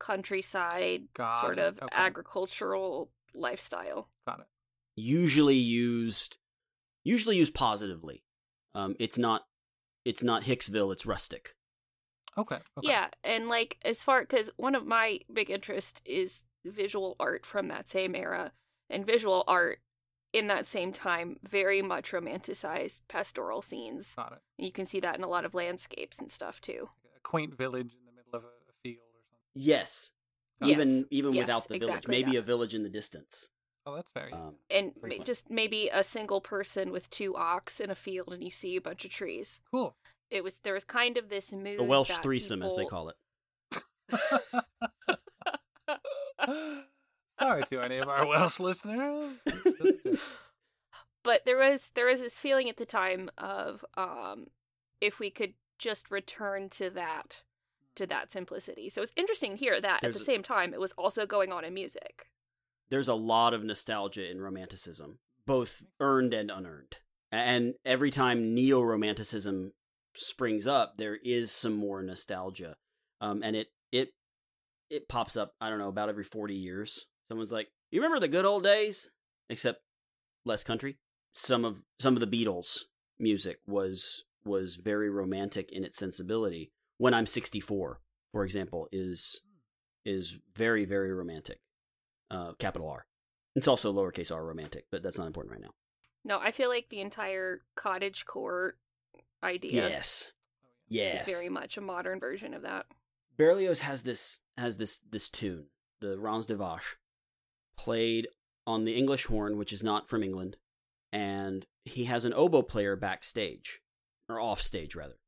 countryside, 0.00 1.02
Got 1.14 1.40
sort 1.40 1.58
it. 1.58 1.62
of 1.64 1.78
Okay. 1.82 1.88
agricultural 1.96 3.10
lifestyle. 3.34 4.08
Got 4.26 4.40
it. 4.40 4.46
usually 4.96 5.56
used 5.56 6.38
usually 7.04 7.36
used 7.36 7.54
positively. 7.54 8.22
Um, 8.74 8.96
it's 8.98 9.18
not 9.18 9.44
it's 10.04 10.22
not 10.22 10.42
Hicksville, 10.42 10.92
it's 10.92 11.06
rustic. 11.06 11.54
Okay. 12.36 12.56
okay. 12.56 12.88
Yeah, 12.88 13.08
and 13.22 13.48
like 13.48 13.78
as 13.84 14.02
far 14.02 14.22
because 14.22 14.50
one 14.56 14.74
of 14.74 14.86
my 14.86 15.20
big 15.32 15.50
interest 15.50 16.02
is 16.04 16.44
visual 16.64 17.16
art 17.20 17.46
from 17.46 17.68
that 17.68 17.88
same 17.88 18.14
era 18.14 18.52
and 18.90 19.06
visual 19.06 19.44
art 19.46 19.80
in 20.32 20.48
that 20.48 20.66
same 20.66 20.92
time 20.92 21.36
very 21.48 21.80
much 21.80 22.10
romanticized 22.10 23.02
pastoral 23.08 23.62
scenes. 23.62 24.14
Got 24.16 24.32
it. 24.32 24.62
You 24.62 24.72
can 24.72 24.84
see 24.84 25.00
that 25.00 25.16
in 25.16 25.22
a 25.22 25.28
lot 25.28 25.44
of 25.44 25.54
landscapes 25.54 26.18
and 26.18 26.30
stuff 26.30 26.60
too. 26.60 26.88
A 27.16 27.20
quaint 27.20 27.56
village 27.56 27.94
in 27.98 28.04
the 28.04 28.12
middle 28.12 28.34
of 28.34 28.42
a, 28.42 28.46
a 28.46 28.74
field 28.82 29.04
or 29.14 29.22
something. 29.30 29.46
Yes. 29.54 30.10
Yes. 30.60 30.70
Even 30.70 31.06
even 31.10 31.32
Yes, 31.34 31.46
without 31.46 31.68
the 31.68 31.78
village, 31.78 31.90
exactly 31.90 32.10
maybe 32.16 32.32
that. 32.32 32.38
a 32.38 32.42
village 32.42 32.74
in 32.74 32.82
the 32.82 32.88
distance. 32.88 33.48
Oh, 33.86 33.94
that's 33.94 34.10
very. 34.12 34.32
Um, 34.32 34.54
And 34.70 34.92
ma- 35.02 35.22
just 35.24 35.50
maybe 35.50 35.90
a 35.92 36.02
single 36.02 36.40
person 36.40 36.90
with 36.90 37.10
two 37.10 37.36
ox 37.36 37.80
in 37.80 37.90
a 37.90 37.94
field 37.94 38.32
and 38.32 38.42
you 38.42 38.50
see 38.50 38.76
a 38.76 38.80
bunch 38.80 39.04
of 39.04 39.10
trees. 39.10 39.60
cool. 39.70 39.94
It 40.30 40.42
was 40.42 40.58
there 40.60 40.72
was 40.74 40.84
kind 40.84 41.16
of 41.18 41.28
this 41.28 41.52
mood 41.52 41.78
the 41.78 41.84
Welsh 41.84 42.08
that 42.08 42.22
threesome, 42.22 42.62
as 42.62 42.74
they 42.74 42.86
call 42.86 43.10
it. 43.10 43.16
Sorry 47.40 47.64
to 47.64 47.80
any 47.80 47.98
of 47.98 48.08
our 48.08 48.26
Welsh 48.26 48.58
listeners. 48.60 49.34
but 51.22 51.44
there 51.44 51.58
was 51.58 51.90
there 51.94 52.06
was 52.06 52.20
this 52.20 52.38
feeling 52.38 52.68
at 52.68 52.76
the 52.78 52.86
time 52.86 53.30
of 53.38 53.84
um 53.96 54.48
if 55.00 55.18
we 55.18 55.30
could 55.30 55.54
just 55.78 56.10
return 56.10 56.68
to 56.70 56.90
that 56.90 57.42
to 57.96 58.06
that 58.06 58.30
simplicity 58.32 58.88
so 58.88 59.02
it's 59.02 59.12
interesting 59.16 59.52
to 59.52 59.56
hear 59.56 59.80
that 59.80 60.02
at 60.04 60.12
the 60.12 60.18
a- 60.18 60.22
same 60.22 60.42
time 60.42 60.72
it 60.74 60.80
was 60.80 60.92
also 60.92 61.26
going 61.26 61.52
on 61.52 61.64
in 61.64 61.74
music 61.74 62.26
There's 62.94 63.08
a 63.08 63.14
lot 63.14 63.54
of 63.54 63.64
nostalgia 63.64 64.30
in 64.30 64.40
romanticism, 64.40 65.18
both 65.48 65.82
earned 65.98 66.32
and 66.32 66.48
unearned. 66.48 66.98
And 67.32 67.74
every 67.84 68.12
time 68.12 68.54
neo 68.54 68.80
romanticism 68.82 69.72
springs 70.14 70.68
up, 70.68 70.96
there 70.96 71.18
is 71.24 71.50
some 71.50 71.72
more 71.74 72.04
nostalgia. 72.04 72.76
Um, 73.20 73.42
and 73.42 73.56
it 73.56 73.72
it 73.90 74.10
it 74.90 75.08
pops 75.08 75.36
up, 75.36 75.54
I 75.60 75.70
don't 75.70 75.80
know, 75.80 75.88
about 75.88 76.08
every 76.08 76.22
40 76.22 76.54
years. 76.54 77.06
Someone's 77.26 77.50
like, 77.50 77.66
"You 77.90 78.00
remember 78.00 78.20
the 78.20 78.28
good 78.28 78.44
old 78.44 78.62
days?" 78.62 79.10
Except 79.50 79.82
less 80.44 80.62
country. 80.62 80.96
Some 81.32 81.64
of 81.64 81.82
some 81.98 82.14
of 82.14 82.20
the 82.20 82.28
Beatles 82.28 82.82
music 83.18 83.58
was 83.66 84.22
was 84.44 84.76
very 84.76 85.10
romantic 85.10 85.72
in 85.72 85.82
its 85.82 85.98
sensibility. 85.98 86.70
When 86.98 87.12
I'm 87.12 87.26
64, 87.26 88.00
for 88.30 88.44
example, 88.44 88.86
is 88.92 89.42
is 90.04 90.38
very 90.54 90.84
very 90.84 91.12
romantic. 91.12 91.58
Uh, 92.30 92.52
capital 92.58 92.88
R. 92.88 93.06
It's 93.54 93.68
also 93.68 93.92
lowercase 93.92 94.32
r 94.34 94.44
romantic, 94.44 94.86
but 94.90 95.02
that's 95.02 95.18
not 95.18 95.26
important 95.26 95.52
right 95.52 95.62
now. 95.62 95.74
no 96.24 96.38
i 96.40 96.50
feel 96.50 96.68
like 96.68 96.88
the 96.88 97.00
entire 97.00 97.60
cottagecore 97.76 98.72
idea 99.42 99.72
Yes. 99.88 100.32
Yes. 100.88 101.28
is 101.28 101.34
very 101.34 101.48
much 101.48 101.76
a 101.76 101.80
modern 101.80 102.18
version 102.20 102.54
of 102.54 102.62
that 102.62 102.86
Berlioz 103.36 103.80
has 103.80 104.02
this 104.04 104.40
has 104.56 104.76
this 104.76 105.00
this 105.10 105.28
tune, 105.28 105.66
the 106.00 106.18
Ranz 106.18 106.46
de 106.46 106.54
Vache, 106.56 106.96
played 107.76 108.28
on 108.66 108.84
the 108.84 108.94
English 108.96 109.26
horn, 109.26 109.58
which 109.58 109.72
is 109.72 109.82
not 109.82 110.08
from 110.08 110.22
England, 110.22 110.56
and 111.12 111.66
he 111.84 112.04
has 112.04 112.24
an 112.24 112.32
oboe 112.32 112.62
player 112.62 112.94
backstage 112.96 113.80
or 114.28 114.38
off 114.40 114.62
stage 114.62 114.94
rather, 114.94 115.18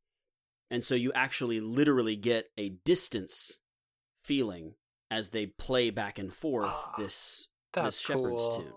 and 0.71 0.85
so 0.85 0.95
you 0.95 1.13
actually 1.15 1.61
literally 1.61 2.15
get 2.17 2.47
a 2.57 2.71
distance 2.85 3.59
feeling 4.23 4.75
as 5.11 5.31
they 5.31 5.47
play 5.47 5.91
back 5.91 6.19
and 6.19 6.33
forth 6.33 6.71
Ah, 6.73 6.95
this 6.99 7.49
That's 7.73 7.99
shepherd's 8.01 8.43
cool. 8.43 8.57
tune. 8.57 8.73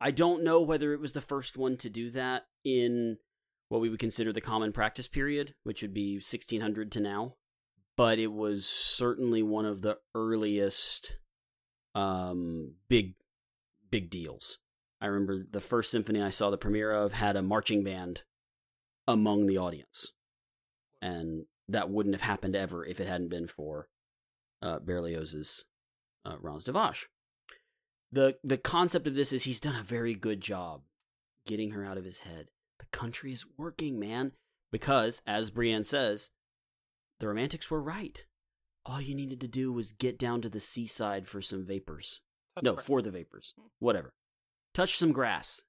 I 0.00 0.10
don't 0.10 0.44
know 0.44 0.60
whether 0.60 0.92
it 0.92 1.00
was 1.00 1.12
the 1.12 1.20
first 1.20 1.56
one 1.56 1.76
to 1.78 1.88
do 1.88 2.10
that 2.10 2.46
in 2.64 3.18
what 3.68 3.80
we 3.80 3.88
would 3.88 3.98
consider 3.98 4.32
the 4.32 4.40
common 4.40 4.72
practice 4.72 5.08
period, 5.08 5.54
which 5.64 5.82
would 5.82 5.94
be 5.94 6.14
1600 6.16 6.92
to 6.92 7.00
now, 7.00 7.34
but 7.96 8.18
it 8.18 8.32
was 8.32 8.66
certainly 8.66 9.42
one 9.42 9.64
of 9.64 9.82
the 9.82 9.98
earliest 10.14 11.16
um 11.94 12.74
big 12.88 13.14
big 13.90 14.10
deals. 14.10 14.58
I 15.00 15.06
remember 15.06 15.44
the 15.50 15.60
first 15.60 15.90
symphony 15.90 16.22
I 16.22 16.30
saw 16.30 16.50
the 16.50 16.58
premiere 16.58 16.90
of 16.90 17.12
had 17.14 17.36
a 17.36 17.42
marching 17.42 17.84
band 17.84 18.22
among 19.08 19.46
the 19.46 19.58
audience. 19.58 20.12
And 21.00 21.44
that 21.68 21.90
wouldn't 21.90 22.14
have 22.14 22.22
happened 22.22 22.56
ever 22.56 22.84
if 22.84 23.00
it 23.00 23.06
hadn't 23.06 23.28
been 23.28 23.46
for 23.46 23.88
uh, 24.62 24.78
Berlioz's 24.78 25.64
uh, 26.24 26.36
Ranz 26.40 26.64
de 26.64 26.72
Vache 26.72 27.08
the 28.12 28.36
the 28.42 28.56
concept 28.56 29.06
of 29.06 29.14
this 29.14 29.32
is 29.32 29.44
he's 29.44 29.60
done 29.60 29.76
a 29.76 29.82
very 29.82 30.14
good 30.14 30.40
job 30.40 30.82
getting 31.46 31.72
her 31.72 31.84
out 31.84 31.98
of 31.98 32.04
his 32.04 32.20
head. 32.20 32.48
The 32.78 32.86
country 32.86 33.32
is 33.32 33.44
working, 33.56 33.98
man, 33.98 34.32
because 34.70 35.22
as 35.26 35.50
Brianne 35.50 35.86
says, 35.86 36.30
the 37.20 37.28
romantics 37.28 37.70
were 37.70 37.82
right. 37.82 38.24
All 38.84 39.00
you 39.00 39.14
needed 39.14 39.40
to 39.40 39.48
do 39.48 39.72
was 39.72 39.92
get 39.92 40.18
down 40.18 40.42
to 40.42 40.48
the 40.48 40.60
seaside 40.60 41.26
for 41.26 41.42
some 41.42 41.64
vapors. 41.64 42.20
Touch 42.54 42.64
no, 42.64 42.76
for 42.76 43.02
the 43.02 43.10
vapors. 43.10 43.54
Whatever. 43.80 44.14
Touch 44.72 44.96
some 44.96 45.12
grass. 45.12 45.62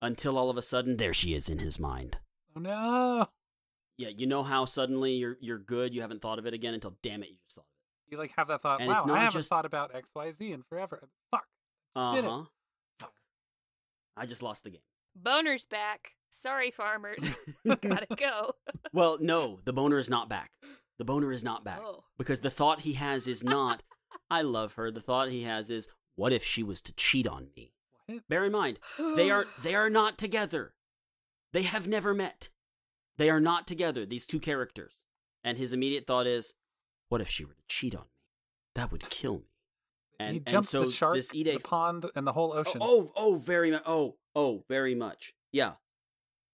Until 0.00 0.38
all 0.38 0.50
of 0.50 0.56
a 0.56 0.62
sudden 0.62 0.96
there 0.96 1.14
she 1.14 1.34
is 1.34 1.48
in 1.48 1.58
his 1.58 1.78
mind. 1.78 2.18
Oh 2.56 2.60
no! 2.60 3.26
Yeah, 3.98 4.10
you 4.16 4.26
know 4.26 4.42
how 4.42 4.64
suddenly 4.64 5.12
you're 5.12 5.36
you're 5.40 5.58
good, 5.58 5.94
you 5.94 6.02
haven't 6.02 6.22
thought 6.22 6.38
of 6.38 6.46
it 6.46 6.54
again 6.54 6.74
until 6.74 6.96
damn 7.02 7.22
it 7.22 7.30
you 7.30 7.36
just 7.44 7.56
thought 7.56 7.62
of 7.62 7.75
You 8.08 8.18
like 8.18 8.32
have 8.36 8.48
that 8.48 8.62
thought. 8.62 8.80
And 8.80 8.88
wow, 8.88 8.94
it's 8.96 9.06
not 9.06 9.18
I 9.18 9.22
haven't 9.24 9.40
just- 9.40 9.48
thought 9.48 9.64
about 9.66 9.94
X, 9.94 10.10
Y, 10.14 10.30
Z 10.32 10.52
in 10.52 10.62
forever. 10.62 11.08
Fuck. 11.30 11.46
it. 11.96 12.14
Did 12.16 12.24
it. 12.24 12.30
Uh-huh. 12.30 12.44
Fuck. 13.00 13.12
I 14.16 14.26
just 14.26 14.42
lost 14.42 14.64
the 14.64 14.70
game. 14.70 14.80
boner's 15.14 15.64
back 15.66 16.12
sorry 16.30 16.70
farmers 16.70 17.18
gotta 17.66 18.06
go 18.16 18.52
Well, 18.92 19.16
no, 19.20 19.60
the 19.64 19.72
boner 19.72 19.98
is 19.98 20.10
not 20.10 20.28
back. 20.28 20.50
The 20.98 21.04
boner 21.04 21.32
is 21.32 21.42
not 21.44 21.64
back. 21.64 21.80
oh 21.82 22.04
Because 22.18 22.40
the 22.40 22.50
thought 22.50 22.80
he 22.80 22.94
has 22.94 23.26
is 23.26 23.42
not, 23.44 23.82
I 24.30 24.42
love 24.42 24.74
her. 24.74 24.90
The 24.90 25.00
thought 25.00 25.28
he 25.30 25.42
has 25.44 25.70
is, 25.70 25.88
what 26.14 26.32
if 26.32 26.44
she 26.44 26.62
was 26.62 26.80
to 26.82 26.92
cheat 26.94 27.26
on 27.26 27.48
me? 27.56 27.72
What? 28.06 28.28
Bear 28.28 28.44
in 28.46 28.52
mind, 28.52 28.78
they 29.16 29.30
are 29.30 29.46
they 29.62 29.74
are 29.74 29.90
not 29.90 30.16
together. 30.18 30.74
They 31.52 31.62
have 31.62 31.88
never 31.88 32.12
met. 32.14 32.50
They 33.18 33.30
are 33.30 33.40
not 33.40 33.66
together, 33.66 34.04
these 34.06 34.26
two 34.26 34.38
characters. 34.40 34.92
And 35.42 35.56
his 35.58 35.72
immediate 35.72 36.06
thought 36.06 36.26
is, 36.26 36.54
what 37.08 37.20
if 37.20 37.28
she 37.28 37.44
were 37.44 37.54
to 37.54 37.62
cheat 37.68 37.94
on 37.94 38.02
me? 38.02 38.08
That 38.74 38.92
would 38.92 39.08
kill 39.08 39.38
me. 39.38 39.44
And, 40.18 40.34
he 40.34 40.40
jumped 40.40 40.70
so 40.70 40.84
the 40.84 40.90
shark, 40.90 41.14
this 41.16 41.28
the 41.30 41.58
pond, 41.58 42.06
and 42.14 42.26
the 42.26 42.32
whole 42.32 42.52
Oh, 42.54 42.58
ocean. 42.60 42.78
oh, 42.80 43.12
oh, 43.16 43.34
very 43.36 43.70
much. 43.70 43.82
Oh, 43.84 44.16
oh, 44.34 44.64
very 44.68 44.94
much. 44.94 45.34
Yeah. 45.52 45.72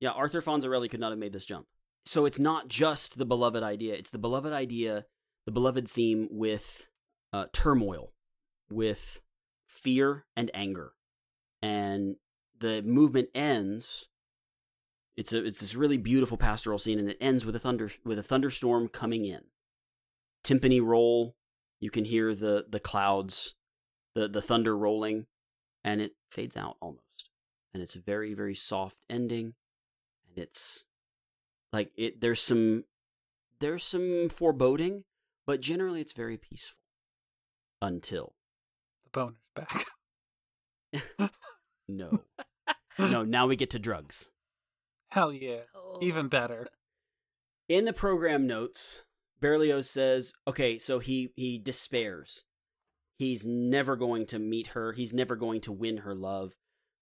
Yeah, 0.00 0.11
Arthur 0.11 0.42
Fonzarelli 0.42 0.90
could 0.90 0.98
not 1.00 1.11
have 1.12 1.18
made 1.18 1.32
this 1.32 1.44
jump. 1.44 1.66
So 2.05 2.24
it's 2.24 2.40
not 2.40 2.66
just 2.66 3.18
the 3.18 3.24
beloved 3.24 3.62
idea, 3.62 3.94
it's 3.94 4.11
the 4.11 4.18
beloved 4.18 4.53
idea, 4.53 5.07
the 5.46 5.53
beloved 5.53 5.88
theme 5.88 6.28
with 6.30 6.88
uh, 7.32 7.46
turmoil, 7.53 8.12
with 8.68 9.20
fear 9.68 10.24
and 10.36 10.50
anger. 10.55 10.94
And 11.61 12.16
the 12.59 12.82
movement 12.82 13.28
ends 13.34 14.09
it's 15.16 15.32
a 15.32 15.44
it's 15.44 15.61
this 15.61 15.74
really 15.74 15.98
beautiful 15.98 16.36
pastoral 16.36 16.78
scene 16.78 16.98
and 16.98 17.09
it 17.11 17.18
ends 17.20 17.44
with 17.44 17.55
a 17.55 17.59
thunder 17.59 17.90
with 18.05 18.18
a 18.18 18.22
thunderstorm 18.22 18.88
coming 18.88 19.24
in. 19.24 19.42
Timpani 20.45 20.82
roll, 20.82 21.36
you 21.80 21.90
can 21.90 22.05
hear 22.05 22.34
the 22.34 22.66
the 22.68 22.80
clouds, 22.80 23.55
the 24.14 24.28
the 24.28 24.43
thunder 24.43 24.76
rolling 24.76 25.26
and 25.84 26.01
it 26.01 26.12
fades 26.30 26.57
out 26.57 26.76
almost. 26.80 27.30
And 27.74 27.82
it's 27.82 27.97
a 27.97 28.01
very 28.01 28.34
very 28.34 28.55
soft 28.55 28.99
ending 29.09 29.55
and 30.28 30.38
it's 30.38 30.86
like 31.72 31.90
it 31.97 32.20
there's 32.20 32.40
some 32.40 32.84
there's 33.61 33.84
some 33.84 34.28
foreboding, 34.28 35.05
but 35.47 35.61
generally 35.61 36.01
it's 36.01 36.12
very 36.12 36.36
peaceful 36.36 36.78
until 37.80 38.34
The 39.05 39.11
boner's 39.11 39.36
back. 39.55 41.30
no. 41.88 42.20
no, 42.99 43.24
now 43.24 43.47
we 43.47 43.57
get 43.57 43.70
to 43.70 43.78
drugs. 43.78 44.30
Hell 45.11 45.32
yeah. 45.32 45.61
Oh. 45.74 45.99
Even 46.01 46.28
better. 46.28 46.68
In 47.68 47.84
the 47.84 47.93
program 47.93 48.47
notes, 48.47 49.03
Berlioz 49.43 49.90
says, 49.90 50.32
okay, 50.47 50.78
so 50.78 51.01
he 51.01 51.32
he 51.36 51.59
despairs. 51.59 52.45
He's 53.18 53.45
never 53.47 53.97
going 53.97 54.24
to 54.26 54.38
meet 54.38 54.68
her. 54.68 54.93
He's 54.93 55.12
never 55.12 55.36
going 55.36 55.61
to 55.62 55.72
win 55.72 55.99
her 55.99 56.14
love. 56.14 56.55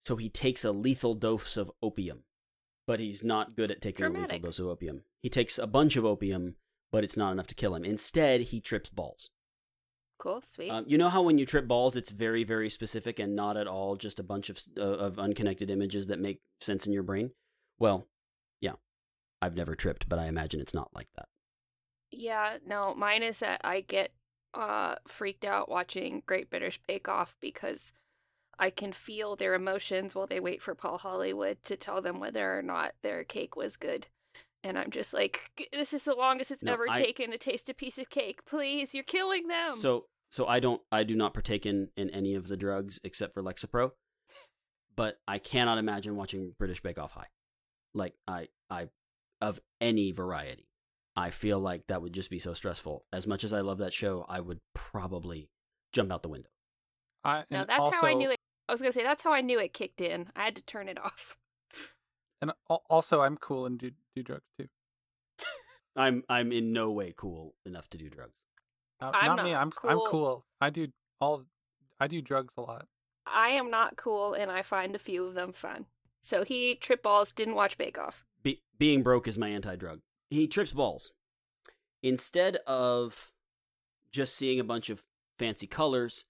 So 0.07 0.17
he 0.17 0.29
takes 0.29 0.65
a 0.65 0.73
lethal 0.73 1.15
dose 1.15 1.57
of 1.57 1.71
opium. 1.83 2.25
But 2.87 2.99
he's 2.99 3.23
not 3.23 3.55
good 3.55 3.71
at 3.71 3.81
taking 3.81 4.07
a 4.07 4.11
lethal 4.11 4.39
dose 4.41 4.59
of 4.59 4.67
opium. 4.67 5.03
He 5.23 5.29
takes 5.29 5.59
a 5.59 5.67
bunch 5.67 5.97
of 5.97 6.05
opium, 6.05 6.57
but 6.91 7.05
it's 7.05 7.17
not 7.17 7.31
enough 7.31 7.47
to 7.49 7.55
kill 7.55 7.75
him. 7.75 7.85
Instead, 7.85 8.41
he 8.41 8.61
trips 8.61 8.91
balls. 8.91 9.31
cool 10.19 10.43
sweet 10.43 10.71
Um, 10.71 10.85
you 10.89 10.99
know 10.99 11.11
how 11.11 11.23
when 11.23 11.39
you 11.39 11.47
trip 11.47 11.69
balls, 11.69 11.95
it's 11.95 12.11
very, 12.11 12.43
very 12.43 12.69
specific 12.69 13.19
and 13.21 13.37
not 13.37 13.57
at 13.57 13.69
all 13.69 13.97
just 13.97 14.19
a 14.19 14.25
bunch 14.25 14.51
of 14.51 14.59
uh, 14.77 14.83
of 14.83 15.19
unconnected 15.19 15.71
images 15.71 16.09
that 16.09 16.19
make 16.19 16.41
sense 16.61 16.87
in 16.87 16.93
your 16.93 17.05
brain. 17.05 17.31
Well, 17.79 18.09
yeah, 18.61 18.75
I've 19.41 19.55
never 19.55 19.77
tripped, 19.77 20.09
but 20.09 20.19
I 20.19 20.27
imagine 20.27 20.61
it's 20.61 20.75
not 20.75 20.89
like 20.95 21.09
that. 21.17 21.29
Yeah, 22.11 22.59
no, 22.67 22.95
mine 22.95 23.23
is 23.23 23.39
that 23.41 23.61
I 23.65 23.81
get 23.83 24.13
uh 24.55 24.97
freaked 25.07 25.45
out 25.45 25.69
watching 25.69 26.23
Great 26.27 26.51
British 26.51 26.81
Bake 26.89 27.09
Off 27.09 27.37
because 27.41 27.93
I 28.59 28.71
can 28.71 28.93
feel 28.93 29.37
their 29.37 29.55
emotions 29.55 30.15
while 30.15 30.27
they 30.27 30.41
wait 30.41 30.61
for 30.61 30.75
Paul 30.75 30.99
Hollywood 30.99 31.63
to 31.65 31.77
tell 31.77 32.03
them 32.03 32.21
whether 32.21 32.59
or 32.59 32.63
not 32.63 32.93
their 33.03 33.25
cake 33.25 33.57
was 33.57 33.77
good. 33.77 34.09
And 34.63 34.79
I'm 34.79 34.91
just 34.91 35.15
like, 35.15 35.51
this 35.73 35.95
is 35.95 36.03
the 36.05 36.15
longest 36.15 36.51
it's 36.51 36.63
No, 36.63 36.75
ever 36.75 36.87
I- 36.91 36.99
taken 36.99 37.31
to 37.31 37.39
taste 37.39 37.71
a 37.71 37.75
piece 37.75 37.97
of 37.97 38.11
cake. 38.11 38.45
Please, 38.45 38.93
you're 38.95 39.05
killing 39.05 39.47
them. 39.49 39.73
So 39.77 40.07
so 40.31 40.47
I 40.47 40.61
don't 40.61 40.83
I 40.93 41.05
do 41.05 41.15
not 41.15 41.33
partake 41.33 41.65
in 41.65 41.89
in 41.97 42.11
any 42.11 42.35
of 42.35 42.49
the 42.49 42.57
drugs 42.57 42.99
except 43.05 43.33
for 43.35 43.43
Lexapro. 43.43 43.93
But 44.97 45.19
I 45.27 45.39
cannot 45.39 45.79
imagine 45.79 46.17
watching 46.17 46.55
British 46.59 46.83
Bake 46.83 46.99
Off 46.99 47.13
high. 47.13 47.29
Like 47.95 48.15
I 48.29 48.49
I 48.69 48.89
of 49.41 49.61
any 49.81 50.11
variety. 50.13 50.67
I 51.21 51.31
feel 51.31 51.61
like 51.61 51.87
that 51.89 52.01
would 52.01 52.15
just 52.15 52.31
be 52.31 52.39
so 52.39 52.55
stressful. 52.55 53.05
As 53.13 53.27
much 53.27 53.45
as 53.45 53.53
I 53.53 53.61
love 53.61 53.79
that 53.79 53.93
show, 53.93 54.25
I 54.29 54.41
would 54.41 54.61
probably 54.75 55.51
jump 55.93 56.11
out 56.11 56.23
the 56.23 56.31
window. 56.31 56.49
I, 57.23 57.45
No, 57.51 57.61
and 57.61 57.69
that's 57.69 57.95
how 57.95 58.07
I 58.07 58.15
knew 58.15 58.31
it. 58.31 58.39
I 58.69 58.73
was 58.73 58.81
gonna 58.81 58.93
say 58.93 59.03
that's 59.03 59.23
how 59.23 59.33
I 59.33 59.43
knew 59.43 59.59
it 59.59 59.75
kicked 59.75 60.01
in. 60.01 60.29
I 60.35 60.45
had 60.45 60.57
to 60.57 60.63
turn 60.63 60.89
it 60.89 60.99
off. 60.99 61.37
And 62.41 62.53
also, 62.89 63.21
I'm 63.21 63.37
cool 63.37 63.67
and 63.67 63.79
do 63.79 63.91
do 64.17 64.23
drugs 64.23 64.47
too. 64.59 64.69
I'm 65.97 66.25
I'm 66.31 66.53
in 66.53 66.73
no 66.73 66.91
way 66.91 67.13
cool 67.15 67.55
enough 67.67 67.91
to 67.91 67.99
do 67.99 68.09
drugs. 68.09 68.33
Uh, 68.99 69.11
I'm 69.13 69.37
not 69.37 69.45
me. 69.45 69.55
I'm 69.55 69.73
I'm 69.85 69.99
cool. 69.99 70.07
cool. 70.09 70.45
I 70.59 70.71
do 70.71 70.89
all. 71.21 71.45
I 72.01 72.07
do 72.07 72.23
drugs 72.23 72.55
a 72.57 72.63
lot. 72.63 72.87
I 73.27 73.51
am 73.51 73.71
not 73.71 73.97
cool, 73.97 74.33
and 74.33 74.51
I 74.51 74.63
find 74.63 74.95
a 74.95 74.99
few 74.99 75.27
of 75.27 75.35
them 75.35 75.53
fun. 75.53 75.85
So 76.23 76.45
he 76.45 76.77
trip 76.77 77.03
balls, 77.03 77.31
didn't 77.31 77.57
watch 77.57 77.77
Bake 77.77 77.99
Off. 77.99 78.25
Be- 78.43 78.63
being 78.79 79.03
broke 79.03 79.29
is 79.29 79.37
my 79.37 79.49
anti-drug. 79.49 80.01
He 80.31 80.47
trips 80.47 80.73
balls. 80.73 81.13
Instead 82.03 82.57
of 82.67 83.31
just 84.13 84.35
seeing 84.37 84.59
a 84.59 84.65
bunch 84.65 84.89
of 84.91 85.03
fancy 85.39 85.67
colors, 85.67 86.25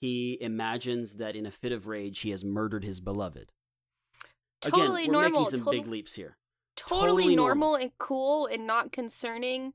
he 0.00 0.38
imagines 0.40 1.16
that 1.16 1.36
in 1.36 1.46
a 1.46 1.50
fit 1.50 1.72
of 1.72 1.86
rage 1.86 2.20
he 2.20 2.30
has 2.30 2.44
murdered 2.44 2.84
his 2.84 3.00
beloved. 3.00 3.50
Totally 4.60 5.04
Again, 5.04 5.12
we're 5.12 5.12
normal. 5.12 5.30
making 5.40 5.50
some 5.50 5.58
total- 5.64 5.72
big 5.72 5.86
leaps 5.88 6.14
here. 6.14 6.36
totally, 6.76 7.00
totally 7.24 7.36
normal, 7.36 7.68
normal. 7.70 7.74
and 7.76 7.98
cool 7.98 8.46
and 8.46 8.66
not 8.66 8.92
concerning. 8.92 9.72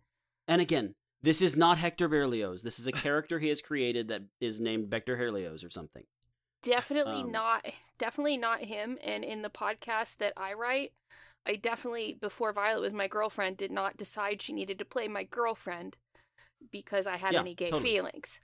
And 0.47 0.61
again, 0.61 0.95
this 1.21 1.41
is 1.41 1.55
not 1.55 1.77
Hector 1.77 2.07
Berlioz. 2.09 2.63
This 2.63 2.79
is 2.79 2.87
a 2.87 2.91
character 2.91 3.39
he 3.39 3.47
has 3.49 3.61
created 3.61 4.07
that 4.09 4.23
is 4.41 4.59
named 4.59 4.91
Hector 4.91 5.15
Berlioz 5.15 5.63
or 5.63 5.69
something. 5.69 6.03
Definitely 6.61 7.21
Um, 7.21 7.31
not. 7.31 7.65
Definitely 7.97 8.37
not 8.37 8.61
him. 8.65 8.97
And 9.01 9.23
in 9.23 9.41
the 9.41 9.49
podcast 9.49 10.17
that 10.17 10.33
I 10.37 10.53
write, 10.53 10.93
I 11.45 11.55
definitely 11.55 12.17
before 12.19 12.53
Violet 12.53 12.81
was 12.81 12.93
my 12.93 13.07
girlfriend 13.07 13.57
did 13.57 13.71
not 13.71 13.97
decide 13.97 14.41
she 14.41 14.53
needed 14.53 14.79
to 14.79 14.85
play 14.85 15.07
my 15.07 15.23
girlfriend 15.23 15.97
because 16.71 17.05
I 17.05 17.17
had 17.17 17.33
Yeah, 17.33 17.41
any 17.41 17.53
gay 17.55 17.69
totally. 17.71 17.83
feelings. 17.89 18.39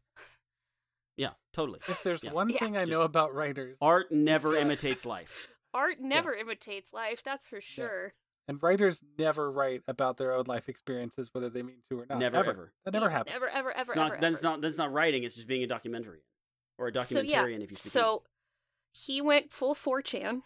Yeah, 1.18 1.32
totally. 1.54 1.80
If 1.88 2.02
there's 2.04 2.24
Yeah. 2.24 2.32
one 2.34 2.50
Yeah. 2.50 2.60
thing 2.60 2.78
I 2.78 2.82
Just- 2.82 2.92
know 2.92 3.04
about 3.04 3.34
writers, 3.34 3.78
Art 3.82 4.12
never 4.12 4.54
Yeah. 4.56 4.62
imitates 4.62 5.06
life. 5.06 5.48
Art 5.74 6.00
never 6.00 6.34
imitates 6.34 6.94
life, 6.94 7.22
that's 7.24 7.48
for 7.48 7.62
sure. 7.62 8.14
and 8.48 8.62
writers 8.64 9.04
never 9.20 9.52
write 9.52 9.84
about 9.88 10.18
their 10.18 10.34
own 10.34 10.46
life 10.48 10.68
experiences, 10.68 11.30
whether 11.34 11.50
they 11.50 11.62
mean 11.62 11.84
to 11.92 12.00
or 12.00 12.06
not. 12.08 12.18
Never, 12.18 12.38
ever. 12.38 12.50
ever. 12.50 12.74
That 12.84 12.94
never 12.96 13.08
He- 13.10 13.14
happens. 13.14 13.34
Never, 13.34 13.48
ever, 13.48 13.72
ever, 13.72 13.92
It's 13.92 13.96
not, 13.96 14.12
ever. 14.14 14.22
that's 14.22 14.38
ever. 14.40 14.44
not 14.44 14.62
that's 14.62 14.78
not 14.78 14.92
writing. 14.92 15.24
It's 15.24 15.36
just 15.36 15.48
being 15.48 15.62
a 15.62 15.68
documentary 15.68 16.24
or 16.80 16.88
a 16.88 16.94
so 17.04 17.22
documentarian. 17.22 17.30
yeah. 17.30 17.46
if 17.46 17.70
you 17.72 17.78
speak 17.78 17.92
So 17.92 18.24
he 18.92 19.22
went 19.22 19.54
full 19.54 19.76
4chan. 19.76 20.42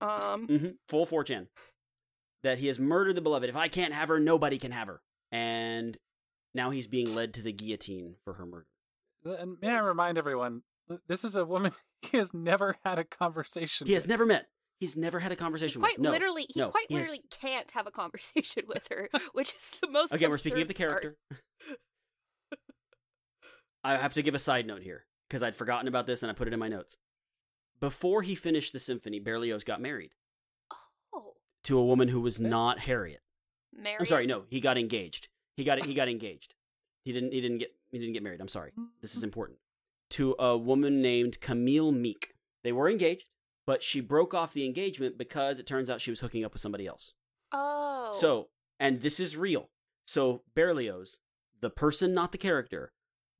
Um, 0.00 0.46
hmm 0.48 0.68
Full 0.88 1.06
4chan. 1.06 1.46
That 2.42 2.58
he 2.58 2.66
has 2.68 2.78
murdered 2.78 3.14
the 3.16 3.20
beloved. 3.20 3.48
If 3.48 3.56
I 3.56 3.68
can't 3.68 3.94
have 3.94 4.08
her, 4.08 4.20
nobody 4.20 4.58
can 4.58 4.72
have 4.72 4.88
her. 4.88 5.00
And 5.32 5.96
now 6.54 6.70
he's 6.70 6.86
being 6.86 7.14
led 7.14 7.34
to 7.34 7.42
the 7.42 7.52
guillotine 7.52 8.16
for 8.24 8.34
her 8.34 8.46
murder. 8.46 8.66
And 9.24 9.56
may 9.60 9.70
I 9.70 9.80
remind 9.80 10.18
everyone, 10.18 10.62
this 11.08 11.24
is 11.24 11.34
a 11.34 11.44
woman 11.44 11.72
he 12.02 12.16
has 12.16 12.32
never 12.32 12.76
had 12.84 12.98
a 12.98 13.04
conversation. 13.04 13.86
He 13.86 13.94
has 13.94 14.06
never 14.06 14.24
met. 14.24 14.46
He's 14.78 14.96
never 14.96 15.20
had 15.20 15.32
a 15.32 15.36
conversation 15.36 15.80
quite 15.80 15.98
with. 15.98 16.04
No. 16.04 16.10
literally, 16.10 16.46
he 16.52 16.60
no, 16.60 16.68
quite 16.68 16.86
he 16.88 16.96
has- 16.96 17.08
literally 17.08 17.24
can't 17.30 17.70
have 17.72 17.86
a 17.86 17.90
conversation 17.90 18.64
with 18.68 18.86
her, 18.90 19.08
which 19.32 19.54
is 19.54 19.80
the 19.80 19.88
most. 19.88 20.12
Again, 20.12 20.30
we're 20.30 20.36
speaking 20.38 20.62
of 20.62 20.68
the 20.68 20.74
character. 20.74 21.16
I 23.82 23.96
have 23.96 24.14
to 24.14 24.22
give 24.22 24.34
a 24.34 24.38
side 24.38 24.66
note 24.66 24.82
here 24.82 25.06
because 25.28 25.42
I'd 25.42 25.56
forgotten 25.56 25.88
about 25.88 26.06
this 26.06 26.22
and 26.22 26.30
I 26.30 26.34
put 26.34 26.48
it 26.48 26.52
in 26.52 26.58
my 26.58 26.68
notes. 26.68 26.96
Before 27.80 28.22
he 28.22 28.34
finished 28.34 28.72
the 28.72 28.78
symphony, 28.78 29.20
Berlioz 29.20 29.62
got 29.64 29.80
married 29.80 30.12
to 31.66 31.78
a 31.78 31.84
woman 31.84 32.08
who 32.08 32.20
was 32.20 32.40
not 32.40 32.80
Harriet. 32.80 33.20
I'm 34.00 34.06
sorry, 34.06 34.26
no, 34.26 34.44
he 34.48 34.60
got 34.60 34.78
engaged. 34.78 35.28
He 35.56 35.64
got 35.64 35.84
he 35.84 35.94
got 35.94 36.08
engaged. 36.08 36.54
He 37.04 37.12
didn't 37.12 37.32
he 37.32 37.40
didn't 37.40 37.58
get 37.58 37.74
he 37.90 37.98
didn't 37.98 38.14
get 38.14 38.22
married. 38.22 38.40
I'm 38.40 38.48
sorry. 38.48 38.72
This 39.02 39.12
is 39.12 39.18
mm-hmm. 39.18 39.26
important. 39.26 39.58
To 40.10 40.36
a 40.38 40.56
woman 40.56 41.02
named 41.02 41.40
Camille 41.40 41.92
Moke. 41.92 42.34
They 42.62 42.72
were 42.72 42.88
engaged, 42.88 43.26
but 43.66 43.82
she 43.82 44.00
broke 44.00 44.34
off 44.34 44.54
the 44.54 44.64
engagement 44.64 45.18
because 45.18 45.58
it 45.58 45.66
turns 45.66 45.90
out 45.90 46.00
she 46.00 46.10
was 46.10 46.20
hooking 46.20 46.44
up 46.44 46.52
with 46.52 46.62
somebody 46.62 46.86
else. 46.86 47.12
Oh, 47.52 48.16
So, 48.18 48.48
and 48.78 49.00
this 49.00 49.20
is 49.20 49.36
real. 49.36 49.70
So 50.06 50.42
Berlioz, 50.54 51.18
the 51.60 51.70
person, 51.70 52.14
not 52.14 52.32
the 52.32 52.38
character, 52.38 52.92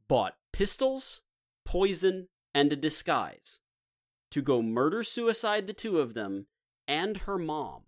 bought 0.09 0.35
pistols, 0.53 1.23
poison, 1.65 2.29
and 2.55 2.73
a 2.73 2.77
disguise 2.77 3.61
to 4.31 4.43
go 4.43 4.63
murder 4.63 5.03
suicide 5.03 5.67
the 5.67 5.73
two 5.73 5.99
of 5.99 6.15
them 6.15 6.47
and 6.89 7.19
her 7.19 7.39
mom. 7.39 7.83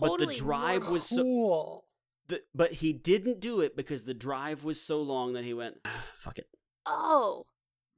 But 0.00 0.18
the 0.18 0.34
drive 0.34 0.80
normal. 0.82 0.92
was 0.92 1.08
so- 1.08 1.22
Cool. 1.22 1.84
The, 2.28 2.42
but 2.54 2.74
he 2.74 2.92
didn't 2.92 3.40
do 3.40 3.60
it 3.60 3.76
because 3.76 4.04
the 4.04 4.14
drive 4.14 4.62
was 4.62 4.80
so 4.80 5.02
long 5.02 5.32
that 5.32 5.44
he 5.44 5.52
went, 5.52 5.78
"Ah, 5.84 6.04
fuck 6.16 6.38
it. 6.38 6.46
Oh, 6.86 7.46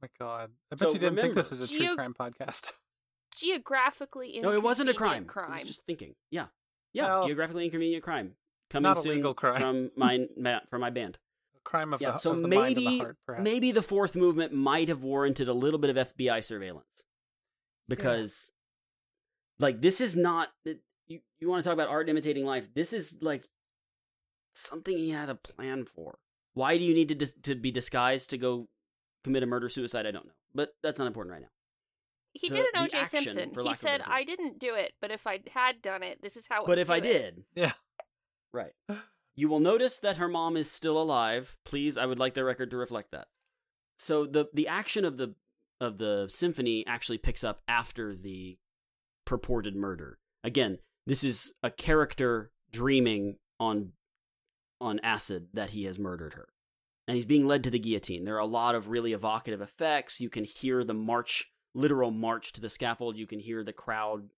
my 0.00 0.08
God. 0.18 0.52
I 0.70 0.74
bet 0.76 0.78
So 0.88 0.92
you 0.94 0.98
didn't 0.98 1.16
think 1.18 1.34
this 1.34 1.50
remember- 1.50 1.62
was 1.62 1.70
a 1.70 1.74
Geo- 1.74 1.86
true 1.88 1.96
crime 1.96 2.14
podcast. 2.18 2.70
geographically 3.36 4.38
No, 4.40 4.52
it 4.52 4.62
wasn't 4.62 4.88
a 4.90 4.94
crime. 4.94 5.24
crime. 5.26 5.50
I 5.52 5.58
was 5.60 5.64
just 5.68 5.84
thinking. 5.86 6.14
Yeah. 6.30 6.46
Yeah, 6.92 7.04
Well, 7.06 7.26
geographically 7.26 7.64
inconvenient 7.64 8.02
crime. 8.02 8.36
Coming 8.70 8.82
not 8.84 8.98
a 8.98 9.02
soon 9.02 9.16
legal 9.16 9.34
crime. 9.34 9.60
from 9.60 9.90
my 9.96 10.26
from 10.70 10.80
my 10.80 10.90
band. 10.90 11.18
A 11.56 11.60
crime 11.60 11.92
of 11.94 12.00
Yeah, 12.00 12.12
the, 12.12 12.18
so 12.18 12.32
of 12.32 12.42
the 12.42 12.48
mind 12.48 12.68
and 12.68 12.76
the 12.76 12.84
maybe 12.84 12.98
heart, 12.98 13.16
perhaps. 13.26 13.44
maybe 13.44 13.72
the 13.72 13.82
fourth 13.82 14.14
movement 14.16 14.52
might 14.52 14.88
have 14.88 15.02
warranted 15.02 15.48
a 15.48 15.52
little 15.54 15.78
bit 15.78 15.94
of 15.94 15.96
FBI 16.16 16.42
surveillance 16.44 17.04
because, 17.88 18.50
like, 19.58 19.80
this 19.80 20.00
is 20.00 20.16
not 20.16 20.48
it- 20.64 20.80
you. 21.08 21.20
You 21.40 21.48
want 21.48 21.62
to 21.62 21.68
talk 21.68 21.74
about 21.74 21.88
art 21.88 22.08
imitating 22.08 22.44
life? 22.44 22.68
This 22.74 22.92
is 22.92 23.18
like 23.20 23.48
something 24.54 24.96
he 24.96 25.10
had 25.10 25.28
a 25.28 25.34
plan 25.34 25.84
for. 25.84 26.18
Why 26.54 26.76
do 26.78 26.84
you 26.84 26.94
need 26.94 27.08
to 27.08 27.14
dis- 27.14 27.34
to 27.44 27.54
be 27.54 27.70
disguised 27.70 28.30
to 28.30 28.38
go 28.38 28.68
commit 29.24 29.42
a 29.42 29.46
murder 29.46 29.68
suicide? 29.68 30.06
I 30.06 30.10
don't 30.10 30.26
know, 30.26 30.32
but 30.54 30.74
that's 30.82 30.98
not 30.98 31.06
important 31.06 31.32
right 31.32 31.42
now. 31.42 31.48
he 32.34 32.48
the- 32.48 32.56
did 32.56 32.66
the 32.74 32.78
an 32.80 32.84
O.J. 32.84 33.04
Simpson. 33.06 33.50
He 33.50 33.56
lack 33.60 33.66
of 33.66 33.72
a 33.72 33.74
said, 33.74 34.00
"I 34.06 34.24
didn't 34.24 34.58
do 34.58 34.74
it, 34.74 34.92
but 35.00 35.10
if 35.10 35.26
I 35.26 35.40
had 35.50 35.80
done 35.82 36.02
it, 36.02 36.20
this 36.22 36.36
is 36.36 36.46
how." 36.48 36.64
But 36.66 36.78
I'd 36.78 36.82
if 36.82 36.90
I 36.90 36.96
it." 36.98 37.02
did, 37.02 37.44
Yeah. 37.54 37.72
right, 38.52 38.72
you 39.34 39.48
will 39.48 39.60
notice 39.60 39.98
that 40.00 40.16
her 40.18 40.28
mom 40.28 40.56
is 40.56 40.70
still 40.70 41.00
alive. 41.00 41.56
Please, 41.64 41.96
I 41.96 42.06
would 42.06 42.18
like 42.18 42.34
the 42.34 42.44
record 42.44 42.70
to 42.70 42.76
reflect 42.76 43.10
that. 43.12 43.28
So 43.98 44.26
the 44.26 44.46
the 44.52 44.68
action 44.68 45.04
of 45.04 45.16
the 45.16 45.34
of 45.80 45.98
the 45.98 46.26
symphony 46.28 46.86
actually 46.86 47.18
picks 47.18 47.42
up 47.42 47.60
after 47.66 48.14
the 48.14 48.58
purported 49.24 49.74
murder. 49.74 50.18
Again, 50.44 50.78
this 51.06 51.24
is 51.24 51.52
a 51.62 51.70
character 51.70 52.50
dreaming 52.70 53.36
on 53.58 53.92
on 54.80 54.98
acid 55.02 55.48
that 55.54 55.70
he 55.70 55.84
has 55.84 55.98
murdered 55.98 56.34
her. 56.34 56.48
And 57.06 57.16
he's 57.16 57.26
being 57.26 57.46
led 57.46 57.62
to 57.64 57.70
the 57.70 57.78
guillotine. 57.78 58.24
There 58.24 58.34
are 58.34 58.40
a 58.40 58.46
lot 58.46 58.74
of 58.74 58.88
really 58.88 59.12
evocative 59.12 59.60
effects. 59.60 60.20
You 60.20 60.28
can 60.28 60.44
hear 60.44 60.82
the 60.82 60.94
march, 60.94 61.52
literal 61.74 62.10
march 62.10 62.52
to 62.54 62.60
the 62.60 62.68
scaffold. 62.68 63.16
You 63.16 63.26
can 63.26 63.38
hear 63.38 63.62
the 63.62 63.72
crowd 63.72 64.30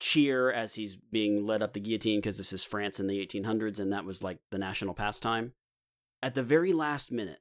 cheer 0.00 0.50
as 0.50 0.74
he's 0.74 0.96
being 0.96 1.44
led 1.44 1.62
up 1.62 1.72
the 1.72 1.80
guillotine 1.80 2.20
because 2.20 2.38
this 2.38 2.52
is 2.52 2.64
France 2.64 3.00
in 3.00 3.08
the 3.08 3.24
1800s 3.24 3.78
and 3.78 3.92
that 3.92 4.04
was 4.04 4.22
like 4.22 4.38
the 4.50 4.58
national 4.58 4.94
pastime. 4.94 5.52
At 6.22 6.34
the 6.34 6.42
very 6.42 6.72
last 6.72 7.12
minute, 7.12 7.40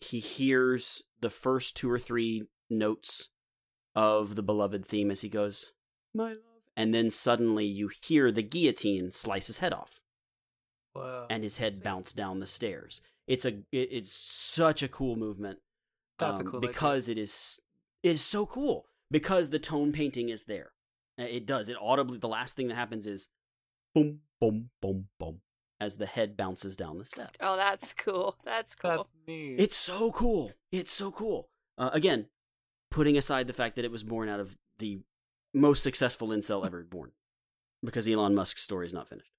he 0.00 0.18
hears 0.18 1.02
the 1.20 1.30
first 1.30 1.76
two 1.76 1.90
or 1.90 1.98
three 1.98 2.44
notes 2.70 3.28
of 3.94 4.34
the 4.34 4.42
beloved 4.42 4.86
theme 4.86 5.10
as 5.10 5.20
he 5.20 5.28
goes, 5.28 5.72
My 6.14 6.30
love. 6.30 6.51
And 6.76 6.94
then 6.94 7.10
suddenly 7.10 7.66
you 7.66 7.90
hear 8.02 8.32
the 8.32 8.42
guillotine 8.42 9.10
slice 9.12 9.46
his 9.48 9.58
head 9.58 9.72
off 9.74 10.00
Whoa. 10.94 11.26
and 11.30 11.42
his 11.42 11.58
head 11.58 11.74
Sweet. 11.74 11.84
bounce 11.84 12.12
down 12.12 12.40
the 12.40 12.46
stairs. 12.46 13.00
It's 13.26 13.44
a 13.44 13.62
it's 13.72 14.10
such 14.12 14.82
a 14.82 14.88
cool 14.88 15.16
movement 15.16 15.58
That's 16.18 16.38
a 16.38 16.42
um, 16.42 16.48
cool 16.50 16.58
idea. 16.60 16.70
because 16.70 17.08
it 17.08 17.18
is 17.18 17.60
it 18.02 18.12
is 18.12 18.22
so 18.24 18.46
cool 18.46 18.86
because 19.10 19.50
the 19.50 19.58
tone 19.58 19.92
painting 19.92 20.28
is 20.28 20.44
there. 20.44 20.72
Uh, 21.20 21.24
It 21.24 21.46
does 21.46 21.68
it 21.68 21.76
audibly. 21.80 22.18
The 22.18 22.28
last 22.28 22.56
thing 22.56 22.68
that 22.68 22.74
happens 22.74 23.06
is 23.06 23.28
boom, 23.94 24.20
boom, 24.40 24.70
boom, 24.80 25.08
boom 25.20 25.40
as 25.80 25.96
the 25.98 26.06
head 26.06 26.36
bounces 26.36 26.76
down 26.76 26.98
the 26.98 27.04
steps. 27.04 27.36
Oh, 27.40 27.56
that's 27.56 27.92
cool. 27.92 28.36
That's 28.44 28.74
cool. 28.74 28.90
That's 28.90 29.08
neat. 29.26 29.56
It's 29.58 29.76
so 29.76 30.10
cool. 30.12 30.52
It's 30.70 30.92
so 30.92 31.10
cool. 31.10 31.48
Uh, 31.76 31.90
again, 31.92 32.26
putting 32.90 33.16
aside 33.18 33.46
the 33.46 33.52
fact 33.52 33.76
that 33.76 33.84
it 33.84 33.90
was 33.90 34.04
born 34.04 34.28
out 34.28 34.38
of 34.40 34.56
the 34.78 35.00
most 35.54 35.82
successful 35.82 36.28
incel 36.28 36.64
ever 36.66 36.82
born, 36.84 37.12
because 37.82 38.08
Elon 38.08 38.34
Musk's 38.34 38.62
story 38.62 38.86
is 38.86 38.94
not 38.94 39.08
finished, 39.08 39.30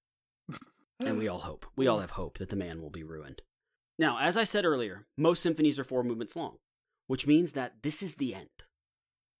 and 1.00 1.18
we 1.18 1.28
all 1.28 1.40
hope. 1.40 1.66
We 1.76 1.86
all 1.86 1.98
have 2.00 2.10
hope 2.12 2.38
that 2.38 2.50
the 2.50 2.56
man 2.56 2.80
will 2.80 2.90
be 2.90 3.02
ruined. 3.02 3.42
Now, 3.98 4.18
as 4.18 4.36
I 4.36 4.44
said 4.44 4.64
earlier, 4.64 5.06
most 5.16 5.42
symphonies 5.42 5.78
are 5.78 5.84
four 5.84 6.02
movements 6.02 6.34
long, 6.36 6.56
which 7.06 7.26
means 7.26 7.52
that 7.52 7.82
this 7.82 8.02
is 8.02 8.16
the 8.16 8.34
end. 8.34 8.48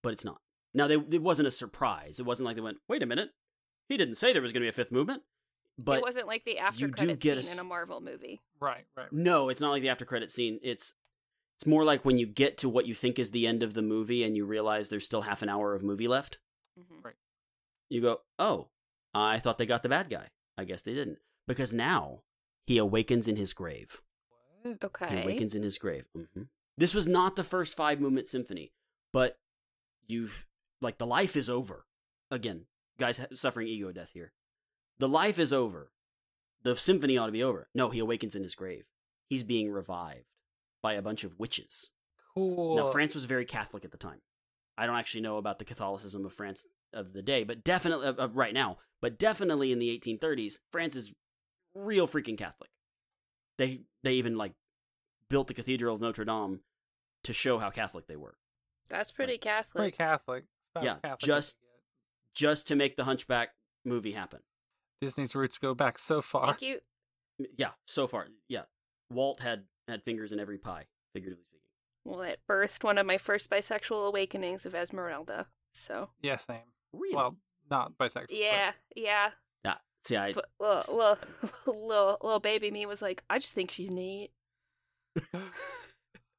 But 0.02 0.12
it's 0.12 0.24
not. 0.24 0.40
Now, 0.74 0.86
they, 0.86 0.94
it 0.94 1.22
wasn't 1.22 1.48
a 1.48 1.52
surprise. 1.52 2.18
It 2.20 2.26
wasn't 2.26 2.46
like 2.46 2.56
they 2.56 2.62
went, 2.62 2.78
wait 2.88 3.02
a 3.02 3.06
minute, 3.06 3.30
he 3.88 3.96
didn't 3.96 4.16
say 4.16 4.32
there 4.32 4.42
was 4.42 4.52
going 4.52 4.60
to 4.60 4.64
be 4.64 4.68
a 4.68 4.72
fifth 4.72 4.92
movement. 4.92 5.22
But 5.82 5.98
it 5.98 6.02
wasn't 6.04 6.28
like 6.28 6.44
the 6.44 6.58
after 6.58 6.82
you 6.82 6.86
do 6.88 6.92
credit 6.92 7.18
get 7.20 7.36
a 7.38 7.42
scene 7.42 7.50
s- 7.50 7.54
in 7.54 7.58
a 7.60 7.64
Marvel 7.64 8.00
movie. 8.00 8.40
right, 8.60 8.84
right. 8.96 9.04
right. 9.04 9.12
No, 9.12 9.48
it's 9.48 9.60
not 9.60 9.70
like 9.70 9.82
the 9.82 9.88
after 9.88 10.04
credit 10.04 10.30
scene. 10.30 10.60
It's 10.62 10.94
It's 11.58 11.66
more 11.66 11.82
like 11.84 12.04
when 12.04 12.16
you 12.16 12.26
get 12.26 12.58
to 12.58 12.68
what 12.68 12.86
you 12.86 12.94
think 12.94 13.18
is 13.18 13.32
the 13.32 13.46
end 13.48 13.64
of 13.64 13.74
the 13.74 13.82
movie 13.82 14.22
and 14.22 14.36
you 14.36 14.44
realize 14.46 14.88
there's 14.88 15.04
still 15.04 15.22
half 15.22 15.42
an 15.42 15.48
hour 15.48 15.74
of 15.74 15.82
movie 15.82 16.06
left. 16.06 16.38
Mhm. 16.78 17.14
You 17.90 18.00
go, 18.00 18.22
"Oh, 18.38 18.70
I 19.12 19.38
thought 19.38 19.58
they 19.58 19.66
got 19.66 19.82
the 19.82 19.88
bad 19.88 20.10
guy. 20.10 20.30
I 20.56 20.64
guess 20.64 20.82
they 20.82 20.94
didn't." 20.94 21.18
Because 21.46 21.72
now 21.74 22.22
he 22.66 22.78
awakens 22.78 23.28
in 23.28 23.36
his 23.36 23.52
grave. 23.52 24.02
What? 24.62 24.78
He 24.80 24.86
Okay. 24.86 25.22
awakens 25.22 25.54
in 25.54 25.62
his 25.62 25.78
grave. 25.78 26.06
hmm 26.14 26.44
This 26.76 26.94
was 26.94 27.06
not 27.06 27.36
the 27.36 27.44
first 27.44 27.74
five 27.74 28.00
movement 28.00 28.26
symphony, 28.26 28.72
but 29.12 29.38
you've 30.06 30.46
like 30.80 30.98
the 30.98 31.06
life 31.06 31.36
is 31.36 31.48
over. 31.48 31.86
Again, 32.30 32.66
guys 32.98 33.18
ha- 33.18 33.26
suffering 33.34 33.68
ego 33.68 33.92
death 33.92 34.10
here. 34.12 34.32
The 34.98 35.08
life 35.08 35.38
is 35.38 35.52
over. 35.52 35.92
The 36.62 36.74
symphony 36.76 37.16
ought 37.18 37.26
to 37.26 37.32
be 37.32 37.42
over. 37.42 37.68
No, 37.74 37.90
he 37.90 37.98
awakens 38.00 38.34
in 38.34 38.42
his 38.42 38.54
grave. 38.54 38.86
He's 39.28 39.42
being 39.44 39.70
revived 39.70 40.26
by 40.82 40.94
a 40.94 41.02
bunch 41.02 41.22
of 41.24 41.38
witches. 41.38 41.90
Cool. 42.34 42.74
Now, 42.76 42.90
France 42.90 43.14
was 43.14 43.26
very 43.26 43.44
Catholic 43.44 43.84
at 43.84 43.90
the 43.92 43.98
time. 43.98 44.22
I 44.76 44.86
don't 44.86 44.96
actually 44.96 45.20
know 45.22 45.36
about 45.36 45.58
the 45.58 45.64
Catholicism 45.64 46.24
of 46.24 46.32
France 46.32 46.66
of 46.92 47.12
the 47.12 47.22
day, 47.22 47.44
but 47.44 47.64
definitely 47.64 48.06
of, 48.08 48.18
of 48.18 48.36
right 48.36 48.54
now, 48.54 48.78
but 49.00 49.18
definitely 49.18 49.72
in 49.72 49.78
the 49.78 49.96
1830s, 49.98 50.54
France 50.70 50.96
is 50.96 51.12
real 51.74 52.06
freaking 52.06 52.38
Catholic. 52.38 52.70
They 53.58 53.82
they 54.02 54.14
even 54.14 54.36
like 54.36 54.52
built 55.28 55.46
the 55.48 55.54
Cathedral 55.54 55.94
of 55.94 56.00
Notre 56.00 56.24
Dame 56.24 56.60
to 57.22 57.32
show 57.32 57.58
how 57.58 57.70
Catholic 57.70 58.06
they 58.06 58.16
were, 58.16 58.36
That's 58.90 59.10
pretty 59.12 59.32
Very 59.32 59.38
Catholic. 59.38 59.96
Catholic. 59.96 60.44
About 60.74 60.84
Yeah, 60.84 60.94
Catholic 60.96 61.20
just- 61.20 61.56
just 62.34 62.66
to 62.66 62.74
make 62.74 62.96
the 62.96 63.04
Hunchback 63.04 63.50
movie 63.84 64.12
happen. 64.12 64.40
Disney's 65.00 65.34
roots 65.36 65.56
go 65.58 65.72
back 65.74 65.98
so 66.00 66.20
far. 66.20 66.46
Thank 66.46 66.62
you. 66.62 66.78
Yeah, 67.56 67.70
so 67.86 68.06
far, 68.08 68.26
yeah. 68.48 68.62
Walt 69.10 69.40
had 69.40 69.64
had 69.88 70.02
fingers 70.02 70.32
in 70.32 70.40
every 70.40 70.58
pie, 70.58 70.86
figuratively 71.12 71.44
speaking. 71.44 71.53
Well, 72.04 72.20
it 72.22 72.40
birthed 72.48 72.84
one 72.84 72.98
of 72.98 73.06
my 73.06 73.18
first 73.18 73.50
bisexual 73.50 74.06
awakenings 74.08 74.66
of 74.66 74.74
Esmeralda. 74.74 75.46
So 75.72 76.08
Yeah, 76.22 76.36
same. 76.36 76.58
Really? 76.92 77.16
Well, 77.16 77.36
not 77.70 77.96
bisexual. 77.98 78.26
but- 78.28 78.32
yeah, 78.36 78.72
yeah. 78.94 79.30
yeah. 79.64 79.74
See, 80.04 80.16
I 80.16 80.32
But 80.34 80.46
little, 80.60 80.96
little, 80.96 81.18
little, 81.66 82.18
little 82.22 82.40
baby 82.40 82.70
me 82.70 82.84
was 82.86 83.00
like, 83.00 83.22
I 83.30 83.38
just 83.38 83.54
think 83.54 83.70
she's 83.70 83.90
neat. 83.90 84.30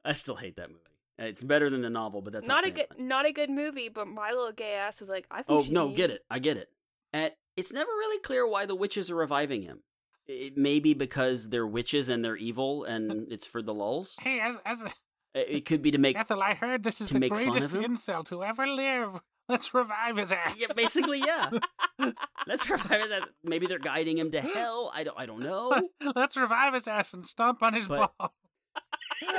I 0.06 0.12
still 0.14 0.36
hate 0.36 0.56
that 0.58 0.70
movie. 0.70 0.82
It's 1.18 1.42
better 1.44 1.70
than 1.70 1.82
the 1.82 1.90
novel, 1.90 2.22
but 2.22 2.34
that's 2.34 2.48
not, 2.48 2.64
not 2.64 2.66
a 2.68 2.72
good, 2.72 2.86
much. 2.92 3.00
not 3.00 3.26
a 3.26 3.32
good 3.32 3.50
movie. 3.50 3.90
But 3.90 4.08
my 4.08 4.32
little 4.32 4.52
gay 4.52 4.74
ass 4.74 5.00
was 5.00 5.10
like, 5.10 5.26
I 5.32 5.38
think. 5.38 5.46
Oh 5.50 5.64
she's 5.64 5.72
no, 5.72 5.88
neat. 5.88 5.98
get 5.98 6.12
it. 6.12 6.24
I 6.30 6.40
get 6.40 6.58
it. 6.58 6.70
And 7.14 7.32
it's 7.56 7.72
never 7.72 7.90
really 7.90 8.20
clear 8.22 8.48
why 8.48 8.66
the 8.66 8.76
witches 8.76 9.10
are 9.10 9.16
reviving 9.16 9.62
him. 9.62 9.80
It 10.28 10.58
may 10.58 10.80
be 10.80 10.94
because 10.94 11.50
they're 11.50 11.68
witches 11.68 12.10
and 12.10 12.24
they're 12.26 12.36
evil, 12.36 12.84
and 12.84 13.32
it's 13.32 13.46
for 13.46 13.62
the 13.62 13.74
lulls. 13.74 14.18
Hey, 14.20 14.40
as, 14.42 14.56
as 14.66 14.82
a, 14.82 14.92
It 15.36 15.66
could 15.66 15.82
be 15.82 15.92
to 15.92 15.98
make 15.98 16.18
Ethel, 16.18 16.42
I 16.42 16.54
heard 16.54 16.84
this 16.84 17.02
is 17.02 17.10
the 17.10 17.28
greatest 17.30 17.76
insult 17.76 18.28
to 18.28 18.44
ever 18.44 18.66
live. 18.66 19.20
Let's 19.50 19.74
revive 19.74 20.18
his 20.18 20.32
ass. 20.32 20.56
yeah, 20.58 20.68
basically, 20.76 21.20
yeah. 21.20 21.52
Let's 22.48 22.68
revive 22.70 23.02
his 23.02 23.12
ass. 23.12 23.24
Maybe 23.44 23.68
they're 23.68 23.78
guiding 23.78 24.18
him 24.18 24.32
to 24.32 24.42
hell. 24.42 24.92
I 24.96 25.04
don't. 25.04 25.20
I 25.20 25.26
don't 25.26 25.42
know. 25.42 25.90
Let's 26.16 26.36
revive 26.38 26.74
his 26.74 26.88
ass 26.88 27.14
and 27.14 27.26
stomp 27.26 27.62
on 27.62 27.74
his 27.74 27.88
But- 27.88 28.12
ball. 28.18 28.34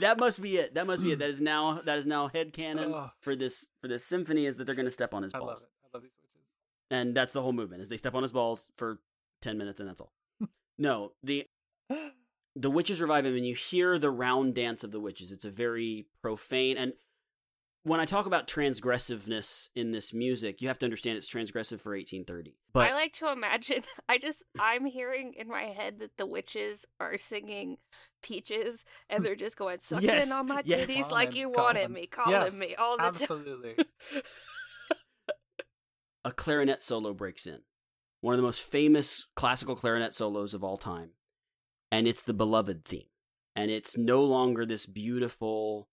that 0.00 0.16
must 0.18 0.40
be 0.40 0.56
it. 0.58 0.74
That 0.74 0.86
must 0.86 1.02
be 1.02 1.12
it. 1.12 1.18
That 1.18 1.30
is 1.30 1.40
now. 1.40 1.80
That 1.84 1.98
is 1.98 2.06
now 2.06 2.28
head 2.28 2.52
canon 2.52 2.94
Ugh, 2.94 3.10
for 3.20 3.34
this 3.36 3.66
for 3.82 3.88
this 3.88 4.04
symphony. 4.04 4.46
Is 4.46 4.56
that 4.56 4.64
they're 4.64 4.74
going 4.74 4.86
to 4.86 4.90
step 4.92 5.12
on 5.12 5.22
his 5.22 5.34
I 5.34 5.38
balls. 5.40 5.48
love 5.50 5.62
it. 5.62 5.68
I 5.84 5.88
love 5.96 6.02
these 6.04 6.12
witches. 6.22 6.46
and 6.90 7.14
that's 7.14 7.32
the 7.32 7.42
whole 7.42 7.52
movement 7.52 7.82
is 7.82 7.88
they 7.88 7.96
step 7.96 8.14
on 8.14 8.22
his 8.22 8.32
balls 8.32 8.70
for 8.76 9.00
10 9.42 9.56
minutes 9.58 9.80
and 9.80 9.88
that's 9.88 10.00
all 10.00 10.12
no 10.78 11.12
the 11.22 11.46
the 12.60 12.70
witches 12.70 13.00
revive 13.00 13.24
him 13.24 13.36
and 13.36 13.46
you 13.46 13.54
hear 13.54 13.98
the 13.98 14.10
round 14.10 14.54
dance 14.54 14.82
of 14.82 14.90
the 14.90 15.00
witches 15.00 15.30
it's 15.30 15.44
a 15.44 15.50
very 15.50 16.06
profane 16.22 16.76
and 16.76 16.92
when 17.84 18.00
i 18.00 18.04
talk 18.04 18.26
about 18.26 18.48
transgressiveness 18.48 19.68
in 19.76 19.92
this 19.92 20.12
music 20.12 20.60
you 20.60 20.66
have 20.68 20.78
to 20.78 20.86
understand 20.86 21.16
it's 21.16 21.32
transgressive 21.32 21.80
for 21.80 21.92
1830 21.92 22.56
but 22.72 22.90
I 22.90 22.94
like 22.94 23.12
to 23.14 23.32
imagine. 23.32 23.82
I 24.08 24.18
just, 24.18 24.44
I'm 24.60 24.84
hearing 24.84 25.32
in 25.34 25.48
my 25.48 25.62
head 25.62 25.98
that 26.00 26.16
the 26.16 26.26
witches 26.26 26.84
are 27.00 27.16
singing 27.16 27.78
"Peaches" 28.22 28.84
and 29.08 29.24
they're 29.24 29.34
just 29.34 29.56
going 29.56 29.78
sucking 29.78 30.06
Yes, 30.06 30.30
on 30.30 30.46
my 30.46 30.62
yes. 30.64 30.86
titties 30.86 31.10
like 31.10 31.30
Calling, 31.30 31.36
you 31.40 31.48
wanted 31.48 31.80
calling. 31.80 31.92
me, 31.92 32.06
calling 32.06 32.42
Yes, 32.42 32.58
me 32.58 32.74
all 32.76 32.96
the 32.98 33.02
time. 33.04 33.08
Absolutely. 33.14 33.76
a 36.24 36.32
clarinet 36.32 36.82
solo 36.82 37.14
breaks 37.14 37.46
in 37.46 37.60
one 38.20 38.34
of 38.34 38.38
the 38.38 38.46
most 38.46 38.62
famous 38.62 39.26
classical 39.34 39.74
clarinet 39.74 40.14
solos 40.14 40.52
of 40.54 40.62
all 40.62 40.76
time 40.76 41.10
and 41.90 42.06
it's 42.08 42.22
the 42.22 42.34
beloved 42.34 42.84
theme. 42.84 43.06
And 43.56 43.70
it's 43.70 43.96
no 43.96 44.22
longer 44.22 44.64
this 44.64 44.86
beautiful 44.86 45.88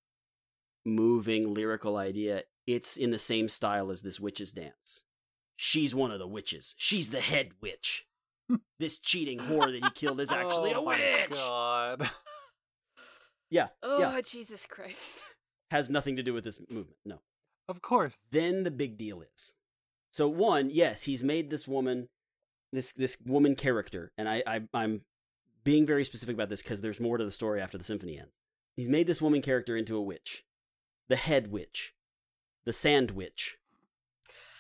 moving 0.86 1.54
lyrical 1.54 1.98
idea. 1.98 2.44
It's 2.68 2.96
in 2.98 3.12
the 3.12 3.20
same 3.20 3.50
style 3.50 3.90
as 3.92 4.02
this 4.04 4.20
witch's 4.20 4.52
dance. 4.52 5.04
She's 5.56 5.96
one 5.96 6.12
of 6.12 6.20
the 6.20 6.28
witches. 6.28 6.76
She's 6.78 7.10
the 7.10 7.22
head 7.22 7.52
witch. 7.62 8.06
This 8.78 9.00
cheating 9.00 9.40
whore 9.40 9.72
that 9.72 9.84
he 9.84 9.90
killed 9.96 10.20
is 10.20 10.32
actually 10.32 10.74
oh 10.76 10.82
a 10.82 10.86
my 10.86 10.98
witch! 10.98 11.32
God. 11.32 12.10
yeah 13.50 13.68
Oh 13.82 14.00
yeah. 14.00 14.22
Jesus 14.22 14.68
Christ! 14.68 15.20
has 15.72 15.90
nothing 15.90 16.16
to 16.18 16.22
do 16.24 16.34
with 16.34 16.44
this 16.44 16.60
movement 16.70 16.98
no. 17.06 17.22
Of 17.68 17.82
course. 17.82 18.20
then 18.32 18.64
the 18.64 18.70
big 18.70 18.98
deal 19.00 19.22
is 19.24 19.56
so 20.12 20.28
one 20.28 20.70
yes 20.70 21.04
he's 21.04 21.24
made 21.24 21.50
this 21.50 21.68
woman 21.68 22.10
this 22.72 22.92
this 22.94 23.18
woman 23.26 23.56
character 23.56 24.12
and 24.18 24.30
i, 24.30 24.44
I 24.46 24.62
i'm 24.76 25.02
being 25.66 25.86
very 25.86 26.06
specific 26.06 26.36
about 26.36 26.48
this 26.48 26.62
because 26.62 26.80
there's 26.80 27.02
more 27.02 27.18
to 27.18 27.26
the 27.26 27.32
story 27.32 27.60
after 27.60 27.78
the 27.78 27.84
symphony 27.84 28.18
ends. 28.18 28.32
He's 28.78 28.88
made 28.88 29.08
this 29.08 29.22
woman 29.22 29.42
character 29.42 29.76
into 29.76 29.98
a 29.98 30.02
witch 30.02 30.46
the 31.08 31.16
head 31.16 31.52
witch 31.52 31.94
the 32.66 32.74
sand 32.74 33.12
witch 33.12 33.58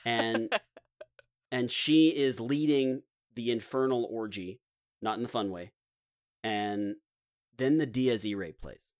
and 0.06 0.53
and 1.51 1.72
she 1.72 2.10
is 2.10 2.39
leading 2.39 3.01
the 3.36 3.51
infernal 3.51 4.08
orgy 4.12 4.60
not 5.01 5.18
in 5.18 5.24
the 5.24 5.30
fun 5.30 5.51
way 5.51 5.72
and 6.43 6.95
then 7.58 7.78
the 7.78 7.86
dies 7.86 8.26
irae 8.26 8.51
plays. 8.51 8.91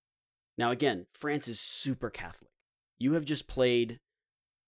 Now 0.58 0.72
again 0.72 1.08
france 1.14 1.48
is 1.48 1.60
super 1.60 2.10
catholic. 2.10 2.52
You 2.98 3.14
have 3.14 3.26
just 3.26 3.48
played 3.48 4.00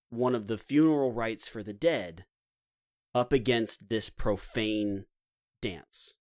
one 0.10 0.36
of 0.36 0.48
the 0.48 0.58
funeral 0.58 1.12
rites 1.12 1.48
for 1.48 1.64
the 1.64 1.74
dead 1.74 2.26
up 3.16 3.32
against 3.34 3.90
this 3.90 4.10
profane 4.10 5.06
dance. 5.62 6.16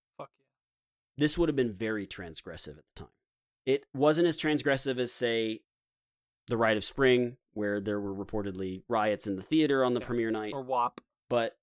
Fuck 1.17 1.21
This 1.21 1.39
would 1.39 1.49
have 1.49 1.57
been 1.57 1.73
very 1.73 2.07
transgressive 2.07 2.79
at 2.79 2.85
the 2.95 2.95
time. 3.05 3.09
It 3.65 3.85
wasn't 3.95 4.29
as 4.29 4.37
transgressive 4.37 4.99
as, 4.99 5.13
say, 5.13 5.63
The 6.49 6.57
Rite 6.57 6.77
of 6.77 6.85
Spring, 6.85 7.37
where 7.53 7.81
there 7.81 8.01
were 8.01 8.15
reportedly 8.15 8.83
riots 8.89 9.27
in 9.27 9.37
the 9.37 9.43
theater 9.43 9.85
on 9.85 9.95
the 9.95 10.01
Yeah. 10.01 10.07
premiere 10.07 10.31
night. 10.31 10.53
Or 10.55 10.63
WAP. 10.63 11.01
but 11.29 11.59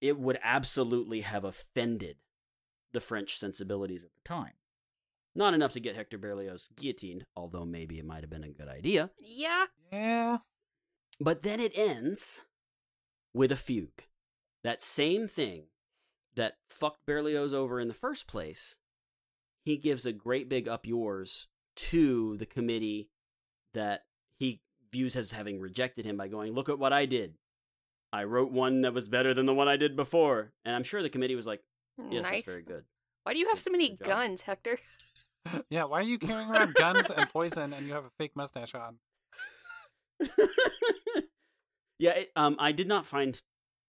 it 0.00 0.18
would 0.18 0.38
absolutely 0.42 1.20
have 1.20 1.44
offended 1.44 2.16
the 2.92 3.00
French 3.00 3.38
sensibilities 3.38 4.04
at 4.04 4.12
the 4.12 4.20
time. 4.24 4.54
Not 5.36 5.54
enough 5.54 5.72
to 5.74 5.80
get 5.80 5.94
Hector 5.96 6.18
Berlioz 6.18 6.68
guillotined, 6.76 7.24
although 7.36 7.64
maybe 7.64 7.98
it 8.00 8.04
might 8.04 8.22
have 8.22 8.30
been 8.30 8.42
a 8.44 8.48
good 8.50 8.68
idea. 8.68 9.10
Yeah, 9.20 9.66
Yeah. 9.92 10.38
But 11.20 11.42
then 11.42 11.60
it 11.60 11.70
ends 11.78 12.44
with 13.32 13.52
a 13.52 13.56
fugue. 13.56 14.02
That 14.64 14.82
same 14.82 15.28
thing 15.28 15.68
that 16.34 16.58
fucked 16.68 17.06
Berlioz 17.06 17.52
over 17.54 17.78
in 17.78 17.86
the 17.86 17.94
first 17.94 18.26
place, 18.26 18.76
he 19.64 19.76
gives 19.76 20.04
a 20.06 20.12
great 20.12 20.48
big 20.48 20.68
up 20.68 20.86
yours 20.86 21.48
to 21.76 22.36
the 22.36 22.46
committee 22.46 23.08
that 23.72 24.04
he 24.38 24.60
views 24.92 25.16
as 25.16 25.32
having 25.32 25.58
rejected 25.60 26.04
him 26.04 26.16
by 26.16 26.28
going, 26.28 26.52
Look 26.52 26.68
at 26.68 26.78
what 26.78 26.92
I 26.92 27.06
did. 27.06 27.34
I 28.12 28.24
wrote 28.24 28.52
one 28.52 28.82
that 28.82 28.94
was 28.94 29.08
better 29.08 29.34
than 29.34 29.46
the 29.46 29.54
one 29.54 29.66
I 29.66 29.76
did 29.76 29.96
before. 29.96 30.52
And 30.64 30.76
I'm 30.76 30.84
sure 30.84 31.02
the 31.02 31.08
committee 31.10 31.34
was 31.34 31.46
like, 31.46 31.62
Yes, 31.98 32.22
nice. 32.22 32.32
that's 32.44 32.48
very 32.48 32.62
good. 32.62 32.84
Why 33.24 33.32
do 33.32 33.38
you 33.40 33.46
have 33.46 33.56
Good- 33.56 33.62
so 33.62 33.70
many 33.70 33.96
guns, 33.96 34.42
Hector? 34.42 34.78
Yeah. 35.68 35.84
Why 35.84 35.98
are 36.00 36.02
you 36.04 36.18
carrying 36.20 36.48
around 36.48 36.72
guns 36.74 37.10
and 37.14 37.28
poison 37.28 37.74
and 37.74 37.86
you 37.86 37.92
have 37.92 38.06
a 38.06 38.10
fake 38.18 38.32
mustache 38.34 38.74
on? 38.74 38.96
yeah, 41.98 42.12
it, 42.12 42.32
um, 42.36 42.56
I 42.58 42.72
did 42.72 42.88
not 42.88 43.04
find 43.06 43.40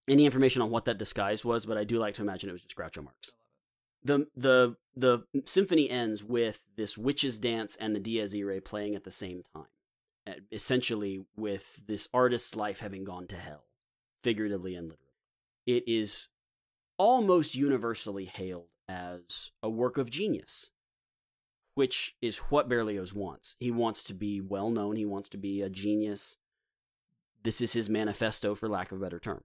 any 0.08 0.24
information 0.24 0.62
on 0.62 0.70
what 0.70 0.84
that 0.84 0.98
disguise 0.98 1.44
was, 1.44 1.66
but 1.66 1.76
I 1.78 1.84
do 1.84 1.98
like 1.98 2.14
to 2.14 2.22
imagine 2.22 2.48
it 2.50 2.52
was 2.52 2.62
just 2.62 2.76
Groucho 2.76 3.02
Marx. 3.02 3.34
The 4.06 4.26
the 4.34 4.76
the 4.94 5.24
symphony 5.44 5.90
ends 5.90 6.24
with 6.24 6.62
this 6.76 6.96
witch's 6.96 7.38
dance 7.38 7.76
and 7.76 7.94
the 7.94 8.00
Dies 8.00 8.34
Irae 8.34 8.60
playing 8.60 8.94
at 8.94 9.04
the 9.04 9.10
same 9.10 9.42
time, 9.54 10.36
essentially 10.50 11.24
with 11.36 11.80
this 11.86 12.08
artist's 12.14 12.56
life 12.56 12.80
having 12.80 13.04
gone 13.04 13.26
to 13.28 13.36
hell, 13.36 13.64
figuratively 14.22 14.74
and 14.74 14.88
literally. 14.88 15.02
It 15.66 15.84
is 15.86 16.28
almost 16.98 17.54
universally 17.54 18.24
hailed 18.24 18.68
as 18.88 19.50
a 19.62 19.68
work 19.68 19.98
of 19.98 20.10
genius, 20.10 20.70
which 21.74 22.14
is 22.22 22.38
what 22.38 22.68
Berlioz 22.68 23.12
wants. 23.12 23.56
He 23.58 23.70
wants 23.70 24.04
to 24.04 24.14
be 24.14 24.40
well 24.40 24.70
known. 24.70 24.96
He 24.96 25.04
wants 25.04 25.28
to 25.30 25.38
be 25.38 25.60
a 25.60 25.68
genius. 25.68 26.38
This 27.42 27.60
is 27.60 27.74
his 27.74 27.90
manifesto, 27.90 28.54
for 28.54 28.68
lack 28.68 28.92
of 28.92 28.98
a 28.98 29.04
better 29.04 29.20
term. 29.20 29.42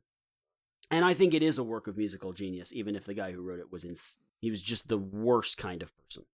And 0.90 1.06
I 1.06 1.14
think 1.14 1.34
it 1.34 1.44
is 1.44 1.58
a 1.58 1.64
work 1.64 1.88
of 1.88 1.98
musical 1.98 2.34
genius, 2.34 2.74
even 2.74 2.96
if 2.96 3.06
the 3.06 3.14
guy 3.14 3.32
who 3.32 3.42
wrote 3.42 3.60
it 3.60 3.72
was 3.72 3.84
in, 3.84 3.96
he 4.42 4.50
was 4.50 4.62
just 4.62 4.88
the 4.88 4.98
worst 4.98 5.58
kind 5.58 5.82
of 5.82 5.96
person. 5.98 6.26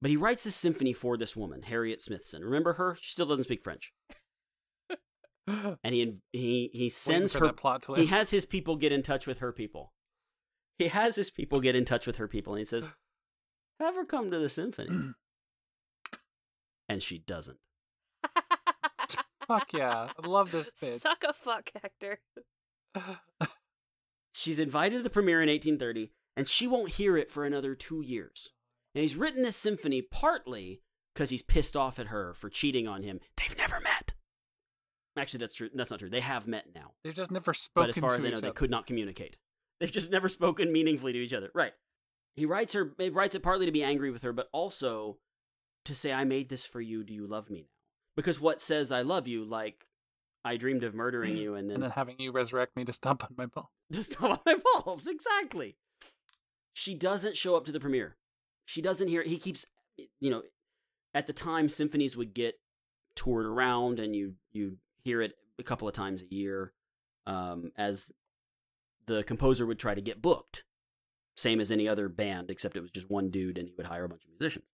But 0.00 0.10
he 0.10 0.16
writes 0.16 0.44
this 0.44 0.54
symphony 0.54 0.92
for 0.92 1.16
this 1.16 1.34
woman, 1.34 1.62
Harriet 1.62 2.00
Smithson. 2.00 2.44
Remember 2.44 2.74
her? 2.74 2.96
She 3.00 3.10
still 3.10 3.26
doesn't 3.26 3.44
speak 3.44 3.62
French. 3.62 3.92
And 5.48 5.94
he 5.94 6.18
he 6.32 6.70
he 6.72 6.88
sends 6.88 7.32
her 7.34 7.46
that 7.46 7.56
plot 7.56 7.86
he 7.94 8.06
has 8.06 8.30
his 8.30 8.44
people 8.44 8.74
get 8.74 8.90
in 8.90 9.04
touch 9.04 9.28
with 9.28 9.38
her 9.38 9.52
people. 9.52 9.92
He 10.76 10.88
has 10.88 11.14
his 11.14 11.30
people 11.30 11.60
get 11.60 11.76
in 11.76 11.84
touch 11.84 12.04
with 12.04 12.16
her 12.16 12.26
people 12.26 12.52
and 12.52 12.58
he 12.58 12.64
says, 12.64 12.90
"Have 13.78 13.94
her 13.94 14.04
come 14.04 14.32
to 14.32 14.40
the 14.40 14.48
symphony." 14.48 15.12
and 16.88 17.00
she 17.00 17.18
doesn't. 17.18 17.58
Fuck 19.46 19.72
yeah. 19.72 20.08
I 20.20 20.26
love 20.26 20.50
this 20.50 20.70
bit. 20.80 21.00
Suck 21.00 21.22
a 21.22 21.32
fuck, 21.32 21.70
Hector. 21.80 22.18
She's 24.32 24.58
invited 24.58 24.96
to 24.98 25.02
the 25.02 25.10
premiere 25.10 25.42
in 25.42 25.48
1830, 25.48 26.10
and 26.36 26.46
she 26.46 26.66
won't 26.66 26.92
hear 26.92 27.16
it 27.16 27.30
for 27.30 27.44
another 27.44 27.74
two 27.74 28.02
years. 28.02 28.50
And 28.94 29.02
he's 29.02 29.16
written 29.16 29.42
this 29.42 29.56
symphony 29.56 30.02
partly 30.02 30.82
because 31.14 31.30
he's 31.30 31.42
pissed 31.42 31.76
off 31.76 31.98
at 31.98 32.08
her 32.08 32.34
for 32.34 32.48
cheating 32.48 32.86
on 32.86 33.02
him. 33.02 33.20
They've 33.36 33.56
never 33.56 33.80
met. 33.80 34.14
Actually, 35.18 35.38
that's 35.38 35.54
true. 35.54 35.70
That's 35.74 35.90
not 35.90 36.00
true. 36.00 36.10
They 36.10 36.20
have 36.20 36.46
met 36.46 36.66
now, 36.74 36.92
They've 37.02 37.14
just 37.14 37.30
never 37.30 37.54
spoken 37.54 37.88
but 37.88 37.96
as 37.96 37.98
far 37.98 38.10
to 38.10 38.16
as 38.16 38.24
I 38.24 38.30
know, 38.30 38.40
they 38.40 38.50
could 38.50 38.70
not 38.70 38.86
communicate. 38.86 39.38
They've 39.80 39.90
just 39.92 40.10
never 40.10 40.28
spoken 40.28 40.72
meaningfully 40.72 41.12
to 41.12 41.18
each 41.18 41.32
other. 41.32 41.50
Right. 41.54 41.72
He 42.34 42.44
writes 42.44 42.74
her. 42.74 42.92
He 42.98 43.08
writes 43.08 43.34
it 43.34 43.42
partly 43.42 43.64
to 43.66 43.72
be 43.72 43.82
angry 43.82 44.10
with 44.10 44.22
her, 44.22 44.32
but 44.32 44.48
also 44.52 45.18
to 45.86 45.94
say, 45.94 46.12
"I 46.12 46.24
made 46.24 46.50
this 46.50 46.66
for 46.66 46.82
you. 46.82 47.02
Do 47.02 47.14
you 47.14 47.26
love 47.26 47.48
me 47.48 47.60
now?" 47.60 47.66
Because 48.14 48.38
what 48.38 48.60
says 48.60 48.92
"I 48.92 49.02
love 49.02 49.26
you"? 49.26 49.42
Like, 49.44 49.86
I 50.44 50.58
dreamed 50.58 50.84
of 50.84 50.94
murdering 50.94 51.36
you, 51.36 51.54
and 51.54 51.68
then 51.70 51.76
and 51.76 51.84
then 51.84 51.90
having 51.92 52.16
you 52.18 52.32
resurrect 52.32 52.76
me 52.76 52.84
to 52.84 52.92
stomp 52.92 53.24
on 53.24 53.34
my 53.38 53.46
ball. 53.46 53.70
just 53.90 54.22
on 54.22 54.38
my 54.44 54.56
balls. 54.74 55.06
Exactly. 55.06 55.76
She 56.78 56.94
doesn't 56.94 57.38
show 57.38 57.56
up 57.56 57.64
to 57.64 57.72
the 57.72 57.80
premiere. 57.80 58.18
She 58.66 58.82
doesn't 58.82 59.08
hear. 59.08 59.22
He 59.22 59.38
keeps, 59.38 59.64
you 60.20 60.28
know, 60.28 60.42
at 61.14 61.26
the 61.26 61.32
time 61.32 61.70
symphonies 61.70 62.18
would 62.18 62.34
get 62.34 62.56
toured 63.14 63.46
around, 63.46 63.98
and 63.98 64.14
you 64.14 64.34
you 64.52 64.76
hear 65.02 65.22
it 65.22 65.32
a 65.58 65.62
couple 65.62 65.88
of 65.88 65.94
times 65.94 66.22
a 66.22 66.34
year, 66.34 66.74
um, 67.26 67.72
as 67.78 68.12
the 69.06 69.24
composer 69.24 69.64
would 69.64 69.78
try 69.78 69.94
to 69.94 70.02
get 70.02 70.20
booked. 70.20 70.64
Same 71.34 71.60
as 71.60 71.70
any 71.70 71.88
other 71.88 72.10
band, 72.10 72.50
except 72.50 72.76
it 72.76 72.82
was 72.82 72.90
just 72.90 73.08
one 73.08 73.30
dude, 73.30 73.56
and 73.56 73.68
he 73.68 73.74
would 73.78 73.86
hire 73.86 74.04
a 74.04 74.08
bunch 74.10 74.24
of 74.24 74.38
musicians. 74.38 74.66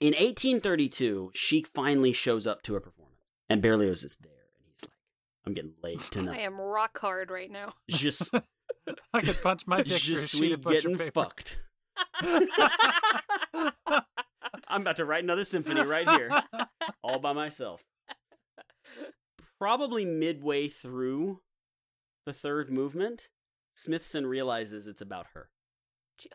In 0.00 0.14
1832, 0.14 1.30
she 1.32 1.62
finally 1.62 2.12
shows 2.12 2.48
up 2.48 2.62
to 2.62 2.74
a 2.74 2.80
performance, 2.80 3.20
and 3.48 3.62
Berlioz 3.62 4.02
is 4.02 4.16
there, 4.16 4.32
and 4.32 4.66
he's 4.72 4.82
like, 4.82 4.98
"I'm 5.46 5.54
getting 5.54 5.74
laid 5.80 6.00
I 6.28 6.40
am 6.40 6.60
rock 6.60 6.98
hard 6.98 7.30
right 7.30 7.52
now. 7.52 7.74
Just 7.88 8.34
I 9.14 9.20
could 9.20 9.40
punch 9.42 9.66
my 9.66 9.78
dick 9.82 9.86
through 10.00 10.14
a 10.14 10.18
just 10.18 10.30
sweet 10.32 10.52
of 10.52 10.60
butcher 10.62 10.88
getting 10.88 10.98
paper. 10.98 11.12
fucked. 11.24 11.58
I'm 14.68 14.82
about 14.82 14.96
to 14.96 15.04
write 15.04 15.24
another 15.24 15.44
symphony 15.44 15.82
right 15.84 16.08
here, 16.10 16.30
all 17.02 17.18
by 17.18 17.32
myself. 17.32 17.82
Probably 19.58 20.04
midway 20.04 20.68
through 20.68 21.40
the 22.26 22.32
third 22.32 22.70
movement, 22.70 23.28
Smithson 23.76 24.26
realizes 24.26 24.86
it's 24.86 25.02
about 25.02 25.26
her. 25.34 25.50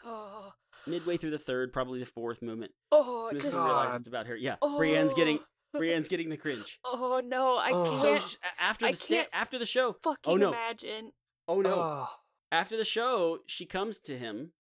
oh, 0.04 0.52
Midway 0.86 1.18
through 1.18 1.32
the 1.32 1.40
third, 1.40 1.72
probably 1.74 2.00
the 2.00 2.06
fourth 2.06 2.42
movement, 2.42 2.72
oh, 2.92 3.30
Smithson 3.30 3.50
just 3.50 3.58
God. 3.58 3.66
realizes 3.66 3.96
it's 4.00 4.08
about 4.08 4.28
her. 4.28 4.36
Yeah, 4.36 4.56
oh. 4.62 4.78
Brianne's 4.78 5.14
getting 5.14 5.40
Brianne's 5.74 6.08
getting 6.08 6.30
the 6.30 6.38
cringe. 6.38 6.80
Oh 6.86 7.22
no, 7.26 7.56
I 7.56 7.72
Oh. 7.74 8.00
Can't 8.02 8.22
sh- 8.30 8.36
after 8.60 8.86
I 8.86 8.92
the 8.92 8.98
sta- 8.98 9.16
can't 9.16 9.30
after 9.34 9.58
the 9.58 9.66
show, 9.66 9.90
oh, 9.90 9.98
fucking 10.04 10.34
oh 10.34 10.36
no, 10.36 10.50
imagine. 10.50 11.12
oh 11.48 11.62
no, 11.62 11.74
Oh, 11.74 12.08
after 12.56 12.78
the 12.78 12.86
show, 12.86 13.40
she 13.46 13.66
comes 13.66 14.00
to 14.00 14.18
him. 14.18 14.52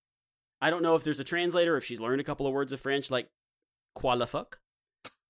I 0.61 0.69
don't 0.69 0.83
know 0.83 0.95
if 0.95 1.03
there's 1.03 1.19
a 1.19 1.23
translator, 1.23 1.77
if 1.77 1.85
she's 1.85 1.99
learned 1.99 2.21
a 2.21 2.25
couple 2.25 2.45
of 2.45 2.53
words 2.53 2.73
of 2.73 2.81
French, 2.81 3.09
like 3.09 3.29
"quoi 3.93 4.13
la 4.13 4.25
fuck." 4.25 4.59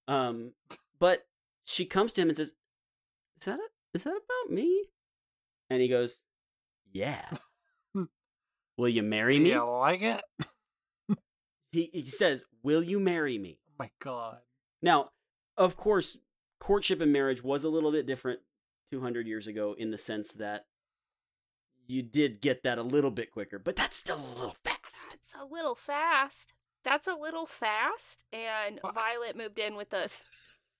Um, 0.07 0.53
but 0.99 1.25
she 1.65 1.85
comes 1.85 2.13
to 2.13 2.21
him 2.21 2.29
and 2.29 2.37
says, 2.37 2.53
"Is 3.39 3.45
that 3.45 3.59
is 3.93 4.03
that 4.03 4.11
about 4.11 4.53
me?" 4.53 4.85
And 5.69 5.81
he 5.81 5.87
goes, 5.87 6.21
"Yeah." 6.91 7.29
Will 8.77 8.89
you 8.89 9.03
marry 9.03 9.35
do 9.35 9.43
me? 9.43 9.51
you 9.51 9.63
like 9.63 10.01
it? 10.01 10.21
He 11.71 11.89
he 11.93 12.05
says, 12.05 12.45
"Will 12.63 12.81
you 12.81 12.99
marry 12.99 13.37
me?" 13.37 13.59
Oh 13.69 13.73
my 13.79 13.91
god. 13.99 14.37
Now, 14.81 15.09
of 15.57 15.75
course, 15.75 16.17
courtship 16.59 17.01
and 17.01 17.11
marriage 17.11 17.43
was 17.43 17.63
a 17.63 17.69
little 17.69 17.91
bit 17.91 18.05
different 18.05 18.39
200 18.91 19.27
years 19.27 19.45
ago 19.47 19.75
in 19.77 19.91
the 19.91 19.97
sense 19.97 20.31
that 20.33 20.65
you 21.87 22.01
did 22.03 22.41
get 22.41 22.63
that 22.63 22.77
a 22.77 22.83
little 22.83 23.11
bit 23.11 23.31
quicker, 23.31 23.59
but 23.59 23.75
that's 23.75 23.95
still 23.97 24.17
a 24.19 24.33
little 24.39 24.55
fast. 24.63 25.13
It's 25.13 25.33
a 25.39 25.45
little 25.45 25.75
fast. 25.75 26.53
That's 26.83 27.07
a 27.07 27.15
little 27.15 27.45
fast. 27.45 28.23
And 28.31 28.79
Wha- 28.83 28.91
Violet 28.91 29.35
moved 29.35 29.59
in 29.59 29.75
with 29.75 29.93
us 29.93 30.23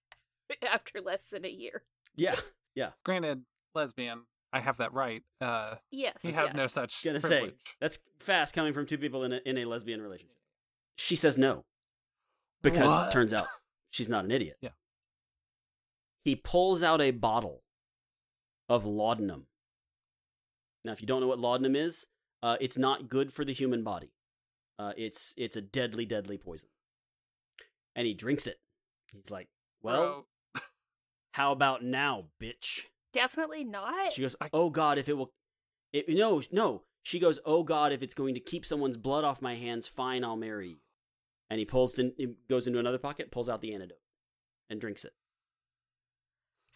after 0.71 1.01
less 1.01 1.25
than 1.27 1.45
a 1.45 1.49
year. 1.49 1.83
Yeah, 2.15 2.35
yeah. 2.75 2.91
Granted, 3.03 3.43
lesbian. 3.73 4.23
I 4.53 4.59
have 4.61 4.77
that 4.77 4.93
right. 4.93 5.21
Uh, 5.41 5.75
Yes. 5.91 6.15
he 6.21 6.31
has 6.31 6.53
no 6.53 6.67
such 6.67 7.03
Gonna 7.03 7.19
privilege. 7.19 7.51
say 7.51 7.55
that's 7.81 7.99
fast 8.19 8.53
coming 8.55 8.73
from 8.73 8.85
two 8.85 8.97
people 8.97 9.23
in 9.25 9.33
a, 9.33 9.41
in 9.45 9.57
a 9.57 9.65
lesbian 9.65 10.01
relationship. 10.01 10.37
She 10.97 11.17
says 11.17 11.37
no 11.37 11.65
because 12.63 12.87
What? 12.87 13.07
it 13.09 13.11
turns 13.11 13.33
out 13.33 13.47
she's 13.91 14.07
not 14.07 14.23
an 14.23 14.31
idiot. 14.31 14.55
Yeah. 14.61 14.69
He 16.23 16.35
pulls 16.37 16.83
out 16.83 17.01
a 17.01 17.11
bottle 17.11 17.63
of 18.69 18.85
laudanum. 18.85 19.47
Now, 20.85 20.91
if 20.91 21.01
you 21.01 21.07
don't 21.07 21.19
know 21.19 21.27
what 21.27 21.39
laudanum 21.39 21.75
is, 21.75 22.07
uh, 22.43 22.57
it's 22.61 22.77
not 22.77 23.09
good 23.09 23.33
for 23.33 23.43
the 23.43 23.53
human 23.53 23.83
body. 23.83 24.11
Uh, 24.77 24.93
it's 24.95 25.33
it's 25.35 25.55
a 25.55 25.61
deadly, 25.61 26.05
deadly 26.05 26.37
poison. 26.37 26.69
And 27.95 28.05
he 28.05 28.13
drinks 28.13 28.45
it. 28.45 28.59
He's 29.11 29.31
like, 29.31 29.47
"Well, 29.81 30.25
Bro, 30.53 30.61
how 31.33 31.51
about 31.51 31.83
now, 31.83 32.25
bitch?" 32.41 32.83
Definitely 33.13 33.63
not. 33.63 34.13
She 34.13 34.21
goes, 34.21 34.35
"Oh 34.53 34.69
God, 34.69 34.97
if 34.97 35.09
it 35.09 35.17
will, 35.17 35.31
it 35.91 36.05
no, 36.09 36.41
no." 36.51 36.83
She 37.03 37.19
goes, 37.19 37.39
"Oh 37.45 37.63
God, 37.63 37.91
if 37.91 38.03
it's 38.03 38.13
going 38.13 38.33
to 38.35 38.39
keep 38.39 38.65
someone's 38.65 38.97
blood 38.97 39.23
off 39.23 39.41
my 39.41 39.55
hands, 39.55 39.87
fine, 39.87 40.23
I'll 40.23 40.35
marry 40.35 40.69
you." 40.69 40.77
And 41.49 41.59
he 41.59 41.65
pulls, 41.65 41.97
in, 41.99 42.13
he 42.17 42.33
goes 42.49 42.67
into 42.67 42.79
another 42.79 42.97
pocket, 42.97 43.31
pulls 43.31 43.47
out 43.47 43.61
the 43.61 43.73
antidote, 43.73 43.99
and 44.69 44.81
drinks 44.81 45.05
it. 45.05 45.13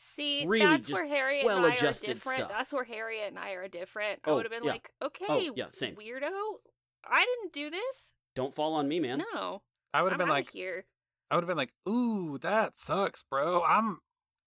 See, 0.02 0.46
really 0.48 0.66
that's 0.66 0.90
where 0.90 1.06
Harriet 1.06 1.46
and 1.46 1.66
I 1.66 1.72
are 1.74 1.76
different. 1.76 2.22
stuff. 2.22 2.50
That's 2.50 2.72
where 2.72 2.86
Harriet 2.86 3.28
and 3.28 3.38
I 3.38 3.52
are 3.52 3.68
different. 3.68 4.22
I 4.24 4.30
Oh, 4.30 4.36
would 4.36 4.46
have 4.46 4.52
been 4.52 4.64
yeah. 4.64 4.72
like, 4.72 4.90
okay, 5.04 5.26
Oh, 5.28 5.54
yeah, 5.58 5.66
same. 5.74 5.96
weirdo. 5.96 6.32
I 7.04 7.26
didn't 7.26 7.52
do 7.52 7.70
this. 7.70 8.14
Don't 8.34 8.56
fall 8.56 8.76
on 8.76 8.88
me, 8.88 9.02
man. 9.02 9.22
No, 9.34 9.62
I 9.94 10.02
would 10.02 10.14
have 10.14 10.20
been 10.20 10.30
like, 10.30 10.52
here. 10.52 10.86
I 11.30 11.36
would 11.36 11.44
have 11.44 11.50
been 11.50 11.58
like, 11.58 11.74
ooh, 11.88 12.38
that 12.38 12.78
sucks, 12.80 13.24
bro. 13.24 13.62
I'm, 13.68 14.00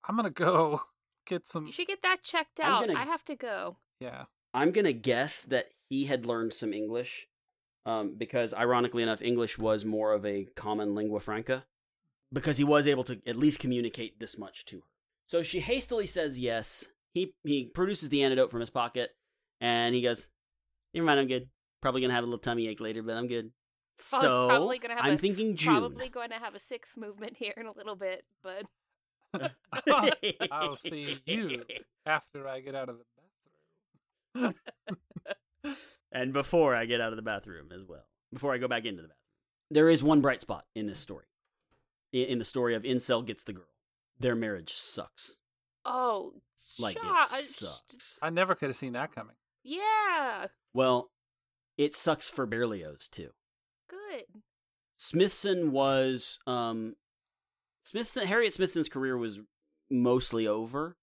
I'm 0.09 0.17
gonna 0.17 0.31
go 0.31 0.85
get 1.27 1.47
some. 1.47 1.67
You 1.67 1.73
should 1.73 1.87
get 1.89 2.01
that 2.01 2.23
checked 2.23 2.59
I'm 2.59 2.73
out. 2.73 2.87
gonna- 2.87 2.99
I 2.99 3.03
have 3.05 3.25
to 3.27 3.37
go. 3.37 3.77
Yeah. 4.01 4.25
I'm 4.55 4.71
gonna 4.71 4.95
guess 4.95 5.43
that 5.45 5.67
he 5.91 6.07
had 6.07 6.25
learned 6.25 6.55
some 6.55 6.73
English, 6.73 7.27
um, 7.85 8.15
because 8.17 8.55
ironically 8.55 9.03
enough, 9.03 9.21
English 9.21 9.59
was 9.59 9.85
more 9.85 10.13
of 10.15 10.25
a 10.25 10.47
common 10.57 10.95
lingua 10.95 11.21
franca, 11.21 11.67
because 12.33 12.57
he 12.57 12.65
was 12.65 12.87
able 12.87 13.05
to 13.05 13.21
at 13.27 13.37
least 13.37 13.59
communicate 13.59 14.19
this 14.19 14.39
much 14.39 14.65
to 14.67 14.79
her. 14.79 14.83
So 15.27 15.43
she 15.43 15.61
hastily 15.61 16.07
says 16.07 16.39
yes. 16.39 16.89
He 17.15 17.35
he 17.45 17.67
produces 17.67 18.09
the 18.09 18.23
antidote 18.25 18.51
from 18.51 18.61
his 18.61 18.71
pocket, 18.71 19.11
and 19.61 19.95
he 19.95 20.03
goes, 20.03 20.29
"Never 20.95 21.07
mind, 21.07 21.21
I'm 21.21 21.27
good. 21.27 21.49
Probably 21.81 22.01
gonna 22.01 22.15
have 22.15 22.25
a 22.25 22.27
little 22.27 22.39
tummy 22.39 22.69
ache 22.69 22.81
later, 22.81 23.03
but 23.03 23.17
I'm 23.17 23.27
good." 23.27 23.53
Prob- 24.11 24.23
so 24.23 24.49
probably 24.49 24.79
gonna 24.79 24.95
have 24.95 25.05
I'm 25.05 25.15
a- 25.15 25.19
thinking 25.19 25.55
June. 25.57 25.75
Probably 25.75 26.09
going 26.09 26.31
to 26.31 26.37
have 26.37 26.55
a 26.55 26.59
sixth 26.59 26.97
movement 26.97 27.37
here 27.37 27.53
in 27.57 27.67
a 27.67 27.73
little 27.73 27.95
bit, 27.97 28.25
but 28.43 28.65
I'll 30.51 30.77
see 30.77 31.19
you 31.27 31.63
after 32.07 32.49
I 32.49 32.61
get 32.61 32.75
out 32.75 32.89
of 32.89 32.99
the 32.99 33.05
bathroom. 34.35 34.55
and 36.13 36.33
before 36.33 36.75
I 36.75 36.85
get 36.87 37.01
out 37.01 37.13
of 37.13 37.17
the 37.17 37.23
bathroom 37.23 37.69
as 37.73 37.83
well, 37.87 38.05
before 38.33 38.53
I 38.55 38.59
go 38.59 38.69
back 38.69 38.85
into 38.85 39.03
the 39.03 39.09
bathroom. 39.09 39.19
There 39.71 39.89
is 39.89 40.03
one 40.03 40.21
bright 40.21 40.41
spot 40.41 40.65
in 40.75 40.87
this 40.87 40.99
story. 40.99 41.27
In 42.13 42.39
the 42.39 42.45
story 42.45 42.75
of 42.75 42.83
Incel 42.83 43.25
gets 43.25 43.45
the 43.45 43.55
girl. 43.55 43.65
Their 44.21 44.35
marriage 44.35 44.73
sucks. 44.73 45.37
oh, 45.85 46.35
Like 46.79 46.97
shot. 46.97 47.27
it 47.33 47.45
sucks. 47.45 48.19
I 48.23 48.31
never 48.31 48.55
could 48.55 48.69
have 48.69 48.77
seen 48.77 48.93
that 48.93 49.15
coming. 49.15 49.37
Yeah, 49.65 50.47
Well, 50.75 51.11
it 51.79 51.95
sucks 51.95 52.29
for 52.29 52.47
Berlioz 52.47 53.09
too. 53.09 53.31
good. 53.89 54.25
Smithson 54.97 55.73
was 55.73 56.39
um 56.47 56.95
Smithson 57.85 58.27
Harriet 58.27 58.53
Smithson's 58.55 58.89
career 58.89 59.17
was 59.19 59.41
mostly 59.91 60.47
over 60.47 60.97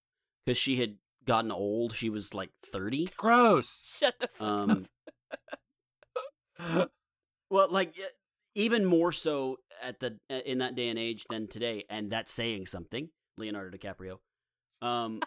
because 0.45 0.57
she 0.57 0.77
had 0.77 0.95
gotten 1.25 1.51
old. 1.51 1.93
She 1.93 2.09
was 2.09 2.33
like 2.33 2.51
30. 2.71 3.09
Gross. 3.17 3.83
Shut 3.99 4.15
the 4.19 4.27
fuck 4.29 4.47
Um 4.47 4.87
well 7.49 7.67
like 7.71 7.95
even 8.59 8.85
more 8.85 9.11
so 9.11 9.57
at 9.81 9.99
the 9.99 10.17
in 10.29 10.59
that 10.59 10.75
day 10.75 10.89
and 10.89 10.99
age 10.99 11.25
than 11.29 11.47
today 11.47 11.85
and 11.89 12.11
that's 12.11 12.31
saying 12.31 12.65
something. 12.65 13.09
Leonardo 13.37 13.77
DiCaprio. 13.77 14.19
Um 14.85 15.21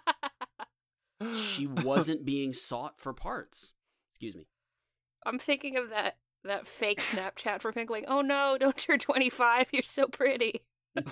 she 1.34 1.66
wasn't 1.84 2.24
being 2.24 2.52
sought 2.52 3.00
for 3.00 3.12
parts. 3.12 3.72
Excuse 4.12 4.34
me. 4.36 4.46
I'm 5.24 5.38
thinking 5.38 5.76
of 5.76 5.90
that 5.90 6.16
that 6.44 6.66
fake 6.66 7.00
Snapchat 7.00 7.60
for 7.60 7.72
Pink, 7.72 7.88
like, 7.88 8.04
oh 8.08 8.20
no, 8.20 8.56
don't 8.58 8.76
turn 8.76 8.98
25. 8.98 9.68
You're 9.72 9.82
so 9.82 10.06
pretty. 10.06 10.62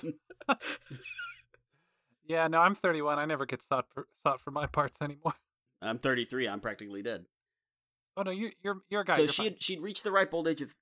Yeah, 2.31 2.47
no, 2.47 2.61
I'm 2.61 2.75
31. 2.75 3.19
I 3.19 3.25
never 3.25 3.45
get 3.45 3.61
sought 3.61 3.87
for, 3.93 4.07
sought 4.23 4.39
for 4.39 4.51
my 4.51 4.65
parts 4.65 5.01
anymore. 5.01 5.33
I'm 5.81 5.97
33. 5.97 6.47
I'm 6.47 6.61
practically 6.61 7.01
dead. 7.01 7.25
Oh 8.15 8.21
no, 8.23 8.31
you're 8.31 8.51
you're 8.63 8.77
you're 8.89 9.01
a 9.01 9.05
guy. 9.05 9.15
so 9.15 9.21
you're 9.23 9.31
she 9.31 9.41
fine. 9.41 9.51
had, 9.51 9.63
she'd 9.63 9.81
reached 9.81 10.03
the 10.05 10.11
ripe 10.11 10.33
old 10.33 10.47
age 10.47 10.61
of. 10.61 10.73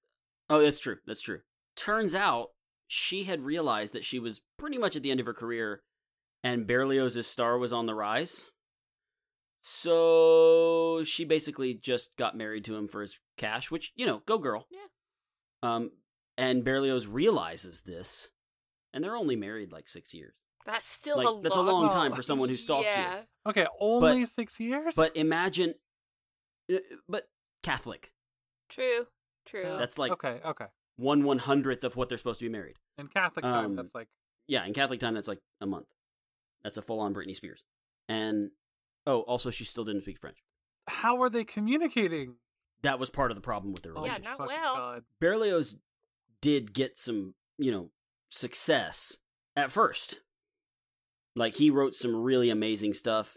Oh, 0.49 0.61
that's 0.61 0.79
true. 0.79 0.97
That's 1.05 1.21
true. 1.21 1.41
Turns 1.75 2.15
out 2.15 2.49
she 2.87 3.25
had 3.25 3.41
realized 3.41 3.93
that 3.93 4.03
she 4.03 4.19
was 4.19 4.41
pretty 4.57 4.77
much 4.77 4.95
at 4.95 5.03
the 5.03 5.11
end 5.11 5.19
of 5.19 5.25
her 5.25 5.33
career, 5.33 5.81
and 6.43 6.65
Berlioz's 6.67 7.27
star 7.27 7.57
was 7.57 7.71
on 7.71 7.85
the 7.85 7.93
rise. 7.95 8.49
So 9.61 11.03
she 11.03 11.25
basically 11.25 11.73
just 11.73 12.15
got 12.17 12.35
married 12.35 12.65
to 12.65 12.75
him 12.75 12.87
for 12.87 13.01
his 13.01 13.19
cash, 13.37 13.69
which 13.69 13.91
you 13.95 14.05
know, 14.05 14.23
go 14.25 14.37
girl. 14.37 14.65
Yeah. 14.71 14.79
Um, 15.61 15.91
and 16.37 16.63
Berlioz 16.63 17.05
realizes 17.07 17.81
this, 17.81 18.29
and 18.93 19.03
they're 19.03 19.15
only 19.15 19.35
married 19.35 19.71
like 19.71 19.89
six 19.89 20.13
years. 20.13 20.33
That's 20.65 20.85
still 20.85 21.17
Like 21.17 21.27
a 21.27 21.41
that's 21.43 21.55
a 21.55 21.61
long 21.61 21.83
long 21.83 21.91
time 21.91 22.13
for 22.13 22.21
someone 22.21 22.49
who 22.49 22.57
stalked 22.57 22.87
you. 22.95 23.49
Okay, 23.49 23.67
only 23.79 24.25
six 24.25 24.59
years. 24.59 24.95
But 24.95 25.15
imagine, 25.15 25.73
uh, 26.71 26.77
but 27.07 27.27
Catholic. 27.63 28.13
True. 28.69 29.07
True. 29.49 29.63
Yeah. 29.63 29.77
That's 29.77 29.97
like 29.97 30.11
okay, 30.13 30.39
okay. 30.45 30.65
one 30.97 31.23
one 31.23 31.39
hundredth 31.39 31.83
of 31.83 31.95
what 31.95 32.09
they're 32.09 32.17
supposed 32.17 32.39
to 32.39 32.45
be 32.45 32.51
married. 32.51 32.75
In 32.97 33.07
Catholic 33.07 33.43
time, 33.43 33.65
Um, 33.65 33.75
that's 33.75 33.93
like 33.95 34.07
Yeah, 34.47 34.65
in 34.65 34.73
Catholic 34.73 34.99
time, 34.99 35.13
that's 35.13 35.27
like 35.27 35.39
a 35.61 35.65
month. 35.65 35.87
That's 36.63 36.77
a 36.77 36.81
full 36.81 36.99
on 36.99 37.13
Britney 37.13 37.35
Spears. 37.35 37.63
And 38.07 38.51
oh, 39.07 39.21
also, 39.21 39.49
she 39.51 39.63
still 39.65 39.85
didn't 39.85 40.01
speak 40.01 40.19
French. 40.19 40.37
how 40.87 41.21
are 41.21 41.29
they 41.29 41.43
communicating? 41.43 42.35
That 42.81 42.97
was 42.99 43.09
part 43.09 43.29
of 43.31 43.35
the 43.35 43.41
problem 43.41 43.73
with 43.73 43.83
their 43.83 43.91
Oh 43.97 44.05
Yeah, 44.05 44.13
relationship. 44.13 44.29
not 44.29 44.37
fucking 44.37 44.61
well. 44.61 44.75
God. 44.75 45.03
Berlioz 45.19 45.75
did 46.41 46.73
get 46.73 46.97
some, 46.97 47.35
you 47.57 47.71
know, 47.71 47.91
success 48.29 49.17
at 49.55 49.71
first. 49.71 50.19
Like 51.35 51.55
he 51.55 51.69
wrote 51.69 51.93
some 51.95 52.15
really 52.15 52.49
amazing 52.49 52.93
stuff. 52.93 53.35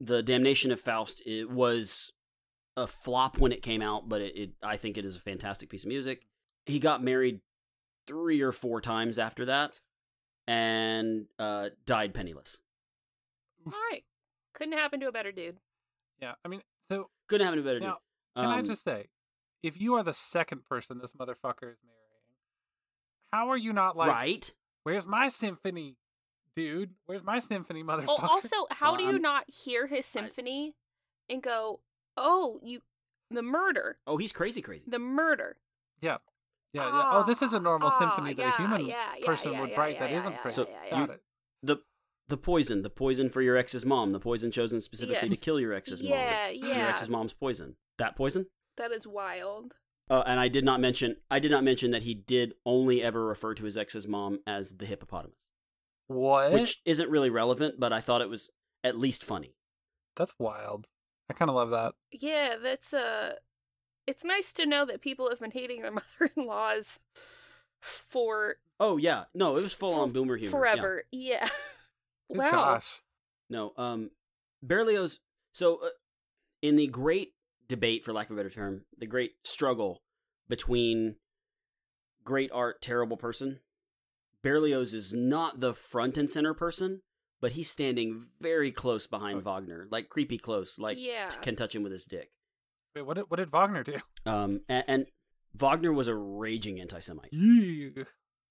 The 0.00 0.22
Damnation 0.22 0.72
of 0.72 0.80
Faust 0.80 1.22
it 1.26 1.50
was 1.50 2.12
a 2.76 2.86
flop 2.86 3.38
when 3.38 3.52
it 3.52 3.62
came 3.62 3.82
out, 3.82 4.08
but 4.08 4.20
it, 4.20 4.36
it 4.36 4.50
I 4.62 4.76
think 4.76 4.98
it 4.98 5.04
is 5.04 5.16
a 5.16 5.20
fantastic 5.20 5.68
piece 5.68 5.84
of 5.84 5.88
music. 5.88 6.26
He 6.66 6.78
got 6.78 7.02
married 7.02 7.40
three 8.06 8.40
or 8.40 8.52
four 8.52 8.80
times 8.80 9.18
after 9.18 9.44
that, 9.46 9.80
and 10.46 11.26
uh, 11.38 11.70
died 11.86 12.14
penniless. 12.14 12.58
All 13.66 13.72
right. 13.90 14.02
Couldn't 14.54 14.74
happen 14.78 15.00
to 15.00 15.08
a 15.08 15.12
better 15.12 15.32
dude. 15.32 15.58
Yeah, 16.20 16.34
I 16.44 16.48
mean, 16.48 16.62
so 16.90 17.08
Couldn't 17.28 17.46
happen 17.46 17.62
to 17.62 17.64
a 17.64 17.66
better 17.66 17.80
now, 17.80 17.98
dude. 18.36 18.44
can 18.44 18.46
I 18.46 18.58
Um, 18.60 18.64
just 18.64 18.84
say, 18.84 19.06
if 19.62 19.80
you 19.80 19.94
are 19.94 20.02
the 20.02 20.14
second 20.14 20.64
person 20.64 20.98
this 20.98 21.12
motherfucker 21.12 21.72
is 21.72 21.78
marrying, 21.84 22.34
how 23.32 23.48
are 23.50 23.56
you 23.56 23.72
not 23.72 23.96
like, 23.96 24.10
right? 24.10 24.52
where's 24.84 25.06
my 25.06 25.28
symphony, 25.28 25.96
dude? 26.54 26.90
Where's 27.06 27.24
my 27.24 27.40
symphony, 27.40 27.82
motherfucker? 27.82 28.04
Oh, 28.08 28.28
also, 28.30 28.66
how 28.70 28.90
Well, 28.92 28.98
do 28.98 29.04
you 29.04 29.10
I'm- 29.12 29.22
not 29.22 29.44
hear 29.50 29.86
his 29.86 30.06
symphony 30.06 30.74
and 31.28 31.42
go, 31.42 31.80
"Oh, 32.16 32.58
you, 32.62 32.80
the 33.30 33.42
murder, 33.42 33.98
Oh, 34.06 34.16
he's 34.16 34.32
crazy, 34.32 34.62
crazy. 34.62 34.84
the 34.88 34.98
murder." 34.98 35.56
yeah, 36.00 36.18
yeah, 36.72 36.86
yeah. 36.86 37.08
Oh, 37.12 37.24
this 37.26 37.42
is 37.42 37.52
a 37.52 37.60
normal 37.60 37.88
Ah, 37.92 37.98
symphony 37.98 38.34
that 38.34 38.42
yeah, 38.42 38.54
a 38.54 38.56
human 38.56 38.86
yeah, 38.86 39.14
yeah, 39.18 39.26
person 39.26 39.52
yeah, 39.52 39.60
would 39.60 39.70
yeah, 39.70 39.80
write 39.80 39.94
yeah, 39.94 40.00
that 40.00 40.10
yeah, 40.10 40.16
isn't 40.18 40.38
crazy. 40.38 40.54
So 40.54 40.68
yeah, 40.68 40.90
Got 40.98 41.08
yeah. 41.08 41.14
it. 41.14 41.22
the 41.62 41.76
the 42.28 42.36
poison, 42.36 42.82
the 42.82 42.90
poison 42.90 43.28
for 43.28 43.42
your 43.42 43.56
ex's 43.56 43.84
mom, 43.84 44.10
the 44.10 44.20
poison 44.20 44.50
chosen 44.50 44.80
specifically 44.80 45.28
to 45.28 45.36
kill 45.36 45.60
your 45.60 45.72
ex's 45.74 46.00
Yeah, 46.02 46.50
mom. 46.52 46.54
Your 46.76 46.88
ex's 46.88 47.10
mom's 47.10 47.32
poison. 47.34 47.76
That 47.98 48.16
poison? 48.16 48.46
That 48.76 48.92
is 48.92 49.06
wild. 49.06 49.74
Uh, 50.10 50.22
and 50.26 50.40
I 50.40 50.48
did 50.48 50.64
not 50.64 50.80
mention 50.80 51.16
I 51.30 51.38
did 51.38 51.50
not 51.50 51.64
mention 51.64 51.90
that 51.92 52.02
he 52.02 52.14
did 52.14 52.54
only 52.66 53.02
ever 53.02 53.24
refer 53.26 53.54
to 53.54 53.64
his 53.64 53.76
ex's 53.76 54.06
mom 54.08 54.40
as 54.46 54.72
the 54.78 54.84
hippopotamus, 54.86 55.46
What? 56.08 56.52
which 56.52 56.80
isn't 56.84 57.08
really 57.10 57.30
relevant, 57.30 57.78
but 57.78 57.92
I 57.92 58.00
thought 58.00 58.20
it 58.22 58.28
was 58.28 58.50
at 58.82 58.98
least 58.98 59.22
funny. 59.24 59.54
That's 60.16 60.34
wild. 60.38 60.86
I 61.30 61.32
kind 61.32 61.48
of 61.48 61.54
love 61.54 61.70
that. 61.70 61.94
Yeah, 62.12 62.56
that's 62.62 62.92
uh 62.92 63.34
it's 64.06 64.24
nice 64.24 64.52
to 64.54 64.66
know 64.66 64.84
that 64.84 65.00
people 65.00 65.30
have 65.30 65.40
been 65.40 65.50
hating 65.50 65.82
their 65.82 65.90
mother-in-laws 66.20 67.00
for 67.80 68.56
Oh 68.80 68.96
yeah, 68.96 69.24
no, 69.34 69.56
it 69.56 69.62
was 69.62 69.72
full 69.72 69.94
on 69.94 70.08
For- 70.08 70.14
boomer 70.14 70.36
humor. 70.36 70.50
Forever. 70.50 71.04
Yeah. 71.12 71.48
Good 72.28 72.38
wow. 72.38 72.50
Gosh. 72.50 73.02
No, 73.50 73.72
um, 73.76 74.10
Berlioz. 74.62 75.20
So, 75.52 75.76
uh, 75.84 75.88
in 76.62 76.76
the 76.76 76.86
great 76.86 77.34
debate, 77.68 78.04
for 78.04 78.12
lack 78.12 78.30
of 78.30 78.32
a 78.32 78.36
better 78.36 78.50
term, 78.50 78.82
the 78.98 79.06
great 79.06 79.32
struggle 79.44 80.02
between 80.48 81.16
great 82.24 82.50
art, 82.52 82.80
terrible 82.80 83.16
person, 83.16 83.60
Berlioz 84.42 84.94
is 84.94 85.12
not 85.12 85.60
the 85.60 85.74
front 85.74 86.16
and 86.18 86.30
center 86.30 86.54
person, 86.54 87.02
but 87.44 87.52
he's 87.52 87.68
standing 87.68 88.24
very 88.40 88.70
close 88.72 89.06
behind 89.06 89.36
Okay. 89.36 89.44
Wagner, 89.44 89.86
like 89.90 90.08
creepy 90.08 90.38
close, 90.38 90.78
like 90.78 90.96
yeah. 90.98 91.28
can 91.42 91.56
touch 91.56 91.74
him 91.74 91.82
with 91.82 91.92
his 91.92 92.06
dick. 92.06 92.30
Wait, 92.96 93.02
what 93.02 93.16
did 93.18 93.26
what 93.28 93.36
did 93.36 93.50
Wagner 93.50 93.82
do? 93.84 93.98
Um, 94.26 94.62
and, 94.70 94.84
and 94.88 95.06
Wagner 95.54 95.92
was 95.92 96.08
a 96.08 96.14
raging 96.14 96.80
anti-Semite. 96.80 97.28
Yeah. 97.34 98.04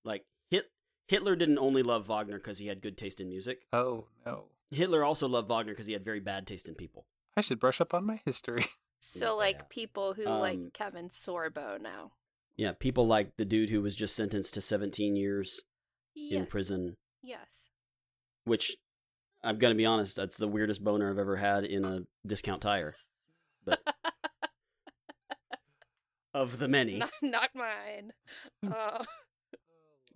Like 0.05 0.25
Hit, 0.51 0.65
Hitler 1.07 1.35
didn't 1.35 1.57
only 1.57 1.81
love 1.81 2.05
Wagner 2.07 2.37
because 2.37 2.59
he 2.59 2.67
had 2.67 2.79
good 2.83 2.95
taste 2.99 3.19
in 3.19 3.27
music. 3.27 3.63
Oh 3.73 4.05
no. 4.27 4.43
Hitler 4.69 5.03
also 5.03 5.27
loved 5.27 5.49
Wagner 5.49 5.73
because 5.73 5.87
he 5.87 5.93
had 5.93 6.05
very 6.05 6.19
bad 6.19 6.45
taste 6.45 6.67
in 6.69 6.75
people. 6.75 7.07
I 7.35 7.41
should 7.41 7.59
brush 7.59 7.81
up 7.81 7.95
on 7.95 8.05
my 8.05 8.21
history. 8.25 8.63
So 9.05 9.35
like 9.35 9.55
Yeah. 9.57 9.65
people 9.69 10.13
who 10.13 10.27
Um, 10.27 10.39
like 10.39 10.59
Kevin 10.73 11.09
Sorbo 11.09 11.81
now. 11.81 12.11
Yeah, 12.55 12.71
people 12.71 13.05
like 13.07 13.35
the 13.37 13.43
dude 13.45 13.69
who 13.71 13.81
was 13.81 13.95
just 13.97 14.15
sentenced 14.15 14.53
to 14.53 14.61
17 14.61 15.15
years 15.15 15.59
Yes. 16.15 16.39
in 16.39 16.45
prison, 16.45 16.95
Yes. 17.23 17.67
which 18.45 18.77
I'm 19.43 19.57
going 19.57 19.73
to 19.73 19.77
be 19.77 19.85
honest, 19.85 20.15
that's 20.15 20.37
the 20.37 20.47
weirdest 20.47 20.83
boner 20.83 21.09
I've 21.11 21.17
ever 21.17 21.35
had 21.35 21.65
in 21.65 21.85
a 21.85 22.01
discount 22.25 22.61
tire. 22.61 22.95
But 23.65 23.79
of 26.33 26.59
the 26.59 26.67
many. 26.67 26.97
not, 26.97 27.11
not 27.21 27.49
mine. 27.55 28.11
Uh, 28.65 29.03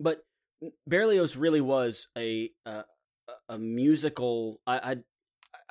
But 0.00 0.22
Berlioz 0.86 1.36
really 1.36 1.60
was 1.60 2.08
a 2.16 2.50
a, 2.64 2.84
a 3.48 3.58
musical 3.58 4.60
I, 4.66 4.92
I 4.92 4.96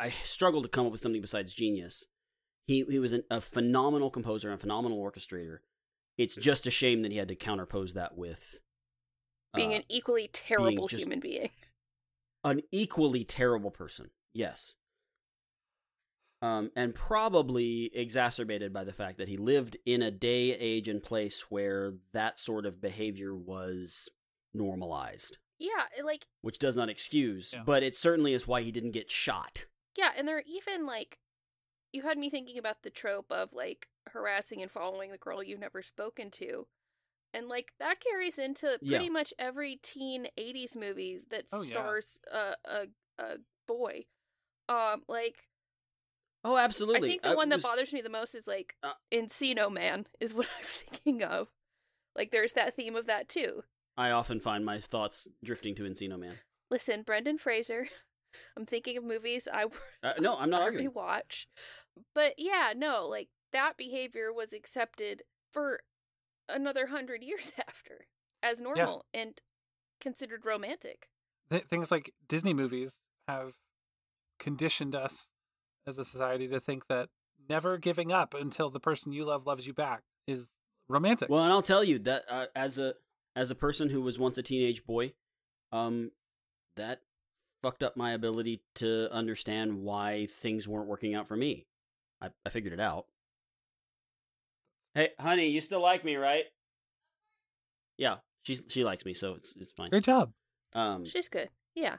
I 0.08 0.10
struggled 0.24 0.64
to 0.64 0.70
come 0.70 0.86
up 0.86 0.92
with 0.92 1.02
something 1.02 1.22
besides 1.22 1.54
genius. 1.54 2.06
He 2.68 2.86
he 2.90 3.00
was 3.00 3.14
an, 3.14 3.24
a 3.32 3.42
phenomenal 3.42 4.10
composer 4.10 4.50
and 4.50 4.58
a 4.58 4.62
phenomenal 4.62 5.02
orchestrator. 5.02 5.60
It's 6.18 6.36
just 6.36 6.68
a 6.68 6.72
shame 6.72 7.04
that 7.04 7.12
he 7.12 7.18
had 7.18 7.28
to 7.30 7.36
counterpose 7.36 7.94
that 7.94 8.18
with 8.18 8.60
being 9.56 9.72
uh, 9.72 9.78
an 9.78 9.84
equally 9.88 10.30
terrible 10.32 10.88
just- 10.88 11.04
human 11.04 11.20
being. 11.20 11.50
An 12.50 12.62
equally 12.72 13.24
terrible 13.24 13.72
person. 13.72 14.10
Yes. 14.34 14.76
Um, 16.42 16.70
and 16.76 16.94
probably 16.94 17.90
exacerbated 17.96 18.72
by 18.72 18.84
the 18.84 18.94
fact 18.94 19.18
that 19.18 19.28
he 19.28 19.38
lived 19.38 19.78
in 19.86 20.04
a 20.04 20.12
day, 20.12 20.52
age, 20.54 20.88
and 20.88 21.02
place 21.02 21.50
where 21.50 21.94
that 22.14 22.38
sort 22.38 22.68
of 22.68 22.80
behavior 22.80 23.36
was 23.36 24.08
normalized, 24.54 25.40
Yeah, 25.58 25.86
like 26.04 26.28
which 26.42 26.60
does 26.60 26.78
not 26.78 26.90
excuse, 26.90 27.54
Yeah. 27.54 27.64
but 27.66 27.82
it 27.82 27.96
certainly 27.96 28.34
is 28.34 28.48
why 28.48 28.62
he 28.62 28.72
didn't 28.72 28.92
get 28.92 29.10
shot. 29.10 29.66
yeah, 29.96 30.12
and 30.16 30.28
there 30.28 30.38
are 30.38 30.44
even 30.46 30.86
like 30.86 31.18
you 31.92 32.04
had 32.04 32.20
me 32.20 32.30
thinking 32.30 32.60
about 32.60 32.84
the 32.84 32.92
trope 32.92 33.32
of 33.32 33.52
like 33.54 33.88
harassing 34.10 34.62
and 34.62 34.70
following 34.72 35.10
the 35.10 35.18
girl 35.18 35.42
you've 35.42 35.60
never 35.60 35.82
spoken 35.82 36.30
to. 36.32 36.68
And 37.38 37.48
like 37.48 37.74
that 37.80 38.00
carries 38.00 38.40
into 38.40 38.80
Yeah. 38.82 38.98
pretty 38.98 39.10
much 39.12 39.34
every 39.38 39.76
teen 39.84 40.28
80s 40.38 40.76
movie 40.76 41.20
that 41.30 41.46
Oh, 41.54 41.62
yeah. 41.62 41.68
stars 41.70 42.20
a, 42.32 42.56
a 42.66 42.88
a 43.20 43.38
boy. 43.68 44.06
Um 44.70 45.04
like 45.08 45.48
Oh, 46.44 46.58
absolutely. 46.58 47.10
I 47.10 47.12
think 47.12 47.24
the 47.24 47.36
one 47.36 47.50
that 47.50 47.62
bothers 47.62 47.92
me 47.94 48.02
the 48.02 48.10
most 48.10 48.34
is 48.34 48.48
like 48.48 48.76
Uh, 48.84 48.94
Encino 49.12 49.72
Man 49.72 50.08
is 50.20 50.34
what 50.34 50.48
I'm 50.58 50.64
thinking 50.66 51.24
of. 51.24 51.50
Like 52.16 52.32
there's 52.32 52.54
that 52.54 52.76
theme 52.76 52.96
of 52.96 53.06
that 53.06 53.30
too. 53.30 53.64
I 53.98 54.12
often 54.12 54.40
find 54.40 54.64
my 54.66 54.80
thoughts 54.80 55.28
drifting 55.44 55.76
to 55.76 55.84
Encino 55.84 56.18
Man. 56.20 56.36
Listen, 56.72 57.04
Brendan 57.04 57.38
Fraser. 57.38 57.88
I'm 58.58 58.66
thinking 58.66 58.98
of 58.98 59.04
movies 59.04 59.48
I 59.52 59.66
Uh, 60.04 60.14
no, 60.20 60.38
I'm 60.38 60.50
not 60.50 60.62
I 60.62 60.66
arguing. 60.66 60.92
rewatch. 60.92 61.46
But 62.16 62.36
yeah, 62.38 62.74
no, 62.76 63.06
like 63.08 63.30
that 63.54 63.78
behavior 63.78 64.32
was 64.34 64.54
accepted 64.54 65.24
for 65.52 65.82
another 66.50 66.88
hundred 66.88 67.24
years 67.24 67.52
after 67.68 68.08
as 68.44 68.62
normal 68.62 69.06
and 69.14 69.42
considered 70.00 70.46
romantic. 70.46 71.10
Th- 71.50 71.64
things 71.64 71.92
like 71.92 72.14
Disney 72.28 72.54
movies 72.54 72.98
have 73.28 73.54
conditioned 74.40 74.96
us 74.96 75.30
as 75.86 75.98
a 75.98 76.06
society 76.06 76.48
to 76.48 76.60
think 76.60 76.88
that 76.88 77.10
never 77.50 77.78
giving 77.78 78.12
up 78.12 78.34
until 78.34 78.70
the 78.70 78.80
person 78.80 79.12
you 79.12 79.26
love 79.26 79.48
loves 79.48 79.66
you 79.66 79.74
back 79.74 80.04
is 80.28 80.52
romantic. 80.88 81.30
Well, 81.30 81.44
and 81.44 81.52
I'll 81.52 81.62
tell 81.62 81.84
you 81.84 82.00
that 82.00 82.26
uh, 82.30 82.46
as 82.56 82.78
a 82.78 82.96
as 83.36 83.52
a 83.52 83.56
person 83.56 83.90
who 83.90 84.02
was 84.02 84.18
once 84.18 84.38
a 84.38 84.44
teenage 84.44 84.84
boy, 84.84 85.14
um, 85.72 86.12
that 86.76 87.02
fucked 87.62 87.84
up 87.84 87.96
my 87.96 88.12
ability 88.12 88.62
to 88.76 89.12
understand 89.12 89.82
why 89.82 90.28
things 90.42 90.68
weren't 90.68 90.88
working 90.88 91.14
out 91.16 91.28
for 91.28 91.36
me. 91.36 91.68
I, 92.22 92.30
I 92.46 92.50
figured 92.50 92.74
it 92.74 92.80
out, 92.80 93.06
Hey, 94.98 95.10
honey, 95.20 95.50
you 95.50 95.62
still 95.62 95.80
like 95.80 96.04
me, 96.04 96.16
right? 96.16 96.46
Yeah, 98.00 98.16
she's 98.42 98.64
she 98.68 98.84
likes 98.84 99.06
me, 99.06 99.14
so 99.14 99.36
it's 99.36 99.56
it's 99.56 99.72
fine. 99.72 99.92
Great 99.92 100.04
job. 100.06 100.32
Um, 100.74 101.06
She's 101.06 101.30
good. 101.30 101.52
Yeah. 101.76 101.98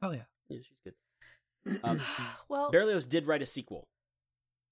Hell 0.00 0.12
yeah. 0.12 0.22
yeah, 0.48 0.58
she's 0.58 0.78
good. 0.82 1.78
Um, 1.84 2.00
well, 2.48 2.72
Berlioz 2.72 3.06
did 3.06 3.28
write 3.28 3.42
a 3.42 3.46
sequel. 3.46 3.86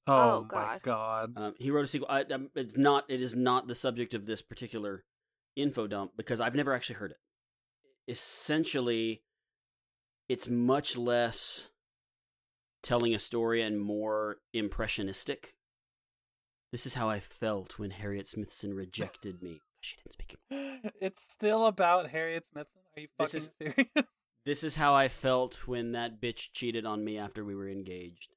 Oh, 0.08 0.12
Oh, 0.14 0.42
my 0.42 0.48
God. 0.48 0.82
god. 0.82 1.32
Um, 1.36 1.54
he 1.60 1.70
wrote 1.70 1.84
a 1.84 1.86
sequel. 1.86 2.08
I, 2.10 2.22
um, 2.22 2.50
it's 2.56 2.76
not. 2.76 3.04
It 3.08 3.22
is 3.22 3.36
not 3.36 3.68
the 3.68 3.76
subject 3.76 4.14
of 4.14 4.26
this 4.26 4.42
particular 4.42 5.04
info 5.54 5.86
dump 5.86 6.10
because 6.16 6.40
I've 6.40 6.56
never 6.56 6.74
actually 6.74 6.96
heard 6.96 7.12
it. 7.12 7.18
Essentially, 8.08 9.22
it's 10.28 10.48
much 10.48 10.96
less 10.96 11.68
telling 12.82 13.14
a 13.14 13.20
story 13.20 13.62
and 13.62 13.80
more 13.80 14.38
impressionistic. 14.52 15.54
This 16.72 16.86
is 16.86 16.94
how 16.94 17.08
I 17.08 17.20
felt 17.20 17.78
when 17.78 17.90
Harriet 17.90 18.28
Smithson 18.28 18.74
rejected 18.74 19.42
me. 19.42 19.60
She 19.82 19.96
didn't 19.96 20.12
speak. 20.12 20.36
English. 20.50 20.92
It's 21.00 21.22
still 21.22 21.64
about 21.66 22.10
Harriet 22.10 22.44
Smithson. 22.44 22.82
Are 22.94 23.00
you 23.00 23.08
This 23.18 23.32
fucking 23.32 23.38
is- 23.38 23.74
serious? 23.96 24.08
This 24.44 24.62
is 24.62 24.76
how 24.76 24.94
I 24.94 25.08
felt 25.08 25.66
when 25.66 25.92
that 25.92 26.20
bitch 26.20 26.50
cheated 26.52 26.84
on 26.84 27.02
me 27.02 27.16
after 27.16 27.42
we 27.46 27.54
were 27.54 27.68
engaged. 27.68 28.34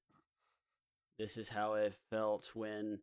This 1.19 1.35
is 1.35 1.49
how 1.49 1.73
I 1.75 1.91
felt 2.09 2.51
when 2.53 2.99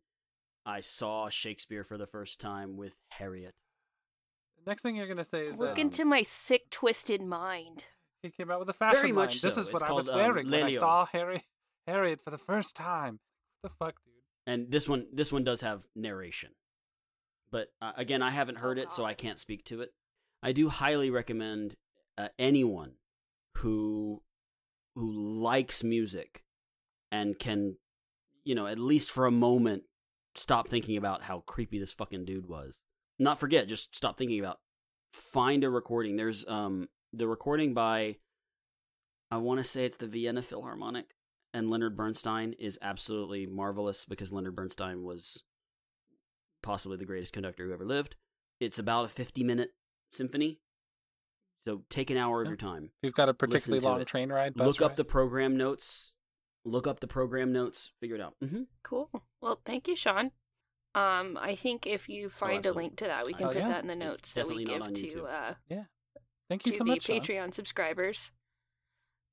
I 0.65 0.81
saw 0.81 1.29
Shakespeare 1.29 1.83
for 1.83 1.99
the 1.99 2.07
first 2.07 2.39
time 2.39 2.77
with 2.77 2.97
Harriet. 3.11 3.53
Next 4.65 4.81
thing 4.81 4.95
you're 4.95 5.07
gonna 5.07 5.23
say 5.23 5.45
is 5.45 5.57
look 5.57 5.71
um, 5.77 5.77
into 5.81 6.03
my 6.05 6.23
sick, 6.23 6.69
twisted 6.71 7.21
mind. 7.21 7.87
he 8.23 8.29
came 8.31 8.49
out 8.51 8.59
with 8.59 8.69
a 8.69 8.73
fashion 8.73 8.97
Very 9.01 9.11
much 9.11 9.35
line. 9.35 9.39
This 9.43 9.53
so. 9.55 9.61
is 9.61 9.71
what 9.71 9.81
It's 9.83 9.89
I 9.89 9.93
was 9.93 10.07
called, 10.07 10.19
um, 10.19 10.25
wearing 10.25 10.49
when 10.49 10.63
I 10.63 10.71
saw 10.71 11.05
Harry 11.05 11.45
Harriet 11.87 12.21
for 12.21 12.31
the 12.31 12.37
first 12.39 12.75
time. 12.75 13.19
What 13.61 13.69
the 13.71 13.75
fuck, 13.85 13.95
dude? 14.03 14.10
And 14.47 14.71
this 14.71 14.89
one, 14.89 15.05
this 15.13 15.31
one 15.31 15.43
does 15.43 15.61
have 15.61 15.83
narration, 15.95 16.51
but 17.51 17.67
uh, 17.81 17.91
again, 17.95 18.21
I 18.21 18.31
haven't 18.31 18.57
heard 18.57 18.79
it, 18.79 18.91
so 18.91 19.05
I 19.05 19.13
can't 19.13 19.39
speak 19.39 19.63
to 19.65 19.81
it. 19.81 19.93
I 20.41 20.51
do 20.51 20.69
highly 20.69 21.11
recommend 21.11 21.75
uh, 22.17 22.29
anyone 22.39 22.93
who 23.57 24.23
who 24.95 25.11
likes 25.11 25.83
music 25.83 26.43
and 27.11 27.37
can, 27.37 27.77
you 28.43 28.55
know, 28.55 28.67
at 28.67 28.79
least 28.79 29.11
for 29.11 29.25
a 29.25 29.31
moment, 29.31 29.83
stop 30.35 30.67
thinking 30.67 30.97
about 30.97 31.23
how 31.23 31.41
creepy 31.41 31.79
this 31.79 31.93
fucking 31.93 32.25
dude 32.25 32.47
was. 32.47 32.79
Not 33.19 33.39
forget, 33.39 33.67
just 33.67 33.95
stop 33.95 34.17
thinking 34.17 34.39
about. 34.39 34.59
Find 35.13 35.63
a 35.63 35.69
recording. 35.69 36.15
There's 36.15 36.45
um 36.47 36.89
the 37.13 37.27
recording 37.27 37.73
by, 37.73 38.17
I 39.29 39.37
want 39.37 39.59
to 39.59 39.63
say 39.63 39.85
it's 39.85 39.97
the 39.97 40.07
Vienna 40.07 40.41
Philharmonic, 40.41 41.07
and 41.53 41.69
Leonard 41.69 41.95
Bernstein 41.97 42.53
is 42.53 42.79
absolutely 42.81 43.45
marvelous 43.45 44.05
because 44.05 44.31
Leonard 44.31 44.55
Bernstein 44.55 45.03
was 45.03 45.43
possibly 46.63 46.97
the 46.97 47.05
greatest 47.05 47.33
conductor 47.33 47.65
who 47.65 47.73
ever 47.73 47.85
lived. 47.85 48.15
It's 48.59 48.79
about 48.79 49.05
a 49.05 49.09
50 49.09 49.43
minute 49.43 49.71
symphony. 50.11 50.59
So 51.67 51.83
take 51.89 52.09
an 52.09 52.17
hour 52.17 52.41
of 52.41 52.45
Yeah. 52.47 52.49
your 52.51 52.57
time. 52.57 52.85
If 52.85 53.07
you've 53.07 53.13
got 53.15 53.29
a 53.29 53.33
particularly 53.33 53.83
long 53.85 54.01
it. 54.01 54.07
train 54.07 54.31
ride, 54.31 54.53
bus 54.55 54.67
Look 54.67 54.81
up 54.81 54.95
the 54.95 55.03
program 55.05 55.57
notes. 55.57 56.13
Look 56.65 56.85
up 56.87 56.99
the 56.99 57.07
program 57.07 57.51
notes. 57.51 57.91
Figure 57.99 58.15
it 58.15 58.21
out. 58.21 58.35
hmm 58.39 58.63
Cool. 58.83 59.09
Well, 59.41 59.61
thank 59.65 59.87
you, 59.87 59.95
Sean. 59.95 60.31
Um, 60.93 61.37
I 61.41 61.55
think 61.55 61.87
if 61.87 62.09
you 62.09 62.29
find 62.29 62.65
a 62.65 62.73
link 62.73 62.97
to 62.97 63.05
that, 63.05 63.25
we 63.25 63.33
can 63.33 63.45
Oh, 63.45 63.53
put 63.53 63.57
yeah. 63.61 63.67
that 63.69 63.81
in 63.83 63.87
the 63.87 63.93
It's 63.93 63.99
notes 64.05 64.33
that 64.33 64.47
we 64.47 64.65
give 64.65 64.83
to 64.83 64.89
YouTube. 64.91 65.25
uh 65.25 65.53
Thank 66.49 66.65
you 66.65 66.73
to 66.73 66.77
so 66.79 66.83
the 66.83 66.89
much. 66.91 67.03
Sean. 67.03 67.19
Patreon 67.21 67.53
subscribers. 67.53 68.31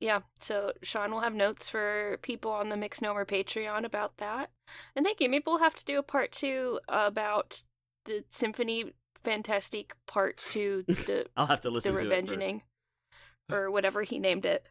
Yeah, 0.01 0.21
so 0.39 0.73
Sean 0.83 1.11
will 1.11 1.21
have 1.21 1.35
notes 1.35 1.69
for 1.69 2.19
people 2.23 2.53
on 2.53 2.69
the 2.69 2.77
Mixgnomer 2.77 3.27
Patreon 3.27 3.85
about 3.85 4.17
that. 4.19 4.51
And 4.95 5.05
thank 5.05 5.21
you. 5.21 5.29
Maybe 5.29 5.45
we'll 5.47 5.59
have 5.59 5.75
to 5.75 5.85
do 5.85 5.99
a 5.99 6.03
part 6.05 6.31
two 6.31 6.79
about 6.89 7.63
the 8.05 8.25
Symphonie 8.31 8.93
Fantastique 9.25 9.93
part 10.07 10.37
two, 10.37 10.85
the 10.87 11.27
I'll 11.37 11.47
have 11.47 11.61
to 11.63 11.69
the 11.69 11.75
listen 11.75 11.97
to 11.97 11.99
it. 11.99 12.27
Revengeing, 12.27 12.63
or 13.53 13.71
whatever 13.71 14.03
he 14.03 14.21
named 14.21 14.47
it. 14.47 14.65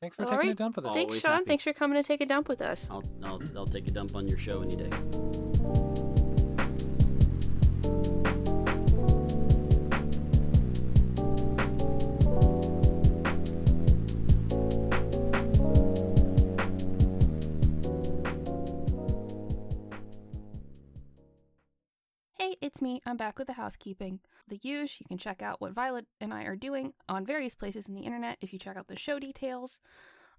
Thanks 0.00 0.16
for 0.16 0.22
All 0.22 0.28
taking 0.30 0.38
right. 0.38 0.50
a 0.50 0.54
dump 0.54 0.76
with 0.76 0.86
us. 0.86 0.94
Thanks, 0.94 1.10
Always 1.12 1.20
Sean. 1.22 1.32
happy. 1.32 1.44
Thanks 1.46 1.64
for 1.64 1.72
coming 1.74 2.02
to 2.02 2.06
take 2.06 2.20
a 2.22 2.26
dump 2.26 2.48
with 2.48 2.62
us. 2.62 2.88
I'll, 2.90 3.04
I'll 3.22 3.40
I'll 3.56 3.66
take 3.66 3.86
a 3.88 3.90
dump 3.90 4.14
on 4.14 4.26
your 4.26 4.38
show 4.38 4.62
any 4.62 4.76
day. 4.76 5.43
Hey, 22.44 22.56
it's 22.60 22.82
me. 22.82 23.00
I'm 23.06 23.16
back 23.16 23.38
with 23.38 23.46
the 23.46 23.54
housekeeping. 23.54 24.20
The 24.46 24.58
huge, 24.58 24.98
you 25.00 25.06
can 25.08 25.16
check 25.16 25.40
out 25.40 25.62
what 25.62 25.72
Violet 25.72 26.04
and 26.20 26.30
I 26.30 26.42
are 26.42 26.56
doing 26.56 26.92
on 27.08 27.24
various 27.24 27.54
places 27.54 27.88
in 27.88 27.94
the 27.94 28.02
internet 28.02 28.36
if 28.42 28.52
you 28.52 28.58
check 28.58 28.76
out 28.76 28.86
the 28.86 28.98
show 28.98 29.18
details. 29.18 29.80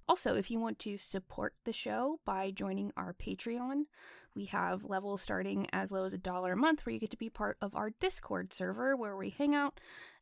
Also, 0.08 0.36
if 0.36 0.52
you 0.52 0.60
want 0.60 0.78
to 0.78 1.00
support 1.00 1.56
the 1.64 1.74
show 1.74 2.20
by 2.24 2.52
joining 2.52 2.92
our 2.96 3.12
Patreon, 3.12 3.86
we 4.36 4.46
have 4.46 4.84
levels 4.84 5.24
starting 5.24 5.66
as 5.74 5.92
low 5.92 6.04
as 6.04 6.14
a 6.14 6.20
dollar 6.20 6.54
a 6.54 6.56
month 6.56 6.86
where 6.86 6.94
you 6.94 7.00
get 7.00 7.10
to 7.10 7.18
be 7.18 7.32
part 7.32 7.58
of 7.60 7.74
our 7.74 7.90
Discord 8.00 8.54
server 8.54 8.96
where 8.96 9.18
we 9.18 9.32
hang 9.32 9.56
out 9.56 9.80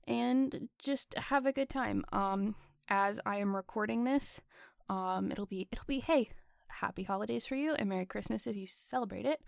and 0.08 0.70
just 0.80 1.14
have 1.18 1.46
a 1.46 1.52
good 1.52 1.68
time. 1.68 2.06
Um, 2.14 2.56
as 2.88 3.20
I 3.26 3.40
am 3.40 3.54
recording 3.54 4.06
this, 4.06 4.40
um, 4.88 5.34
it'll 5.34 5.48
be 5.48 5.68
it'll 5.70 5.84
be 5.86 6.00
hey, 6.00 6.30
happy 6.70 7.04
holidays 7.04 7.46
for 7.46 7.56
you 7.56 7.74
and 7.74 7.90
Merry 7.90 8.06
Christmas 8.06 8.48
if 8.48 8.56
you 8.56 8.68
celebrate 8.68 9.26
it 9.26 9.42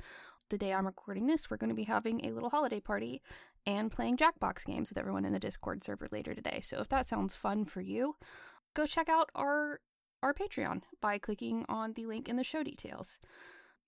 the 0.49 0.57
day 0.57 0.73
I'm 0.73 0.85
recording 0.85 1.27
this, 1.27 1.49
we're 1.49 1.57
going 1.57 1.69
to 1.69 1.75
be 1.75 1.83
having 1.83 2.25
a 2.25 2.31
little 2.31 2.49
holiday 2.49 2.79
party 2.79 3.21
and 3.65 3.91
playing 3.91 4.17
Jackbox 4.17 4.65
games 4.65 4.89
with 4.89 4.97
everyone 4.97 5.25
in 5.25 5.33
the 5.33 5.39
Discord 5.39 5.83
server 5.83 6.07
later 6.11 6.33
today. 6.35 6.59
So 6.61 6.79
if 6.79 6.87
that 6.89 7.07
sounds 7.07 7.35
fun 7.35 7.65
for 7.65 7.81
you, 7.81 8.15
go 8.73 8.85
check 8.85 9.09
out 9.09 9.29
our 9.35 9.79
our 10.23 10.33
Patreon 10.33 10.81
by 11.01 11.19
clicking 11.19 11.65
on 11.69 11.93
the 11.93 12.05
link 12.05 12.27
in 12.27 12.35
the 12.35 12.43
show 12.43 12.63
details. 12.63 13.19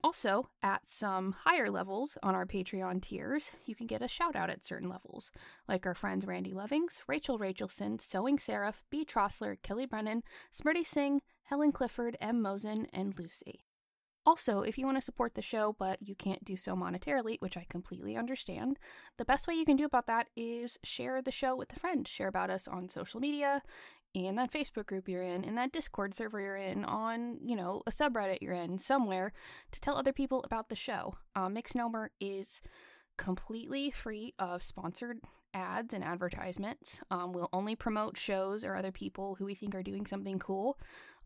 Also, 0.03 0.49
at 0.61 0.87
some 0.87 1.31
higher 1.31 1.71
levels 1.71 2.17
on 2.21 2.35
our 2.35 2.45
Patreon 2.45 3.01
tiers, 3.01 3.49
you 3.65 3.73
can 3.73 3.87
get 3.87 4.03
a 4.03 4.07
shout 4.07 4.35
out 4.35 4.49
at 4.49 4.63
certain 4.63 4.87
levels, 4.87 5.31
like 5.67 5.87
our 5.87 5.95
friends 5.95 6.27
Randy 6.27 6.53
Lovings, 6.53 7.01
Rachel 7.07 7.39
Rachelson, 7.39 7.97
Sewing 7.97 8.37
Seraph, 8.37 8.83
B. 8.91 9.03
Trossler, 9.03 9.57
Kelly 9.63 9.87
Brennan, 9.87 10.21
Smriti 10.53 10.85
Singh, 10.85 11.21
Helen 11.45 11.71
Clifford, 11.71 12.15
M. 12.21 12.39
Mosen, 12.41 12.87
and 12.93 13.17
Lucy. 13.17 13.66
Also, 14.27 14.59
if 14.59 14.77
you 14.77 14.85
want 14.85 14.97
to 14.97 15.01
support 15.01 15.35
the 15.35 15.41
show 15.41 15.73
but 15.79 16.05
you 16.05 16.13
can't 16.13 16.43
do 16.43 16.57
so 16.57 16.75
monetarily, 16.75 17.37
which 17.39 17.55
I 17.55 17.65
completely 17.69 18.17
understand, 18.17 18.77
the 19.17 19.23
best 19.23 19.47
way 19.47 19.53
you 19.53 19.63
can 19.63 19.77
do 19.77 19.85
about 19.85 20.05
that 20.07 20.27
is 20.35 20.77
share 20.83 21.21
the 21.21 21.31
show 21.31 21.55
with 21.55 21.71
a 21.71 21.79
friend. 21.79 22.05
Share 22.05 22.27
about 22.27 22.49
us 22.49 22.67
on 22.67 22.89
social 22.89 23.21
media, 23.21 23.63
in 24.13 24.35
that 24.35 24.51
Facebook 24.51 24.85
group 24.85 25.07
you're 25.07 25.23
in, 25.23 25.45
in 25.45 25.55
that 25.55 25.71
Discord 25.71 26.13
server 26.13 26.41
you're 26.41 26.57
in, 26.57 26.83
on, 26.83 27.37
you 27.41 27.55
know, 27.55 27.83
a 27.87 27.91
subreddit 27.91 28.39
you're 28.41 28.53
in, 28.53 28.77
somewhere 28.77 29.31
to 29.71 29.79
tell 29.79 29.95
other 29.95 30.11
people 30.11 30.43
about 30.43 30.67
the 30.67 30.75
show. 30.75 31.15
Uh, 31.33 31.47
Mixgnomer 31.47 32.09
is 32.19 32.61
completely 33.17 33.91
free 33.91 34.33
of 34.37 34.61
sponsored 34.61 35.19
ads 35.53 35.93
and 35.93 36.03
advertisements. 36.03 37.01
Um, 37.09 37.31
we'll 37.31 37.49
only 37.53 37.75
promote 37.75 38.17
shows 38.17 38.65
or 38.65 38.75
other 38.75 38.91
people 38.91 39.35
who 39.35 39.45
we 39.45 39.55
think 39.55 39.73
are 39.73 39.83
doing 39.83 40.05
something 40.05 40.37
cool. 40.37 40.77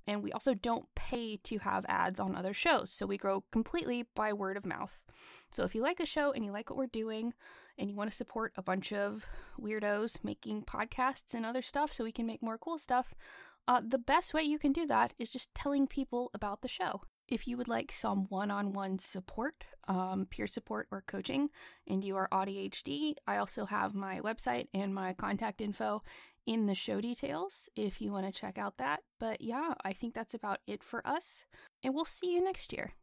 And 0.08 0.24
we 0.24 0.32
also 0.32 0.54
don't 0.54 0.88
pay 0.95 1.38
to 1.38 1.60
have 1.60 1.86
ads 1.88 2.20
on 2.20 2.36
other 2.36 2.54
shows. 2.54 2.91
So 2.91 3.06
we 3.06 3.18
grow 3.18 3.43
completely 3.52 4.06
by 4.16 4.34
word 4.34 4.58
of 4.58 4.66
mouth. 4.66 5.04
So 5.52 5.64
if 5.64 5.76
you 5.76 5.82
like 5.82 5.97
the 5.97 6.06
show 6.06 6.32
and 6.32 6.43
you 6.43 6.52
like 6.52 6.70
what 6.70 6.78
we're 6.78 6.88
doing 6.88 7.34
and 7.78 7.89
you 7.89 7.95
want 7.95 8.10
to 8.10 8.16
support 8.16 8.54
a 8.56 8.64
bunch 8.64 8.91
of 8.91 9.26
weirdos 9.60 10.18
making 10.24 10.64
podcasts 10.64 11.34
and 11.34 11.45
other 11.45 11.62
stuff 11.62 11.93
so 11.93 12.04
we 12.04 12.12
can 12.12 12.26
make 12.26 12.41
more 12.41 12.58
cool 12.58 12.78
stuff, 12.78 13.14
uh, 13.68 13.82
the 13.86 13.97
best 13.97 14.34
way 14.34 14.41
you 14.41 14.58
can 14.58 14.72
do 14.72 14.86
that 14.88 15.14
is 15.20 15.32
just 15.32 15.54
telling 15.54 15.88
people 15.88 16.32
about 16.34 16.62
the 16.62 16.68
show. 16.68 17.02
If 17.28 17.47
you 17.47 17.56
would 17.56 17.70
like 17.70 17.91
some 17.93 18.26
one 18.28 18.52
on 18.52 18.74
one 18.74 18.99
support, 18.99 19.64
um, 19.88 20.28
peer 20.30 20.47
support, 20.47 20.88
or 20.91 21.02
coaching, 21.08 21.49
and 21.88 22.04
you 22.04 22.18
are 22.18 22.28
audi 22.32 22.70
ADHD, 22.70 23.16
I 23.26 23.38
also 23.38 23.66
have 23.66 23.95
my 23.95 24.20
website 24.20 24.68
and 24.74 24.93
my 24.93 25.14
contact 25.14 25.62
info 25.62 26.04
in 26.46 26.66
the 26.66 26.76
show 26.76 27.02
details 27.02 27.70
if 27.76 28.02
you 28.02 28.12
want 28.12 28.26
to 28.26 28.32
check 28.32 28.58
out 28.58 28.78
that. 28.78 29.02
But 29.20 29.42
yeah, 29.42 29.74
I 29.84 29.94
think 29.94 30.14
that's 30.14 30.34
about 30.34 30.60
it 30.68 30.84
for 30.84 31.06
us, 31.06 31.46
and 31.84 31.94
we'll 31.94 32.06
see 32.06 32.34
you 32.34 32.44
next 32.44 32.74
year. 32.74 32.94